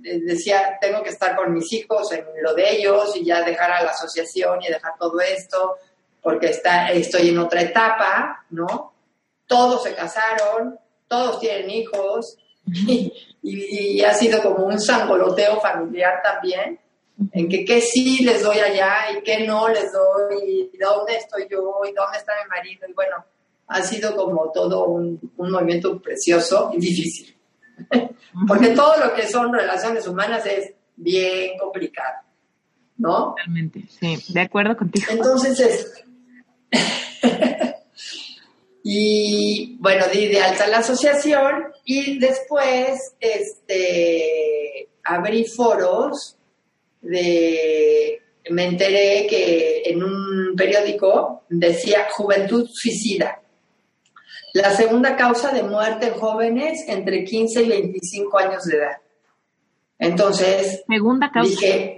[0.05, 3.71] eh, decía, tengo que estar con mis hijos en lo de ellos y ya dejar
[3.71, 5.77] a la asociación y dejar todo esto,
[6.21, 8.93] porque está, estoy en otra etapa, ¿no?
[9.49, 13.13] Todos se casaron, todos tienen hijos y,
[13.43, 16.79] y ha sido como un sangoloteo familiar también
[17.33, 21.47] en que qué sí les doy allá y qué no les doy, y dónde estoy
[21.51, 22.87] yo, y dónde está mi marido.
[22.89, 23.17] Y bueno,
[23.67, 27.37] ha sido como todo un, movimiento precioso y difícil.
[28.47, 32.19] Porque todo lo que son relaciones humanas es bien complicado,
[32.99, 33.35] ¿no?
[33.37, 35.07] Totalmente, sí, de acuerdo contigo.
[35.11, 36.05] Entonces, es...
[38.91, 46.39] y bueno, di de alta la asociación y después este, abrí foros
[47.03, 53.43] de, me enteré que en un periódico decía Juventud Suicida.
[54.55, 58.97] La segunda causa de muerte en jóvenes entre 15 y 25 años de edad.
[59.99, 61.51] Entonces, segunda causa.
[61.51, 61.98] dije,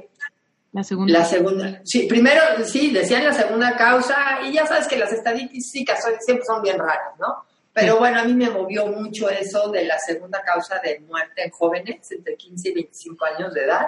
[0.72, 1.18] la segunda.
[1.18, 1.80] La segunda.
[1.84, 6.62] Sí, primero, sí, decían la segunda causa y ya sabes que las estadísticas siempre son
[6.62, 7.44] bien raras, ¿no?
[7.72, 11.51] Pero bueno, a mí me movió mucho eso de la segunda causa de muerte en
[11.51, 13.86] jóvenes entre 15 y 25 años de edad.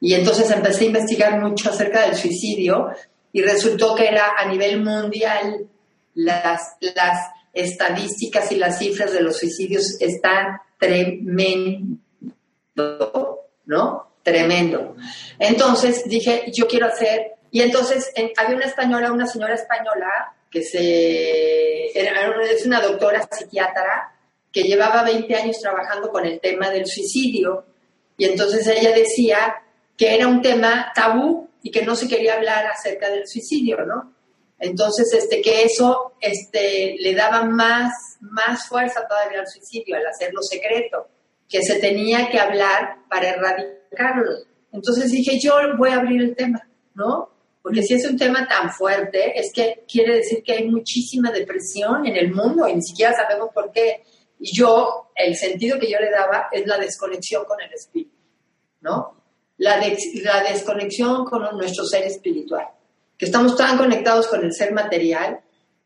[0.00, 2.90] Y entonces empecé a investigar mucho acerca del suicidio
[3.32, 5.68] y resultó que era a nivel mundial
[6.14, 11.98] las, las estadísticas y las cifras de los suicidios están tremendo,
[13.66, 14.09] ¿no?
[14.22, 14.96] Tremendo.
[15.38, 21.98] Entonces dije, yo quiero hacer, y entonces había una española, una señora española, que se,
[21.98, 24.12] era, es una doctora psiquiatra,
[24.52, 27.64] que llevaba 20 años trabajando con el tema del suicidio,
[28.16, 29.62] y entonces ella decía
[29.96, 34.14] que era un tema tabú y que no se quería hablar acerca del suicidio, ¿no?
[34.58, 40.42] Entonces, este, que eso este, le daba más, más fuerza todavía al suicidio, al hacerlo
[40.42, 41.08] secreto,
[41.48, 43.30] que se tenía que hablar para
[43.90, 44.30] erradicarlo.
[44.72, 46.60] Entonces dije, yo voy a abrir el tema,
[46.94, 47.30] ¿no?
[47.62, 52.06] Porque si es un tema tan fuerte, es que quiere decir que hay muchísima depresión
[52.06, 54.02] en el mundo y ni siquiera sabemos por qué.
[54.38, 58.16] Y yo, el sentido que yo le daba es la desconexión con el espíritu,
[58.80, 59.20] ¿no?
[59.60, 62.66] la, la desconexión con nuestro ser espiritual,
[63.16, 65.40] que estamos tan conectados con el ser material,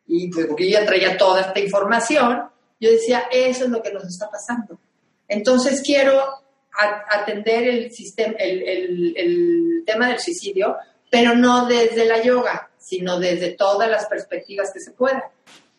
[0.07, 2.45] y pues porque yo ya traía toda esta información,
[2.81, 4.79] yo decía, eso es lo que nos está pasando.
[5.27, 6.44] Entonces quiero
[6.77, 10.77] atender el, sistema, el, el, el tema del suicidio,
[11.11, 15.23] pero no desde la yoga, sino desde todas las perspectivas que se puedan.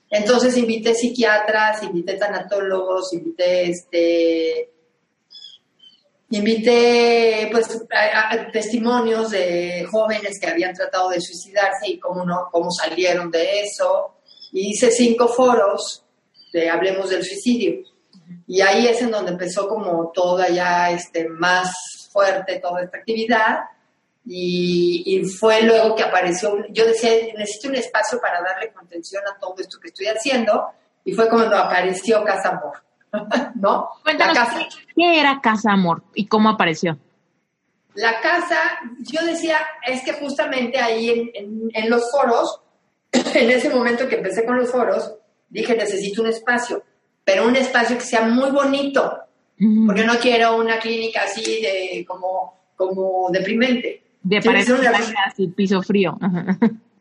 [0.09, 4.69] Entonces invité psiquiatras, invité tanatólogos, invité este,
[6.31, 12.71] Invité pues, a, testimonios de jóvenes que habían tratado de suicidarse y cómo, no, cómo
[12.71, 14.15] salieron de eso.
[14.51, 16.03] Y hice cinco foros
[16.51, 17.83] de Hablemos del Suicidio.
[18.47, 21.71] Y ahí es en donde empezó como toda ya este, más
[22.11, 23.59] fuerte toda esta actividad.
[24.25, 29.39] Y, y, fue luego que apareció, yo decía, necesito un espacio para darle contención a
[29.39, 30.65] todo esto que estoy haciendo.
[31.03, 32.85] Y fue cuando apareció Casa Amor.
[33.55, 33.89] ¿no?
[34.03, 34.37] Cuéntanos,
[34.95, 36.97] ¿qué era Casa Amor y cómo apareció?
[37.93, 38.57] La casa,
[38.99, 39.57] yo decía,
[39.87, 42.61] es que justamente ahí en, los foros,
[43.11, 45.13] en ese momento que empecé con los foros,
[45.47, 46.83] dije, necesito un espacio,
[47.25, 49.19] pero un espacio que sea muy bonito,
[49.85, 54.03] porque no quiero una clínica así de como, como deprimente.
[54.21, 54.79] De parecer
[55.27, 56.17] así, piso frío.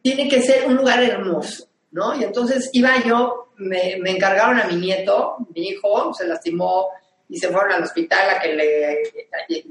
[0.02, 2.18] Tiene que ser un lugar hermoso, ¿no?
[2.18, 6.88] Y entonces iba yo me, encargaron a mi nieto, mi hijo, se lastimó
[7.28, 9.02] y se fueron al hospital a que le,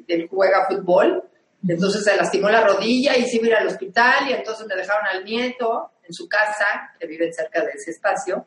[0.08, 1.24] él juega fútbol.
[1.68, 5.24] Entonces se lastimó la rodilla y se iba al hospital y entonces me dejaron al
[5.24, 6.66] nieto en su casa,
[7.00, 8.46] que vive cerca de ese espacio.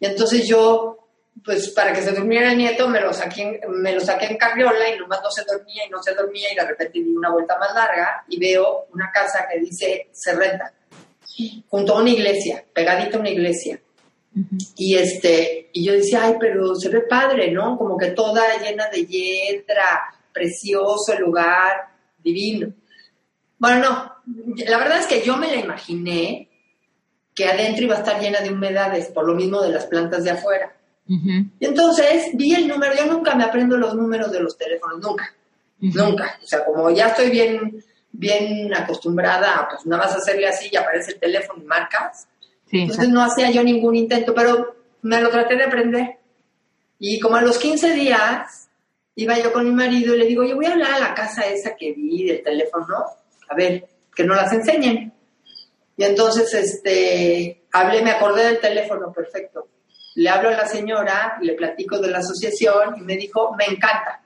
[0.00, 1.03] Y entonces yo,
[1.42, 4.88] pues para que se durmiera el nieto, me lo saqué, me lo saqué en carriola
[4.88, 7.58] y nomás no se dormía y no se dormía y de repente di una vuelta
[7.58, 10.72] más larga y veo una casa que dice se renta,
[11.68, 13.80] junto a una iglesia, pegadita a una iglesia.
[14.76, 17.78] Y este, y yo decía, ay, pero se ve padre, ¿no?
[17.78, 21.88] Como que toda llena de hiedra, precioso el lugar,
[22.18, 22.72] divino.
[23.58, 24.14] Bueno, no,
[24.66, 26.48] la verdad es que yo me la imaginé
[27.34, 30.30] que adentro iba a estar llena de humedades, por lo mismo de las plantas de
[30.30, 30.74] afuera.
[31.06, 35.34] Y entonces vi el número, yo nunca me aprendo los números de los teléfonos, nunca,
[35.80, 36.38] nunca.
[36.42, 41.12] O sea, como ya estoy bien, bien acostumbrada, pues nada más hacerle así y aparece
[41.12, 42.26] el teléfono y marcas
[42.82, 46.18] entonces no hacía yo ningún intento, pero me lo traté de aprender.
[46.98, 48.68] Y como a los 15 días
[49.16, 51.46] iba yo con mi marido y le digo, yo voy a hablar a la casa
[51.46, 52.96] esa que vi del teléfono,
[53.48, 55.12] a ver, que no las enseñen.
[55.96, 59.68] Y entonces este, hablé, me acordé del teléfono, perfecto.
[60.14, 64.22] Le hablo a la señora, le platico de la asociación y me dijo, me encanta.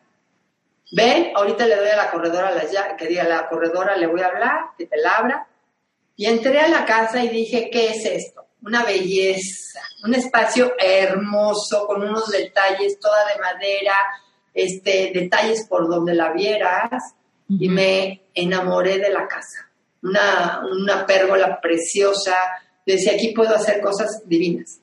[0.92, 2.66] ven, ahorita le doy a la corredora, las
[2.96, 5.46] que diga la corredora, le voy a hablar, que te la abra.
[6.16, 8.46] Y entré a la casa y dije, ¿qué es esto?
[8.62, 13.94] Una belleza, un espacio hermoso, con unos detalles, toda de madera,
[14.52, 17.14] este, detalles por donde la vieras,
[17.48, 19.70] y me enamoré de la casa.
[20.02, 22.36] Una, una pérgola preciosa,
[22.84, 24.80] decía, aquí puedo hacer cosas divinas.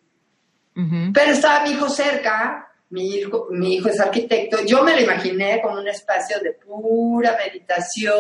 [1.14, 5.62] Pero estaba mi hijo cerca, mi hijo, mi hijo es arquitecto, yo me lo imaginé
[5.62, 8.14] como un espacio de pura meditación,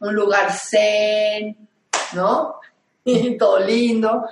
[0.00, 1.56] un lugar zen,
[2.14, 2.56] ¿no?
[3.04, 4.24] Y todo lindo.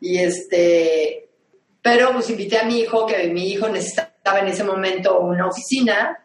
[0.00, 1.28] Y este,
[1.80, 6.18] pero pues invité a mi hijo, que mi hijo necesitaba en ese momento una oficina,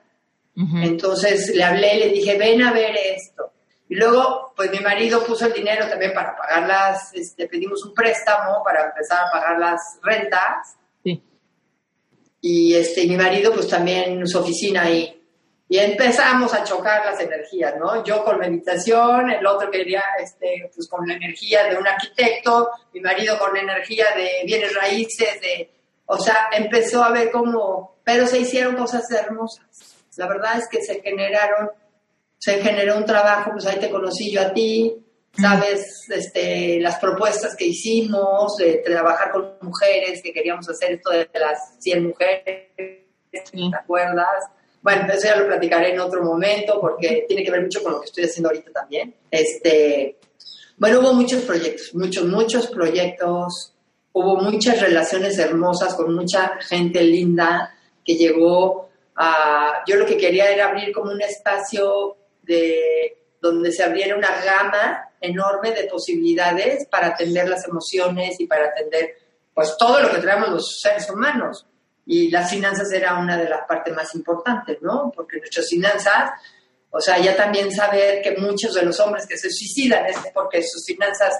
[0.55, 3.53] entonces le hablé y le dije, ven a ver esto.
[3.89, 7.93] Y luego, pues mi marido puso el dinero también para pagar las, este, pedimos un
[7.95, 10.77] préstamo para empezar a pagar las rentas.
[11.03, 11.23] Sí.
[12.39, 15.19] Y este, mi marido, pues también su oficina ahí.
[15.67, 18.03] Y empezamos a chocar las energías, ¿no?
[18.03, 23.01] Yo con meditación, el otro quería, este, pues con la energía de un arquitecto, mi
[23.01, 25.71] marido con la energía de bienes raíces, de,
[26.05, 29.65] o sea, empezó a ver cómo, pero se hicieron cosas hermosas.
[30.15, 31.71] La verdad es que se generaron
[32.39, 34.95] se generó un trabajo, pues ahí te conocí yo a ti,
[35.33, 41.29] sabes este, las propuestas que hicimos, de trabajar con mujeres, que queríamos hacer esto de
[41.33, 42.69] las 100 mujeres,
[43.29, 44.45] ¿te acuerdas?
[44.81, 47.99] Bueno, eso ya lo platicaré en otro momento porque tiene que ver mucho con lo
[47.99, 49.13] que estoy haciendo ahorita también.
[49.29, 50.17] Este,
[50.77, 53.73] bueno, hubo muchos proyectos, muchos, muchos proyectos,
[54.13, 57.75] hubo muchas relaciones hermosas con mucha gente linda
[58.05, 59.83] que llegó a...
[59.85, 62.15] Yo lo que quería era abrir como un espacio
[62.49, 68.65] de donde se abriera una gama enorme de posibilidades para atender las emociones y para
[68.65, 69.15] atender
[69.53, 71.65] pues todo lo que traemos los seres humanos.
[72.05, 75.11] Y las finanzas era una de las partes más importantes, ¿no?
[75.15, 76.31] Porque nuestras finanzas,
[76.89, 80.63] o sea, ya también saber que muchos de los hombres que se suicidan es porque
[80.63, 81.35] sus finanzas,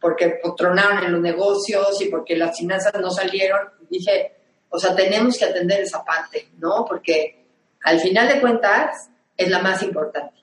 [0.00, 4.36] porque tronaron en los negocios y porque las finanzas no salieron, dije,
[4.68, 6.84] o sea, tenemos que atender esa parte, ¿no?
[6.84, 7.46] Porque
[7.82, 10.41] al final de cuentas es la más importante.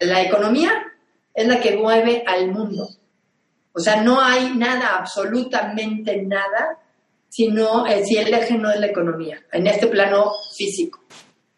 [0.00, 0.70] La economía
[1.34, 2.88] es la que mueve al mundo.
[3.72, 6.78] O sea, no hay nada, absolutamente nada,
[7.28, 11.00] sino eh, si el eje no es la economía, en este plano físico,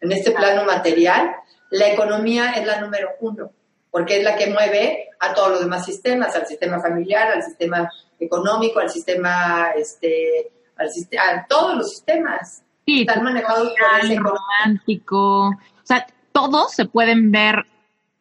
[0.01, 1.33] en este plano material,
[1.69, 3.51] la economía es la número uno,
[3.89, 7.89] porque es la que mueve a todos los demás sistemas, al sistema familiar, al sistema
[8.19, 12.63] económico, al sistema, este, al sistema, a todos los sistemas.
[12.85, 17.65] Sí, están manejados por romántico, o sea, todos se pueden ver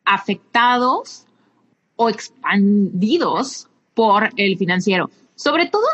[0.09, 1.27] afectados
[1.97, 5.11] o expandidos por el financiero.
[5.35, 5.87] Sobre todo,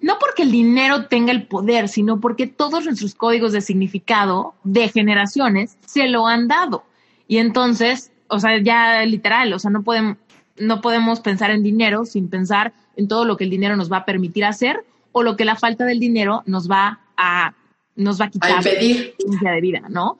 [0.00, 4.88] no porque el dinero tenga el poder, sino porque todos nuestros códigos de significado de
[4.88, 6.84] generaciones se lo han dado.
[7.26, 10.16] Y entonces, o sea, ya literal, o sea, no podemos,
[10.58, 13.98] no podemos pensar en dinero sin pensar en todo lo que el dinero nos va
[13.98, 17.54] a permitir hacer o lo que la falta del dinero nos va a,
[17.96, 20.18] nos va a quitar de vida, ¿no?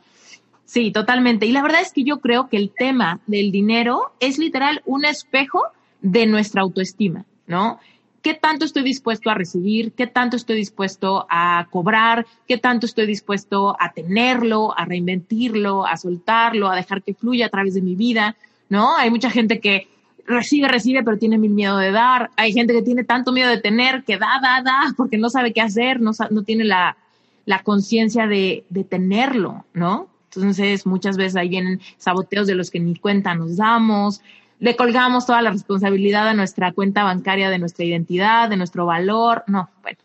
[0.76, 1.46] Sí, totalmente.
[1.46, 5.06] Y la verdad es que yo creo que el tema del dinero es literal un
[5.06, 5.62] espejo
[6.02, 7.80] de nuestra autoestima, ¿no?
[8.20, 9.92] ¿Qué tanto estoy dispuesto a recibir?
[9.92, 12.26] ¿Qué tanto estoy dispuesto a cobrar?
[12.46, 17.48] ¿Qué tanto estoy dispuesto a tenerlo, a reinventirlo, a soltarlo, a dejar que fluya a
[17.48, 18.36] través de mi vida?
[18.68, 18.98] ¿No?
[18.98, 19.88] Hay mucha gente que
[20.26, 22.28] recibe, recibe, pero tiene mil miedo de dar.
[22.36, 25.54] Hay gente que tiene tanto miedo de tener que da, da, da, porque no sabe
[25.54, 26.98] qué hacer, no, no tiene la,
[27.46, 30.14] la conciencia de, de tenerlo, ¿no?
[30.36, 34.20] Entonces, muchas veces ahí vienen saboteos de los que ni cuenta nos damos,
[34.58, 39.44] le colgamos toda la responsabilidad a nuestra cuenta bancaria de nuestra identidad, de nuestro valor.
[39.46, 39.98] No, bueno.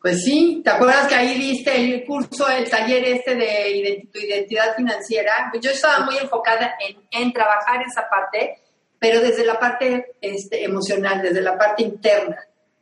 [0.00, 4.74] Pues sí, ¿te acuerdas que ahí viste el curso, el taller este de tu identidad
[4.74, 5.48] financiera?
[5.52, 6.74] Pues yo estaba muy enfocada
[7.10, 8.62] en, trabajar esa parte,
[8.98, 12.38] pero desde la parte este, emocional, desde la parte interna,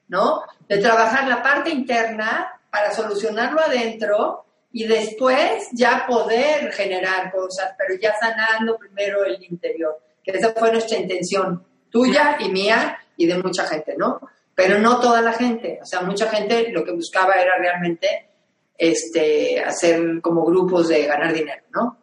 [0.07, 0.43] ¿no?
[0.69, 7.99] De trabajar la parte interna para solucionarlo adentro y después ya poder generar cosas, pero
[8.01, 13.43] ya sanando primero el interior, que esa fue nuestra intención, tuya y mía y de
[13.43, 14.21] mucha gente, ¿no?
[14.55, 18.29] Pero no toda la gente, o sea, mucha gente lo que buscaba era realmente
[18.77, 21.99] este, hacer como grupos de ganar dinero, ¿no?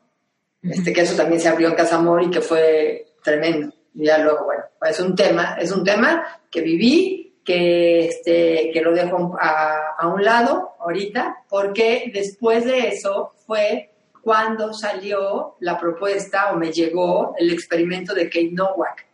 [0.61, 3.73] Este, que eso también se abrió en Casa Amor y que fue tremendo.
[3.93, 8.81] Y ya luego, bueno, es un tema, es un tema que viví que, este, que
[8.81, 13.91] lo dejo a, a, un lado ahorita, porque después de eso fue
[14.21, 19.05] cuando salió la propuesta o me llegó el experimento de Kate Nowak,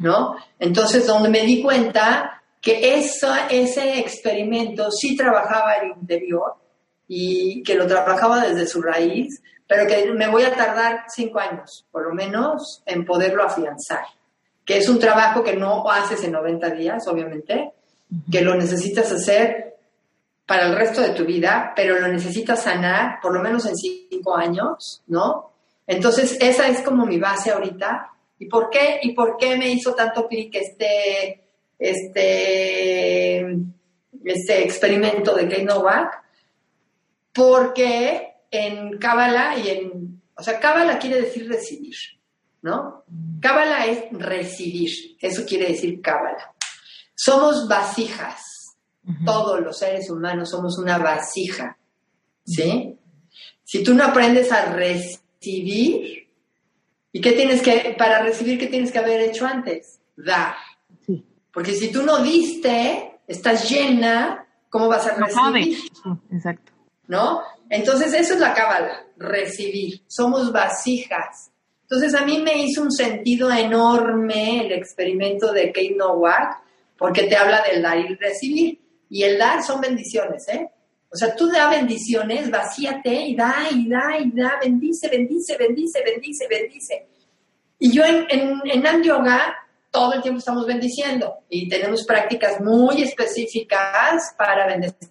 [0.00, 0.36] ¿no?
[0.58, 6.54] Entonces, donde me di cuenta que eso, ese experimento sí trabajaba el interior
[7.06, 11.86] y que lo trabajaba desde su raíz, pero que me voy a tardar cinco años,
[11.92, 14.04] por lo menos, en poderlo afianzar.
[14.64, 17.72] Que es un trabajo que no haces en 90 días, obviamente,
[18.30, 19.76] que lo necesitas hacer
[20.46, 24.36] para el resto de tu vida, pero lo necesitas sanar por lo menos en cinco
[24.36, 25.52] años, ¿no?
[25.86, 28.10] Entonces, esa es como mi base ahorita.
[28.38, 28.98] ¿Y por qué?
[29.02, 31.40] ¿Y por qué me hizo tanto clic este,
[31.78, 33.40] este,
[34.24, 36.22] este experimento de Kate Novak?
[37.32, 41.94] Porque en Cábala y en, o sea, Cábala quiere decir recibir,
[42.62, 43.04] ¿no?
[43.40, 46.54] Cábala es recibir, eso quiere decir Cábala.
[47.14, 48.42] Somos vasijas,
[49.24, 51.76] todos los seres humanos somos una vasija,
[52.44, 52.96] ¿sí?
[53.64, 56.28] Si tú no aprendes a recibir,
[57.12, 60.00] ¿y qué tienes que, para recibir, qué tienes que haber hecho antes?
[60.16, 60.54] Dar.
[61.52, 65.78] Porque si tú no diste, estás llena, ¿cómo vas a recibir?
[66.32, 66.72] exacto.
[67.08, 67.42] ¿No?
[67.68, 70.02] Entonces, eso es la cábala, recibir.
[70.06, 71.49] Somos vasijas.
[71.90, 76.62] Entonces, a mí me hizo un sentido enorme el experimento de Kate Nowak,
[76.96, 78.78] porque te habla del dar y recibir.
[79.08, 80.70] Y el dar son bendiciones, ¿eh?
[81.12, 86.00] O sea, tú da bendiciones, vacíate y da y da y da, bendice, bendice, bendice,
[86.04, 87.08] bendice, bendice.
[87.80, 89.56] Y yo en, en, en Yoga
[89.90, 95.10] todo el tiempo estamos bendiciendo y tenemos prácticas muy específicas para bendecir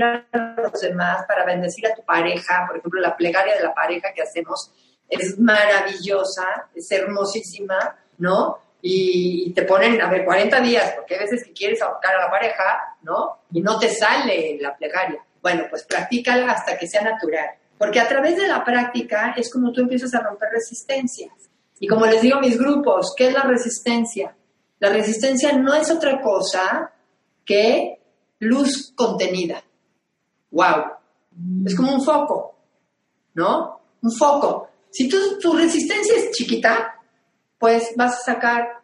[0.00, 0.24] a
[0.62, 2.66] los demás, para bendecir a tu pareja.
[2.68, 4.70] Por ejemplo, la plegaria de la pareja que hacemos
[5.08, 8.58] es maravillosa, es hermosísima, ¿no?
[8.80, 12.30] Y, te ponen, a ver, 40 días, porque hay veces que quieres ahorcar a la
[12.30, 13.38] pareja, ¿no?
[13.52, 15.24] Y no te sale la plegaria.
[15.42, 17.50] Bueno, pues practícala hasta que sea natural.
[17.76, 21.32] Porque a través de la práctica es como tú empiezas a romper resistencias.
[21.80, 24.34] Y como les digo a mis grupos, ¿qué es la resistencia?
[24.78, 26.92] La resistencia no es otra cosa
[27.44, 28.00] que
[28.40, 29.62] luz contenida
[30.50, 30.84] wow,
[31.64, 32.54] es como un foco,
[33.34, 33.80] ¿no?
[34.02, 34.67] Un foco.
[34.90, 36.94] Si tu, tu resistencia es chiquita,
[37.58, 38.78] pues vas a sacar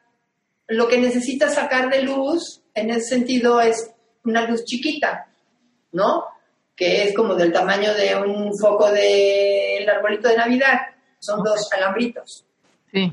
[0.68, 3.92] lo que necesitas sacar de luz, en ese sentido es
[4.24, 5.28] una luz chiquita,
[5.92, 6.24] ¿no?
[6.74, 10.80] Que es como del tamaño de un foco del arbolito de Navidad.
[11.18, 12.44] Son dos alambritos,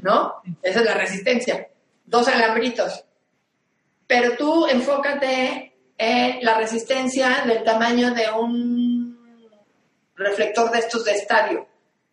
[0.02, 0.42] ¿no?
[0.62, 1.68] Esa es la resistencia.
[2.06, 3.04] Dos alambritos.
[4.08, 5.74] Pero tú enfócate
[6.42, 11.68] la resistencia del tamaño de un reflector de estos de estadio.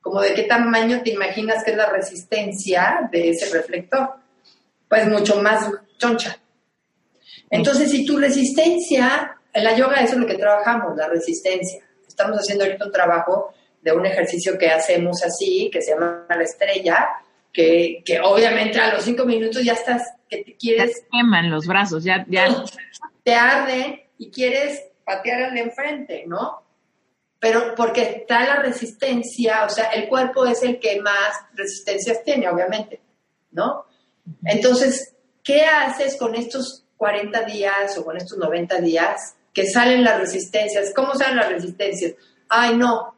[0.08, 4.14] Como de qué tamaño te imaginas que es la resistencia de ese reflector.
[4.88, 6.38] Pues mucho más choncha.
[7.50, 11.82] Entonces, si tu resistencia, en la yoga eso es lo que trabajamos, la resistencia.
[12.06, 13.52] Estamos haciendo ahorita un trabajo
[13.82, 17.08] de un ejercicio que hacemos así, que se llama la estrella,
[17.52, 21.02] que, que obviamente a los cinco minutos ya estás, que te quieres...
[21.02, 22.48] Ya queman los brazos, ya, ya
[23.24, 26.62] te arde y quieres patear al de enfrente, ¿no?
[27.40, 32.48] Pero porque está la resistencia, o sea, el cuerpo es el que más resistencias tiene,
[32.48, 33.00] obviamente,
[33.52, 33.86] ¿no?
[34.44, 40.18] Entonces, ¿qué haces con estos 40 días o con estos 90 días que salen las
[40.18, 40.92] resistencias?
[40.94, 42.14] ¿Cómo salen las resistencias?
[42.48, 43.14] Ay, no,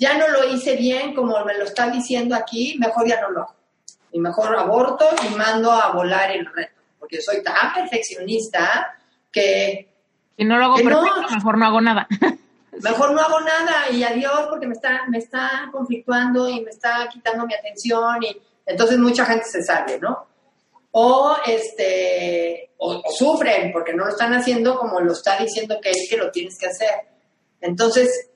[0.00, 3.42] ya no lo hice bien como me lo está diciendo aquí, mejor ya no lo
[3.42, 3.56] hago.
[4.12, 8.98] Y mejor aborto y mando a volar el reto, porque soy tan perfeccionista
[9.30, 9.92] que...
[10.36, 12.08] Si no lo hago perfecto, mejor no hago nada.
[12.82, 17.08] mejor no hago nada y adiós porque me está, me está conflictuando y me está
[17.12, 20.26] quitando mi atención y entonces mucha gente se sale, ¿no?
[20.92, 26.06] O, este, o, sufren porque no lo están haciendo como lo está diciendo que es
[26.08, 27.08] que lo tienes que hacer.
[27.60, 28.30] Entonces,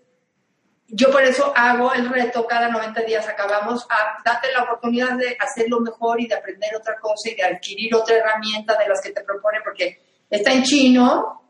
[0.87, 5.37] yo por eso hago el reto, cada 90 días acabamos, a date la oportunidad de
[5.41, 9.11] hacerlo mejor y de aprender otra cosa y de adquirir otra herramienta de las que
[9.11, 10.01] te propone, porque
[10.31, 11.44] está en chino,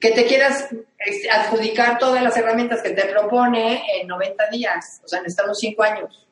[0.00, 0.68] que te quieras
[0.98, 5.02] este, adjudicar todas las herramientas que te propone en 90 días.
[5.04, 6.26] O sea, necesitamos 5 años.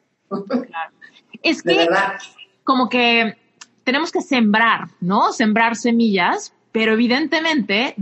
[1.43, 1.87] Es que,
[2.65, 3.37] como que
[3.85, 5.33] tenemos que sembrar, ¿no?
[5.33, 7.95] Sembrar semillas, pero evidentemente,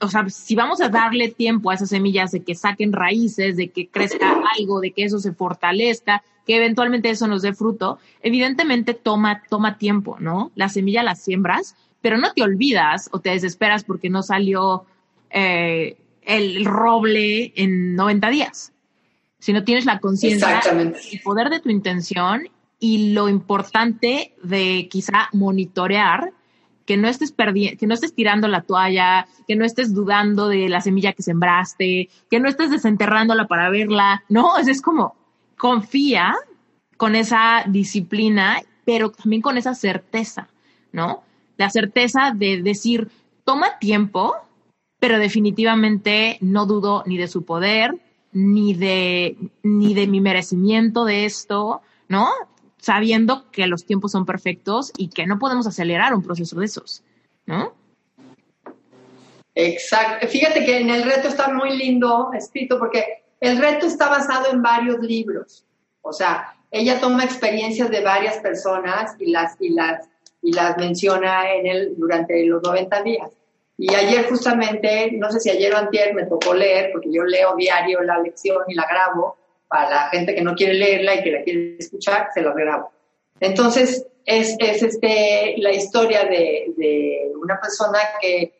[0.00, 3.70] o sea, si vamos a darle tiempo a esas semillas de que saquen raíces, de
[3.70, 8.94] que crezca algo, de que eso se fortalezca, que eventualmente eso nos dé fruto, evidentemente
[8.94, 10.52] toma, toma tiempo, ¿no?
[10.54, 14.84] La semilla la siembras, pero no te olvidas o te desesperas porque no salió
[15.30, 18.72] eh, el roble en 90 días,
[19.38, 22.48] sino tienes la conciencia, el poder de tu intención
[22.78, 26.32] y lo importante de quizá monitorear
[26.84, 30.68] que no estés perdiendo, que no estés tirando la toalla, que no estés dudando de
[30.68, 34.22] la semilla que sembraste, que no estés desenterrándola para verla.
[34.28, 35.16] No, es, es como
[35.58, 36.34] confía
[36.96, 40.48] con esa disciplina, pero también con esa certeza,
[40.92, 41.24] ¿no?
[41.56, 43.10] la certeza de decir,
[43.44, 44.34] toma tiempo,
[44.98, 47.94] pero definitivamente no dudo ni de su poder,
[48.32, 52.28] ni de, ni de mi merecimiento de esto, ¿no?
[52.78, 57.02] Sabiendo que los tiempos son perfectos y que no podemos acelerar un proceso de esos,
[57.46, 57.74] ¿no?
[59.54, 60.28] Exacto.
[60.28, 64.62] Fíjate que en el reto está muy lindo escrito porque el reto está basado en
[64.62, 65.64] varios libros.
[66.02, 70.08] O sea, ella toma experiencias de varias personas y las, y las,
[70.42, 73.30] y las menciona en él durante los 90 días.
[73.78, 77.54] Y ayer justamente, no sé si ayer o antier me tocó leer, porque yo leo
[77.56, 79.36] diario la lección y la grabo,
[79.68, 82.90] para la gente que no quiere leerla y que la quiere escuchar, se la grabo.
[83.40, 88.52] Entonces, es, es este, la historia de, de una persona que,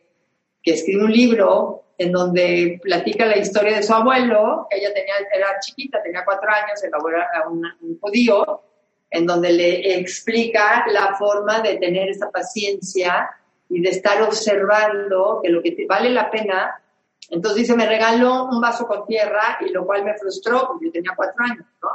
[0.62, 5.58] que escribe un libro en donde platica la historia de su abuelo, ella tenía, era
[5.60, 8.62] chiquita, tenía cuatro años, el abuelo era un, un judío,
[9.10, 13.30] en donde le explica la forma de tener esa paciencia
[13.68, 16.82] y de estar observando que lo que te vale la pena.
[17.30, 20.92] Entonces dice, me regaló un vaso con tierra y lo cual me frustró porque yo
[20.92, 21.88] tenía cuatro años, ¿no?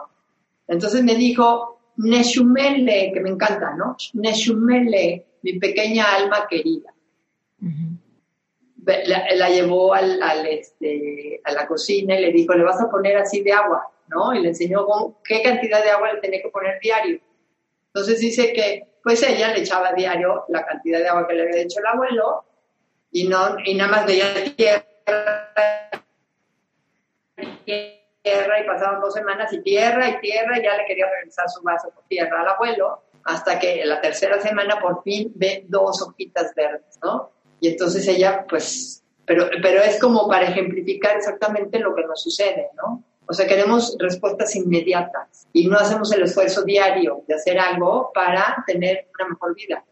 [0.68, 3.96] Entonces me dijo, Neshumele, que me encanta, ¿no?
[4.14, 6.94] Neshumele, mi pequeña alma querida
[8.86, 13.42] la, llevó al, este, a la cocina y le dijo, le vas a poner así
[13.42, 14.34] de agua, ¿no?
[14.34, 14.86] Y le enseñó
[15.24, 17.20] qué cantidad de agua le tenía que poner diario.
[17.88, 21.62] Entonces dice que, pues ella le echaba diario la cantidad de agua que le había
[21.62, 22.46] hecho el abuelo
[23.12, 24.86] y, no, y nada más veía tierra,
[28.24, 31.62] tierra y pasaban dos semanas y tierra y tierra y ya le quería regresar su
[31.62, 36.54] vaso con tierra al abuelo hasta que la tercera semana por fin ve dos hojitas
[36.56, 37.32] verdes, ¿no?
[37.60, 42.70] Y entonces ella, pues, pero, pero es como para ejemplificar exactamente lo que nos sucede,
[42.76, 43.04] ¿no?
[43.28, 48.64] O sea, queremos respuestas inmediatas y no hacemos el esfuerzo diario de hacer algo para
[48.68, 49.84] tener una mejor vida.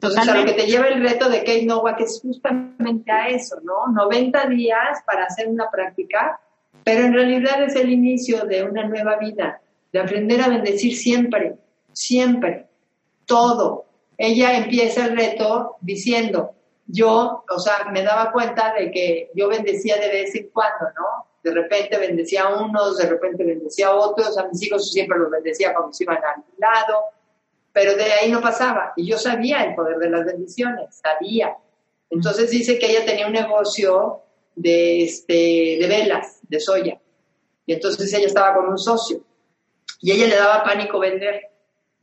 [0.00, 3.60] Entonces, a lo que te lleva el reto de Kate Nowak es justamente a eso,
[3.62, 3.92] ¿no?
[3.92, 6.40] 90 días para hacer una práctica,
[6.84, 9.60] pero en realidad es el inicio de una nueva vida,
[9.92, 11.56] de aprender a bendecir siempre,
[11.92, 12.66] siempre,
[13.26, 13.84] todo.
[14.16, 16.54] Ella empieza el reto diciendo,
[16.86, 21.26] yo, o sea, me daba cuenta de que yo bendecía de vez en cuando, ¿no?
[21.42, 25.30] De repente bendecía a unos, de repente bendecía a otros, a mis hijos siempre los
[25.30, 27.04] bendecía cuando se iban al lado,
[27.72, 28.92] pero de ahí no pasaba.
[28.96, 31.56] Y yo sabía el poder de las bendiciones, sabía.
[32.10, 34.22] Entonces dice que ella tenía un negocio
[34.54, 37.00] de, este, de velas, de soya.
[37.64, 39.22] Y entonces ella estaba con un socio.
[40.00, 41.42] Y ella le daba pánico vender.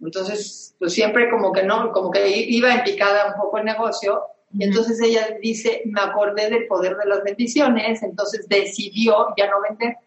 [0.02, 4.22] Entonces, pues siempre como que no, como que iba en picada un poco el negocio
[4.54, 9.62] y entonces ella dice, me acordé del poder de las bendiciones, entonces decidió ya no
[9.62, 9.98] vender,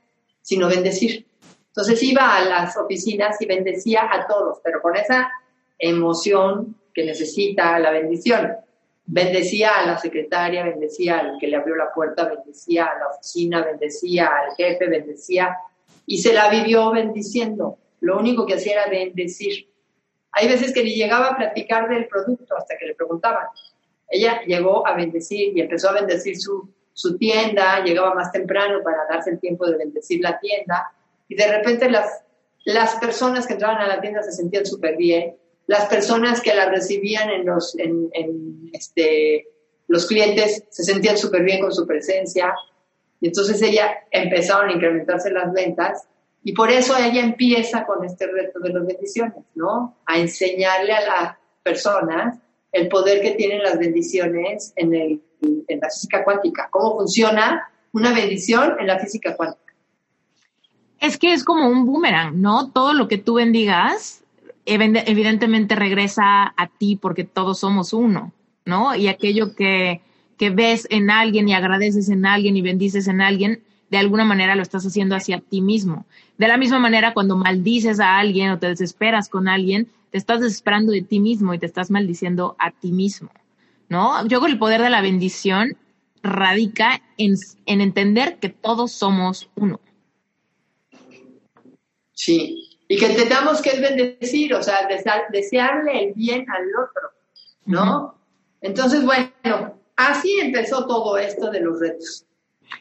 [0.41, 1.27] sino bendecir.
[1.69, 5.31] Entonces iba a las oficinas y bendecía a todos, pero con esa
[5.79, 8.57] emoción que necesita la bendición.
[9.07, 13.65] Bendecía a la secretaria, bendecía al que le abrió la puerta, bendecía a la oficina,
[13.65, 15.57] bendecía al jefe, bendecía
[16.07, 17.79] y se la vivió bendiciendo.
[18.01, 19.69] Lo único que hacía era bendecir.
[20.33, 23.47] Hay veces que ni llegaba a platicar del producto hasta que le preguntaban.
[24.11, 29.07] Ella llegó a bendecir y empezó a bendecir su, su tienda, llegaba más temprano para
[29.09, 30.93] darse el tiempo de bendecir la tienda
[31.29, 32.25] y de repente las,
[32.65, 36.69] las personas que entraban a la tienda se sentían súper bien, las personas que la
[36.69, 38.11] recibían en los, en,
[38.73, 39.47] este,
[39.87, 42.53] los clientes se sentían súper bien con su presencia
[43.21, 46.09] y entonces ella empezaron a incrementarse las ventas
[46.43, 49.99] y por eso ella empieza con este reto de las bendiciones, ¿no?
[50.07, 52.39] A enseñarle a las personas
[52.73, 58.13] el poder que tienen las bendiciones en, el, en la física cuántica, cómo funciona una
[58.13, 59.75] bendición en la física cuántica.
[61.01, 62.71] Es que es como un boomerang, ¿no?
[62.71, 64.23] Todo lo que tú bendigas,
[64.67, 68.33] evidentemente regresa a ti porque todos somos uno,
[68.67, 68.95] ¿no?
[68.95, 70.03] Y aquello que,
[70.37, 74.55] que ves en alguien y agradeces en alguien y bendices en alguien, de alguna manera
[74.55, 76.05] lo estás haciendo hacia ti mismo.
[76.41, 80.41] De la misma manera, cuando maldices a alguien o te desesperas con alguien, te estás
[80.41, 83.31] desesperando de ti mismo y te estás maldiciendo a ti mismo,
[83.91, 84.27] ¿no?
[84.27, 85.77] Yo con el poder de la bendición
[86.23, 87.35] radica en,
[87.67, 89.81] entender que todos somos uno.
[92.15, 94.89] Sí, y que entendamos que es bendecir, o sea,
[95.31, 97.11] desearle el bien al otro,
[97.67, 98.15] ¿no?
[98.63, 102.25] Entonces, bueno, así empezó todo esto de los retos.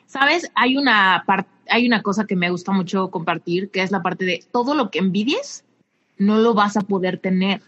[0.06, 1.26] Sabes, hay una
[1.69, 4.89] hay una cosa que me gusta mucho compartir, que es la parte de todo lo
[4.91, 5.65] que envidies
[6.17, 7.61] no lo vas a poder tener,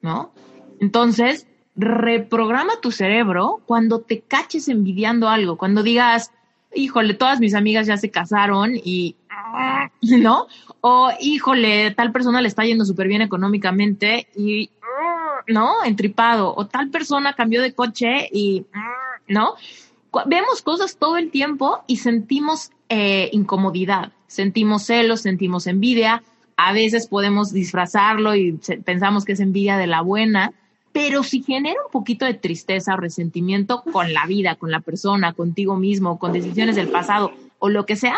[0.00, 0.32] ¿no?
[0.80, 1.46] Entonces,
[1.76, 6.30] reprograma tu cerebro cuando te caches envidiando algo, cuando digas,
[6.74, 9.16] híjole, todas mis amigas ya se casaron y,
[10.02, 10.46] ¿no?
[10.80, 14.70] O, híjole, tal persona le está yendo súper bien económicamente y,
[15.48, 15.84] ¿no?
[15.84, 16.54] Entripado.
[16.54, 18.66] O tal persona cambió de coche y,
[19.28, 19.54] ¿no?
[20.26, 26.22] Vemos cosas todo el tiempo y sentimos eh, incomodidad, sentimos celos, sentimos envidia,
[26.56, 30.52] a veces podemos disfrazarlo y pensamos que es envidia de la buena,
[30.92, 35.32] pero si genera un poquito de tristeza o resentimiento con la vida, con la persona,
[35.32, 38.16] contigo mismo, con decisiones del pasado o lo que sea,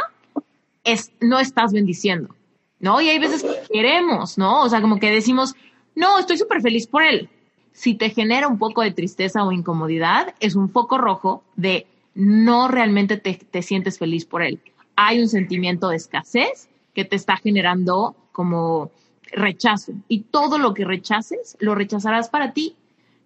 [0.85, 2.35] es, no estás bendiciendo,
[2.79, 3.01] ¿no?
[3.01, 4.63] Y hay veces que queremos, ¿no?
[4.63, 5.55] O sea, como que decimos,
[5.95, 7.31] no, estoy súper feliz por él.
[7.77, 12.69] Si te genera un poco de tristeza o incomodidad, es un foco rojo de no
[12.69, 14.63] realmente te, te sientes feliz por él.
[14.97, 18.91] Hay un sentimiento de escasez que te está generando como
[19.31, 19.93] rechazo.
[20.09, 22.77] Y todo lo que rechaces, lo rechazarás para ti,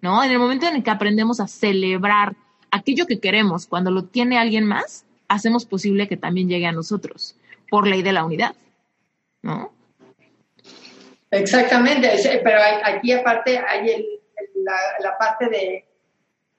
[0.01, 0.21] ¿no?
[0.21, 2.35] En el momento en el que aprendemos a celebrar
[2.71, 7.37] aquello que queremos cuando lo tiene alguien más, hacemos posible que también llegue a nosotros,
[7.69, 8.53] por ley de la unidad,
[9.43, 9.71] ¿no?
[11.31, 12.11] Exactamente,
[12.43, 14.19] pero aquí aparte hay
[14.63, 15.85] la, parte de,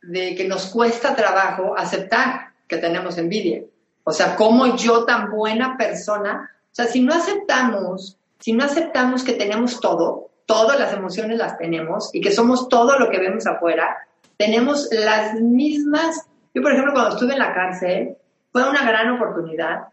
[0.03, 3.63] de que nos cuesta trabajo aceptar que tenemos envidia.
[4.05, 9.23] O sea, como yo tan buena persona, o sea, si no aceptamos si no aceptamos
[9.23, 13.47] que tenemos todo, todas las emociones las tenemos y que somos todo lo que vemos
[13.47, 13.97] afuera,
[14.37, 16.27] tenemos las mismas.
[16.53, 18.17] Yo, por ejemplo, cuando estuve en la cárcel,
[18.51, 19.85] fue una gran oportunidad.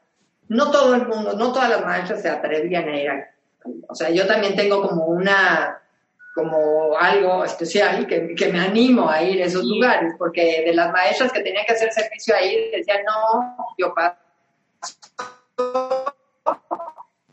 [0.48, 3.30] No todo el mundo, no todas las maestras se atrevían a ir a,
[3.88, 5.80] O sea, yo también tengo como una,
[6.34, 10.92] como algo especial que, que me animo a ir a esos lugares, porque de las
[10.92, 14.18] maestras que tenían que hacer servicio ahí, decían, no, yo paso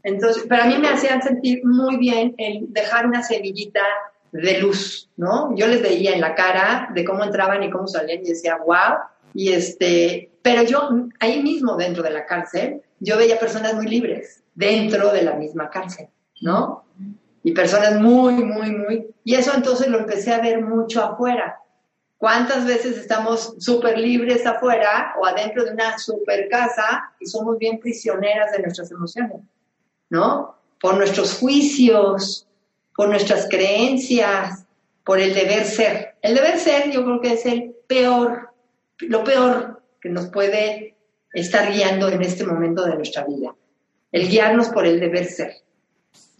[0.03, 3.81] entonces, para mí me hacían sentir muy bien el dejar una semillita
[4.31, 5.55] de luz, ¿no?
[5.57, 8.99] Yo les veía en la cara de cómo entraban y cómo salían y decía, wow.
[9.35, 14.45] Y este, pero yo ahí mismo dentro de la cárcel, yo veía personas muy libres
[14.55, 16.09] dentro de la misma cárcel,
[16.41, 16.85] ¿no?
[17.47, 19.07] Y personas muy, muy, muy.
[19.23, 21.61] Y eso entonces lo empecé a ver mucho afuera.
[22.19, 27.79] ¿Cuántas veces estamos súper libres afuera o adentro de una súper casa y somos bien
[27.79, 29.43] prisioneras de nuestras emociones?
[30.11, 30.57] ¿no?
[30.81, 32.49] Por nuestros juicios,
[32.97, 34.65] por nuestras creencias,
[35.05, 36.17] por el deber ser.
[36.23, 38.51] El deber ser yo creo que es el peor,
[38.99, 40.97] lo peor que nos puede
[41.33, 43.55] estar guiando en este momento de nuestra vida.
[44.11, 45.53] El guiarnos por el deber ser.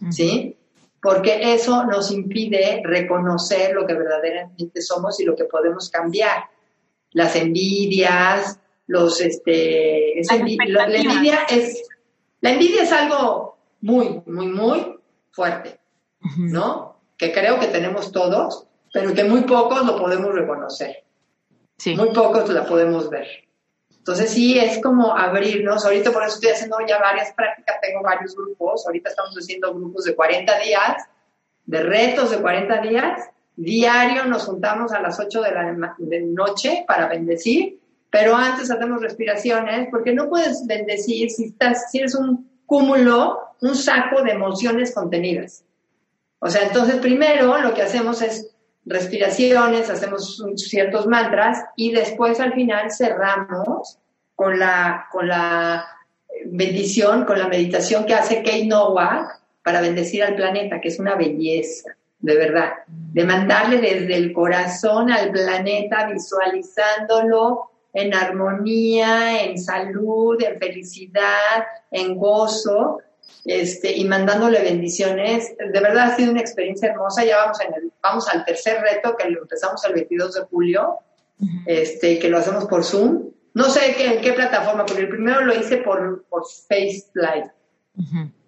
[0.09, 0.57] ¿Sí?
[1.01, 6.45] Porque eso nos impide reconocer lo que verdaderamente somos y lo que podemos cambiar.
[7.11, 10.21] Las envidias, los, este,
[10.67, 11.87] la envidia es,
[12.41, 14.99] la envidia es algo muy, muy, muy
[15.31, 15.79] fuerte,
[16.37, 16.99] ¿no?
[17.17, 21.03] Que creo que tenemos todos, pero que muy pocos lo podemos reconocer.
[21.77, 21.95] Sí.
[21.95, 23.46] Muy pocos la podemos ver.
[24.07, 25.83] Entonces sí, es como abrirnos.
[25.83, 28.87] Ahorita por eso estoy haciendo ya varias prácticas, tengo varios grupos.
[28.87, 31.03] Ahorita estamos haciendo grupos de 40 días,
[31.65, 33.29] de retos de 40 días.
[33.57, 39.01] Diario nos juntamos a las 8 de la de noche para bendecir, pero antes hacemos
[39.01, 44.95] respiraciones, porque no puedes bendecir si, estás, si eres un cúmulo, un saco de emociones
[44.95, 45.65] contenidas.
[46.39, 48.55] O sea, entonces primero lo que hacemos es
[48.87, 53.99] respiraciones, hacemos ciertos mantras y después al final cerramos
[54.35, 55.85] con la, con la
[56.45, 61.15] bendición, con la meditación que hace Kate Nowak para bendecir al planeta, que es una
[61.15, 61.89] belleza,
[62.19, 70.57] de verdad, de mandarle desde el corazón al planeta, visualizándolo en armonía, en salud, en
[70.59, 72.99] felicidad, en gozo,
[73.47, 75.55] este, y mandándole bendiciones.
[75.57, 77.23] De verdad ha sido una experiencia hermosa.
[77.23, 80.99] Ya vamos, en el, vamos al tercer reto que lo empezamos el 22 de julio,
[81.65, 83.31] este, que lo hacemos por Zoom.
[83.53, 87.51] No sé en qué plataforma, porque el primero lo hice por, por Face Live.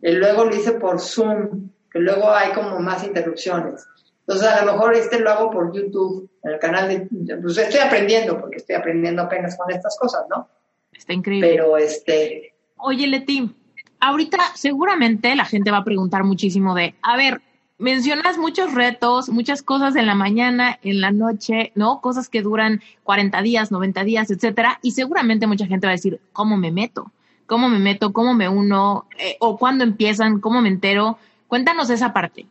[0.02, 3.88] Y luego lo hice por Zoom, que luego hay como más interrupciones.
[4.20, 7.38] Entonces, a lo mejor este lo hago por YouTube, en el canal de...
[7.42, 10.48] Pues estoy aprendiendo, porque estoy aprendiendo apenas con estas cosas, ¿no?
[10.92, 11.50] Está increíble.
[11.50, 12.54] Pero, este...
[12.78, 13.52] Oye, Leti,
[14.00, 17.42] ahorita seguramente la gente va a preguntar muchísimo de, a ver,
[17.78, 22.02] mencionas muchos retos, muchas cosas en la mañana, en la noche, ¿no?
[22.02, 26.20] Cosas que duran 40 días, 90 días, etcétera, y seguramente mucha gente va a decir,
[26.34, 27.12] ¿cómo me meto?
[27.46, 28.14] ¿Cómo me meto?
[28.14, 29.08] ¿Cómo me uno?
[29.18, 30.40] Eh, ¿O cuándo empiezan?
[30.40, 31.18] ¿Cómo me entero?
[31.48, 32.46] Cuéntanos esa parte.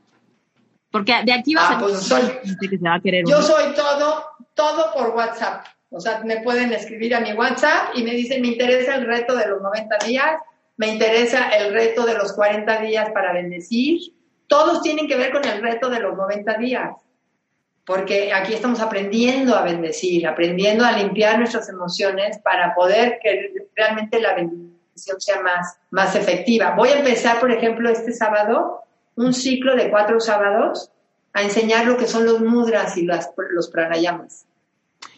[0.90, 2.08] Porque de aquí va a ah, pues
[2.58, 3.24] que se va a querer.
[3.28, 5.66] Yo soy todo, todo por WhatsApp.
[5.90, 9.36] O sea, me pueden escribir a mi WhatsApp y me dicen, me interesa el reto
[9.36, 10.40] de los 90 días,
[10.78, 14.14] me interesa el reto de los 40 días para bendecir.
[14.46, 16.92] Todos tienen que ver con el reto de los 90 días.
[17.84, 24.20] Porque aquí estamos aprendiendo a bendecir, aprendiendo a limpiar nuestras emociones para poder que realmente
[24.20, 26.74] la bendición sea más, más efectiva.
[26.76, 28.84] Voy a empezar, por ejemplo, este sábado
[29.16, 30.92] un ciclo de cuatro sábados
[31.32, 34.46] a enseñar lo que son los mudras y las, los pranayamas.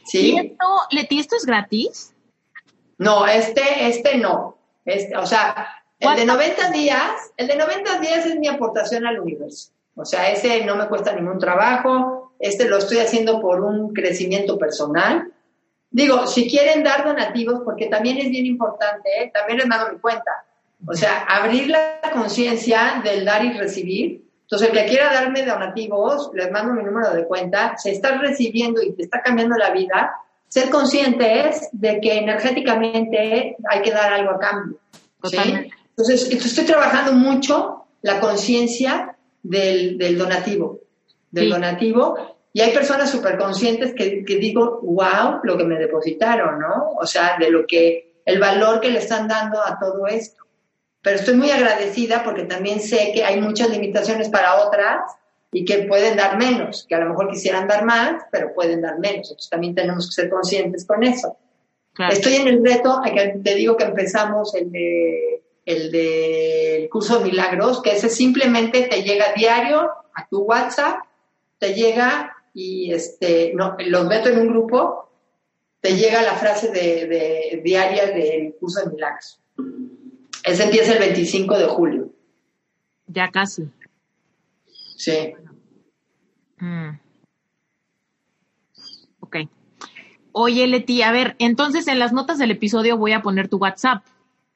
[0.06, 0.32] ¿Sí?
[0.32, 2.14] ¿Y esto, Leti, esto es gratis?
[2.96, 4.59] No, este, este no.
[4.84, 9.20] Este, o sea, el de 90 días, el de 90 días es mi aportación al
[9.20, 9.70] universo.
[9.94, 14.58] O sea, ese no me cuesta ningún trabajo, este lo estoy haciendo por un crecimiento
[14.58, 15.30] personal.
[15.90, 19.30] Digo, si quieren dar donativos, porque también es bien importante, ¿eh?
[19.34, 20.44] también les mando mi cuenta.
[20.86, 24.24] O sea, abrir la conciencia del dar y recibir.
[24.42, 27.76] Entonces, el que quiera darme donativos, les mando mi número de cuenta.
[27.76, 30.12] Se está recibiendo y te está cambiando la vida.
[30.50, 34.78] Ser conscientes de que energéticamente hay que dar algo a cambio.
[35.22, 40.80] Entonces, estoy trabajando mucho la conciencia del, del, donativo,
[41.30, 42.36] del donativo.
[42.52, 46.94] Y hay personas súper conscientes que, que digo, wow, lo que me depositaron, ¿no?
[47.00, 50.42] O sea, de lo que, el valor que le están dando a todo esto.
[51.00, 55.00] Pero estoy muy agradecida porque también sé que hay muchas limitaciones para otras
[55.52, 58.98] y que pueden dar menos, que a lo mejor quisieran dar más, pero pueden dar
[58.98, 59.30] menos.
[59.30, 61.36] Entonces también tenemos que ser conscientes con eso.
[62.10, 63.00] Estoy en el reto,
[63.42, 69.02] te digo que empezamos el de el del curso de milagros, que ese simplemente te
[69.02, 71.00] llega diario a tu WhatsApp,
[71.58, 75.10] te llega y este, no, los meto en un grupo,
[75.80, 79.40] te llega la frase de, diaria del curso de milagros.
[80.42, 82.10] Ese empieza el 25 de julio.
[83.06, 83.68] Ya casi.
[85.00, 85.32] Sí.
[86.58, 86.90] Mm.
[89.20, 89.36] Ok.
[90.32, 94.04] Oye, Leti, a ver, entonces en las notas del episodio voy a poner tu WhatsApp,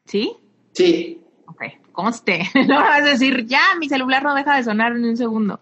[0.05, 0.37] ¿sí?
[0.73, 1.23] Sí.
[1.47, 1.63] Ok,
[1.93, 2.43] conste.
[2.69, 5.61] No vas a decir, ya, mi celular no deja de sonar en un segundo.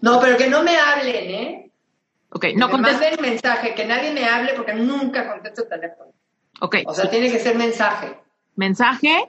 [0.00, 1.70] No, pero que no me hablen, ¿eh?
[2.30, 3.12] Ok, no contesten.
[3.12, 6.12] el mensaje, que nadie me hable porque nunca contesto el teléfono.
[6.60, 6.76] Ok.
[6.86, 8.16] O sea, tiene que ser mensaje.
[8.54, 9.28] Mensaje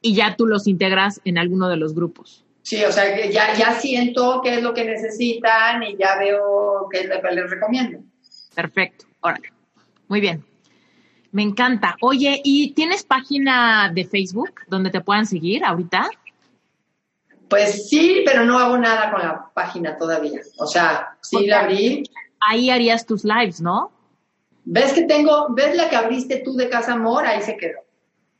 [0.00, 2.45] y ya tú los integras en alguno de los grupos.
[2.66, 6.88] Sí, o sea, que ya, ya siento qué es lo que necesitan y ya veo
[6.90, 8.00] qué es lo que les recomiendo.
[8.56, 9.06] Perfecto.
[9.20, 9.52] Órale.
[10.08, 10.44] Muy bien.
[11.30, 11.94] Me encanta.
[12.00, 16.10] Oye, ¿y tienes página de Facebook donde te puedan seguir ahorita?
[17.48, 20.40] Pues sí, pero no hago nada con la página todavía.
[20.58, 22.02] O sea, sí la abrí.
[22.40, 23.92] Ahí harías tus lives, ¿no?
[24.64, 27.26] ¿Ves que tengo, ves la que abriste tú de Casa Amor?
[27.26, 27.78] Ahí se quedó.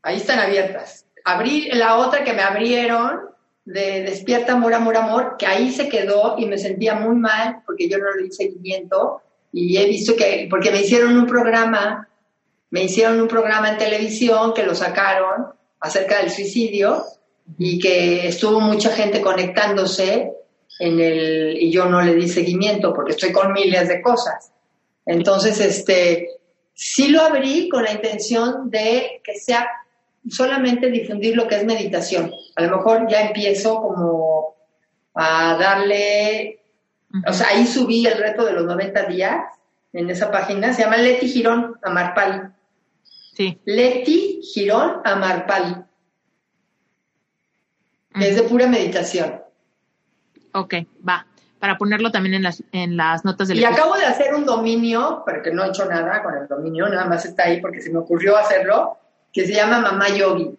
[0.03, 1.07] Ahí están abiertas.
[1.25, 3.36] Abrí la otra que me abrieron
[3.67, 7.89] de Despierta Amor, Amor, Amor, que ahí se quedó y me sentía muy mal porque
[7.89, 9.21] yo no le di seguimiento
[9.53, 12.09] y he visto que, porque me hicieron un programa
[12.71, 15.47] me hicieron un programa en televisión que lo sacaron
[15.81, 17.05] acerca del suicidio
[17.59, 20.33] y que estuvo mucha gente conectándose
[20.79, 24.53] en el y yo no le di seguimiento porque estoy con miles de cosas.
[25.07, 26.29] Entonces, este
[26.75, 29.67] sí lo abrí con la intención de que sea
[30.31, 32.33] solamente difundir lo que es meditación.
[32.57, 34.57] A lo mejor ya empiezo como
[35.15, 36.61] a darle,
[37.27, 39.45] o sea, ahí subí el reto de los 90 días
[39.93, 42.55] en esa página, se llama Leti Girón Amarpal.
[43.35, 43.59] Sí.
[43.65, 45.87] Leti Girón Amarpal.
[48.15, 49.41] Es de pura meditación.
[50.53, 50.75] Ok,
[51.07, 51.27] va.
[51.59, 55.23] Para ponerlo también en las, en las notas del Y acabo de hacer un dominio,
[55.25, 57.91] pero que no he hecho nada con el dominio, nada más está ahí porque se
[57.91, 58.99] me ocurrió hacerlo,
[59.37, 60.57] que se llama Mamá Yogi.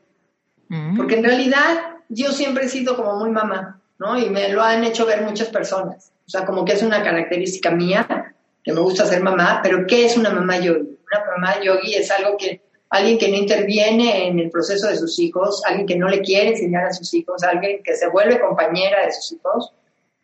[0.70, 0.98] Mm.
[0.98, 4.20] Porque en realidad yo siempre he sido como muy mamá, ¿no?
[4.20, 6.12] Y me lo han hecho ver muchas personas.
[6.28, 10.06] O sea, como que es una característica mía, que me gusta ser mamá, pero ¿qué
[10.06, 10.82] es una mamá yogi?
[11.12, 15.18] Una mamá yogi es algo que alguien que no interviene en el proceso de sus
[15.18, 19.08] hijos, alguien que no le quiere enseñar a sus hijos, alguien que se vuelve compañera
[19.08, 19.74] de sus hijos,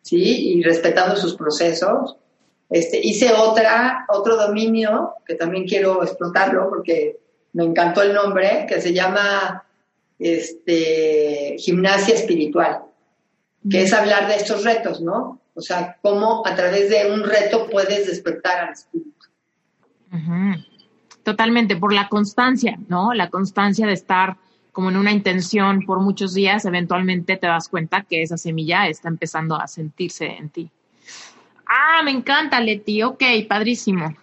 [0.03, 0.53] ¿sí?
[0.53, 2.17] Y respetando sus procesos.
[2.69, 7.22] Este, hice otra, otro dominio que también quiero explotarlo porque
[7.53, 9.63] me encantó el nombre, que se llama
[10.19, 12.83] este, gimnasia espiritual,
[13.69, 15.39] que es hablar de estos retos, ¿no?
[15.55, 19.11] O sea, cómo a través de un reto puedes despertar al espíritu.
[21.23, 23.13] Totalmente, por la constancia, ¿no?
[23.13, 24.37] La constancia de estar
[24.71, 29.07] como en una intención por muchos días, eventualmente te das cuenta que esa semilla está
[29.07, 30.71] empezando a sentirse en ti.
[31.67, 33.03] Ah, me encanta, Leti.
[33.03, 34.15] Ok, padrísimo.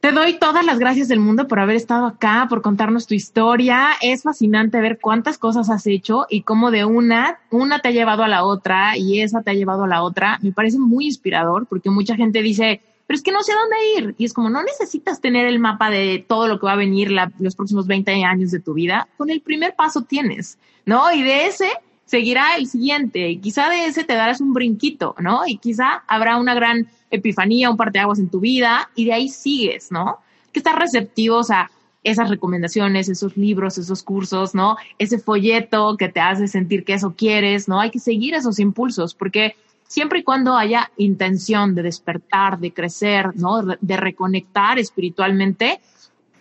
[0.00, 3.90] Te doy todas las gracias del mundo por haber estado acá, por contarnos tu historia.
[4.00, 8.22] Es fascinante ver cuántas cosas has hecho y cómo de una, una te ha llevado
[8.22, 10.38] a la otra y esa te ha llevado a la otra.
[10.40, 14.14] Me parece muy inspirador porque mucha gente dice, pero es que no sé dónde ir.
[14.16, 17.12] Y es como, no necesitas tener el mapa de todo lo que va a venir
[17.38, 19.06] los próximos 20 años de tu vida.
[19.18, 21.12] Con el primer paso tienes, ¿no?
[21.12, 21.68] Y de ese
[22.10, 23.30] seguirá el siguiente.
[23.30, 25.46] Y quizá de ese te darás un brinquito, ¿no?
[25.46, 29.92] Y quizá habrá una gran epifanía, un parteaguas en tu vida y de ahí sigues,
[29.92, 30.18] ¿no?
[30.52, 31.70] Que estás receptivos a
[32.02, 34.76] esas recomendaciones, esos libros, esos cursos, ¿no?
[34.98, 37.78] Ese folleto que te hace sentir que eso quieres, ¿no?
[37.80, 39.54] Hay que seguir esos impulsos porque
[39.86, 43.62] siempre y cuando haya intención de despertar, de crecer, ¿no?
[43.62, 45.80] De reconectar espiritualmente,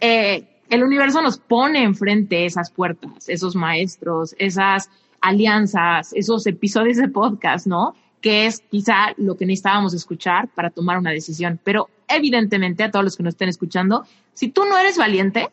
[0.01, 4.89] eh, el universo nos pone enfrente esas puertas, esos maestros, esas
[5.21, 7.95] alianzas, esos episodios de podcast, ¿no?
[8.21, 11.59] Que es quizá lo que necesitábamos escuchar para tomar una decisión.
[11.63, 15.49] Pero evidentemente, a todos los que nos estén escuchando, si tú no eres valiente,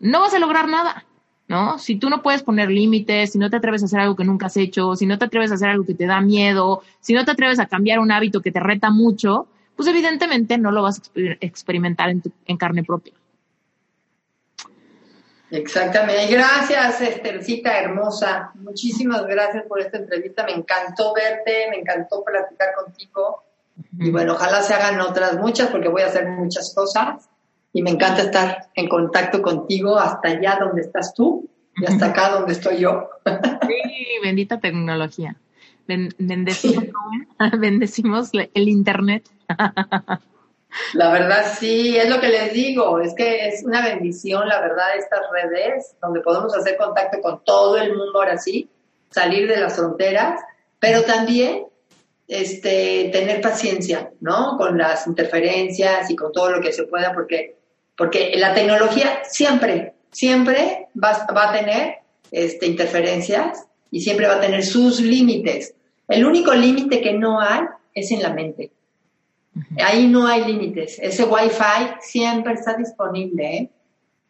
[0.00, 1.04] no vas a lograr nada,
[1.48, 1.78] ¿no?
[1.78, 4.46] Si tú no puedes poner límites, si no te atreves a hacer algo que nunca
[4.46, 7.24] has hecho, si no te atreves a hacer algo que te da miedo, si no
[7.24, 10.98] te atreves a cambiar un hábito que te reta mucho, pues evidentemente no lo vas
[10.98, 11.02] a
[11.40, 13.14] experimentar en, en carne propia.
[15.50, 16.32] Exactamente.
[16.32, 18.50] Gracias, Estercita hermosa.
[18.54, 20.44] Muchísimas gracias por esta entrevista.
[20.44, 23.44] Me encantó verte, me encantó platicar contigo.
[23.98, 27.28] Y bueno, ojalá se hagan otras muchas porque voy a hacer muchas cosas.
[27.72, 32.30] Y me encanta estar en contacto contigo hasta allá donde estás tú y hasta acá
[32.32, 33.08] donde estoy yo.
[33.24, 35.36] Sí, bendita tecnología.
[35.86, 36.84] bendecimos,
[37.58, 39.28] bendecimos el Internet.
[40.94, 44.96] La verdad sí, es lo que les digo, es que es una bendición, la verdad,
[44.96, 48.68] estas redes, donde podemos hacer contacto con todo el mundo ahora sí,
[49.10, 50.40] salir de las fronteras,
[50.78, 51.64] pero también
[52.26, 54.56] este, tener paciencia, ¿no?
[54.58, 57.56] Con las interferencias y con todo lo que se pueda, porque,
[57.96, 61.98] porque la tecnología siempre, siempre va, va a tener
[62.30, 65.74] este, interferencias y siempre va a tener sus límites.
[66.06, 67.62] El único límite que no hay
[67.94, 68.70] es en la mente.
[69.84, 70.98] Ahí no hay límites.
[71.00, 73.56] Ese Wi-Fi siempre está disponible.
[73.56, 73.70] ¿eh?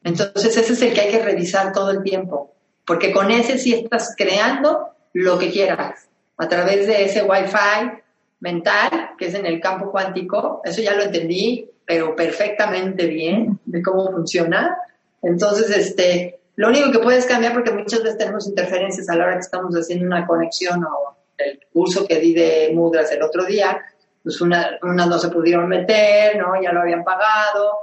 [0.05, 2.55] Entonces ese es el que hay que revisar todo el tiempo,
[2.87, 6.09] porque con ese sí estás creando lo que quieras.
[6.37, 8.03] A través de ese Wi-Fi
[8.41, 13.83] mental, que es en el campo cuántico, eso ya lo entendí, pero perfectamente bien de
[13.83, 14.77] cómo funciona.
[15.23, 19.35] Entonces, este, lo único que puedes cambiar, porque muchas veces tenemos interferencias a la hora
[19.35, 23.81] que estamos haciendo una conexión o el curso que di de Mudras el otro día,
[24.29, 26.61] pues unas no se pudieron meter, ¿no?
[26.61, 27.79] Ya lo habían pagado.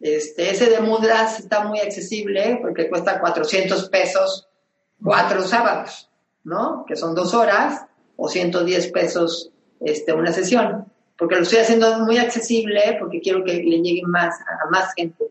[0.00, 4.48] Este, ese de Mudras está muy accesible porque cuesta 400 pesos
[5.00, 6.10] cuatro sábados,
[6.42, 6.84] ¿no?
[6.84, 7.86] Que son dos horas
[8.16, 10.86] o 110 pesos este, una sesión.
[11.16, 15.26] Porque lo estoy haciendo muy accesible porque quiero que le llegue más a más gente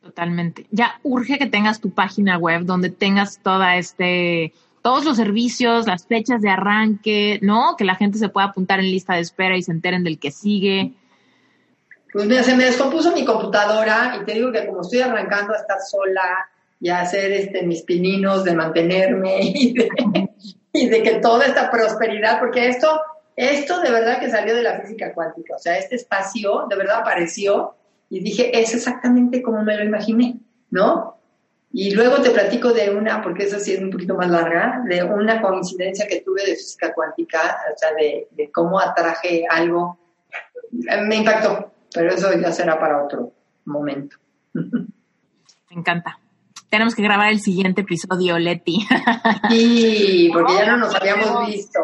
[0.00, 0.66] Totalmente.
[0.70, 4.54] Ya urge que tengas tu página web donde tengas toda este
[4.86, 7.74] todos los servicios, las fechas de arranque, ¿no?
[7.76, 10.30] Que la gente se pueda apuntar en lista de espera y se enteren del que
[10.30, 10.92] sigue.
[12.12, 15.56] Pues mira, se me descompuso mi computadora y te digo que como estoy arrancando a
[15.56, 16.48] estar sola
[16.78, 19.88] y a hacer este, mis pininos de mantenerme y de,
[20.72, 23.00] y de que toda esta prosperidad, porque esto,
[23.34, 27.00] esto de verdad que salió de la física cuántica, o sea, este espacio de verdad
[27.00, 27.74] apareció
[28.08, 30.36] y dije, es exactamente como me lo imaginé,
[30.70, 31.15] ¿no?
[31.72, 35.02] Y luego te platico de una, porque esa sí es un poquito más larga, de
[35.02, 39.98] una coincidencia que tuve de física cuántica, o sea, de, cómo atraje algo.
[40.70, 43.32] Me impactó, pero eso ya será para otro
[43.64, 44.16] momento.
[44.54, 44.90] Me
[45.70, 46.18] encanta.
[46.70, 48.86] Tenemos que grabar el siguiente episodio, Leti.
[49.50, 51.80] Sí, porque ya no nos habíamos visto.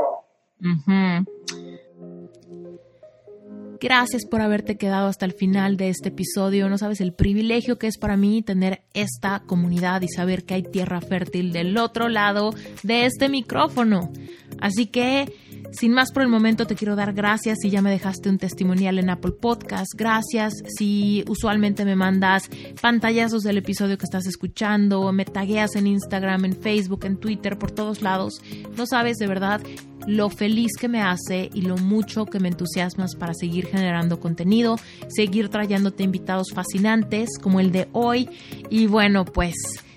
[3.82, 6.68] Gracias por haberte quedado hasta el final de este episodio.
[6.68, 10.62] No sabes el privilegio que es para mí tener esta comunidad y saber que hay
[10.62, 12.54] tierra fértil del otro lado
[12.84, 14.12] de este micrófono.
[14.60, 15.32] Así que,
[15.72, 19.00] sin más por el momento, te quiero dar gracias si ya me dejaste un testimonial
[19.00, 19.92] en Apple Podcast.
[19.96, 22.48] Gracias si usualmente me mandas
[22.80, 27.72] pantallazos del episodio que estás escuchando, me tagueas en Instagram, en Facebook, en Twitter, por
[27.72, 28.34] todos lados.
[28.76, 29.60] No sabes de verdad
[30.06, 34.76] lo feliz que me hace y lo mucho que me entusiasmas para seguir generando contenido,
[35.08, 38.28] seguir trayéndote invitados fascinantes como el de hoy.
[38.70, 39.54] Y bueno, pues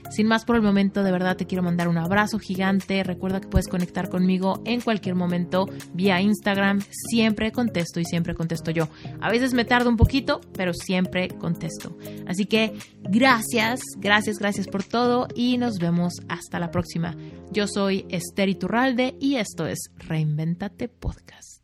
[0.10, 3.03] sin más por el momento, de verdad te quiero mandar un abrazo gigante.
[3.03, 6.82] Recuerda que puedes conectar conmigo en cualquier momento vía Instagram.
[6.90, 8.88] Siempre contesto y siempre contesto yo.
[9.22, 11.98] A veces me tardo un poquito, pero siempre contesto.
[12.27, 17.15] Así que gracias, gracias, gracias por todo y nos vemos hasta la próxima.
[17.52, 21.55] Yo soy Esther Iturralde y esto es Reinventate Podcast.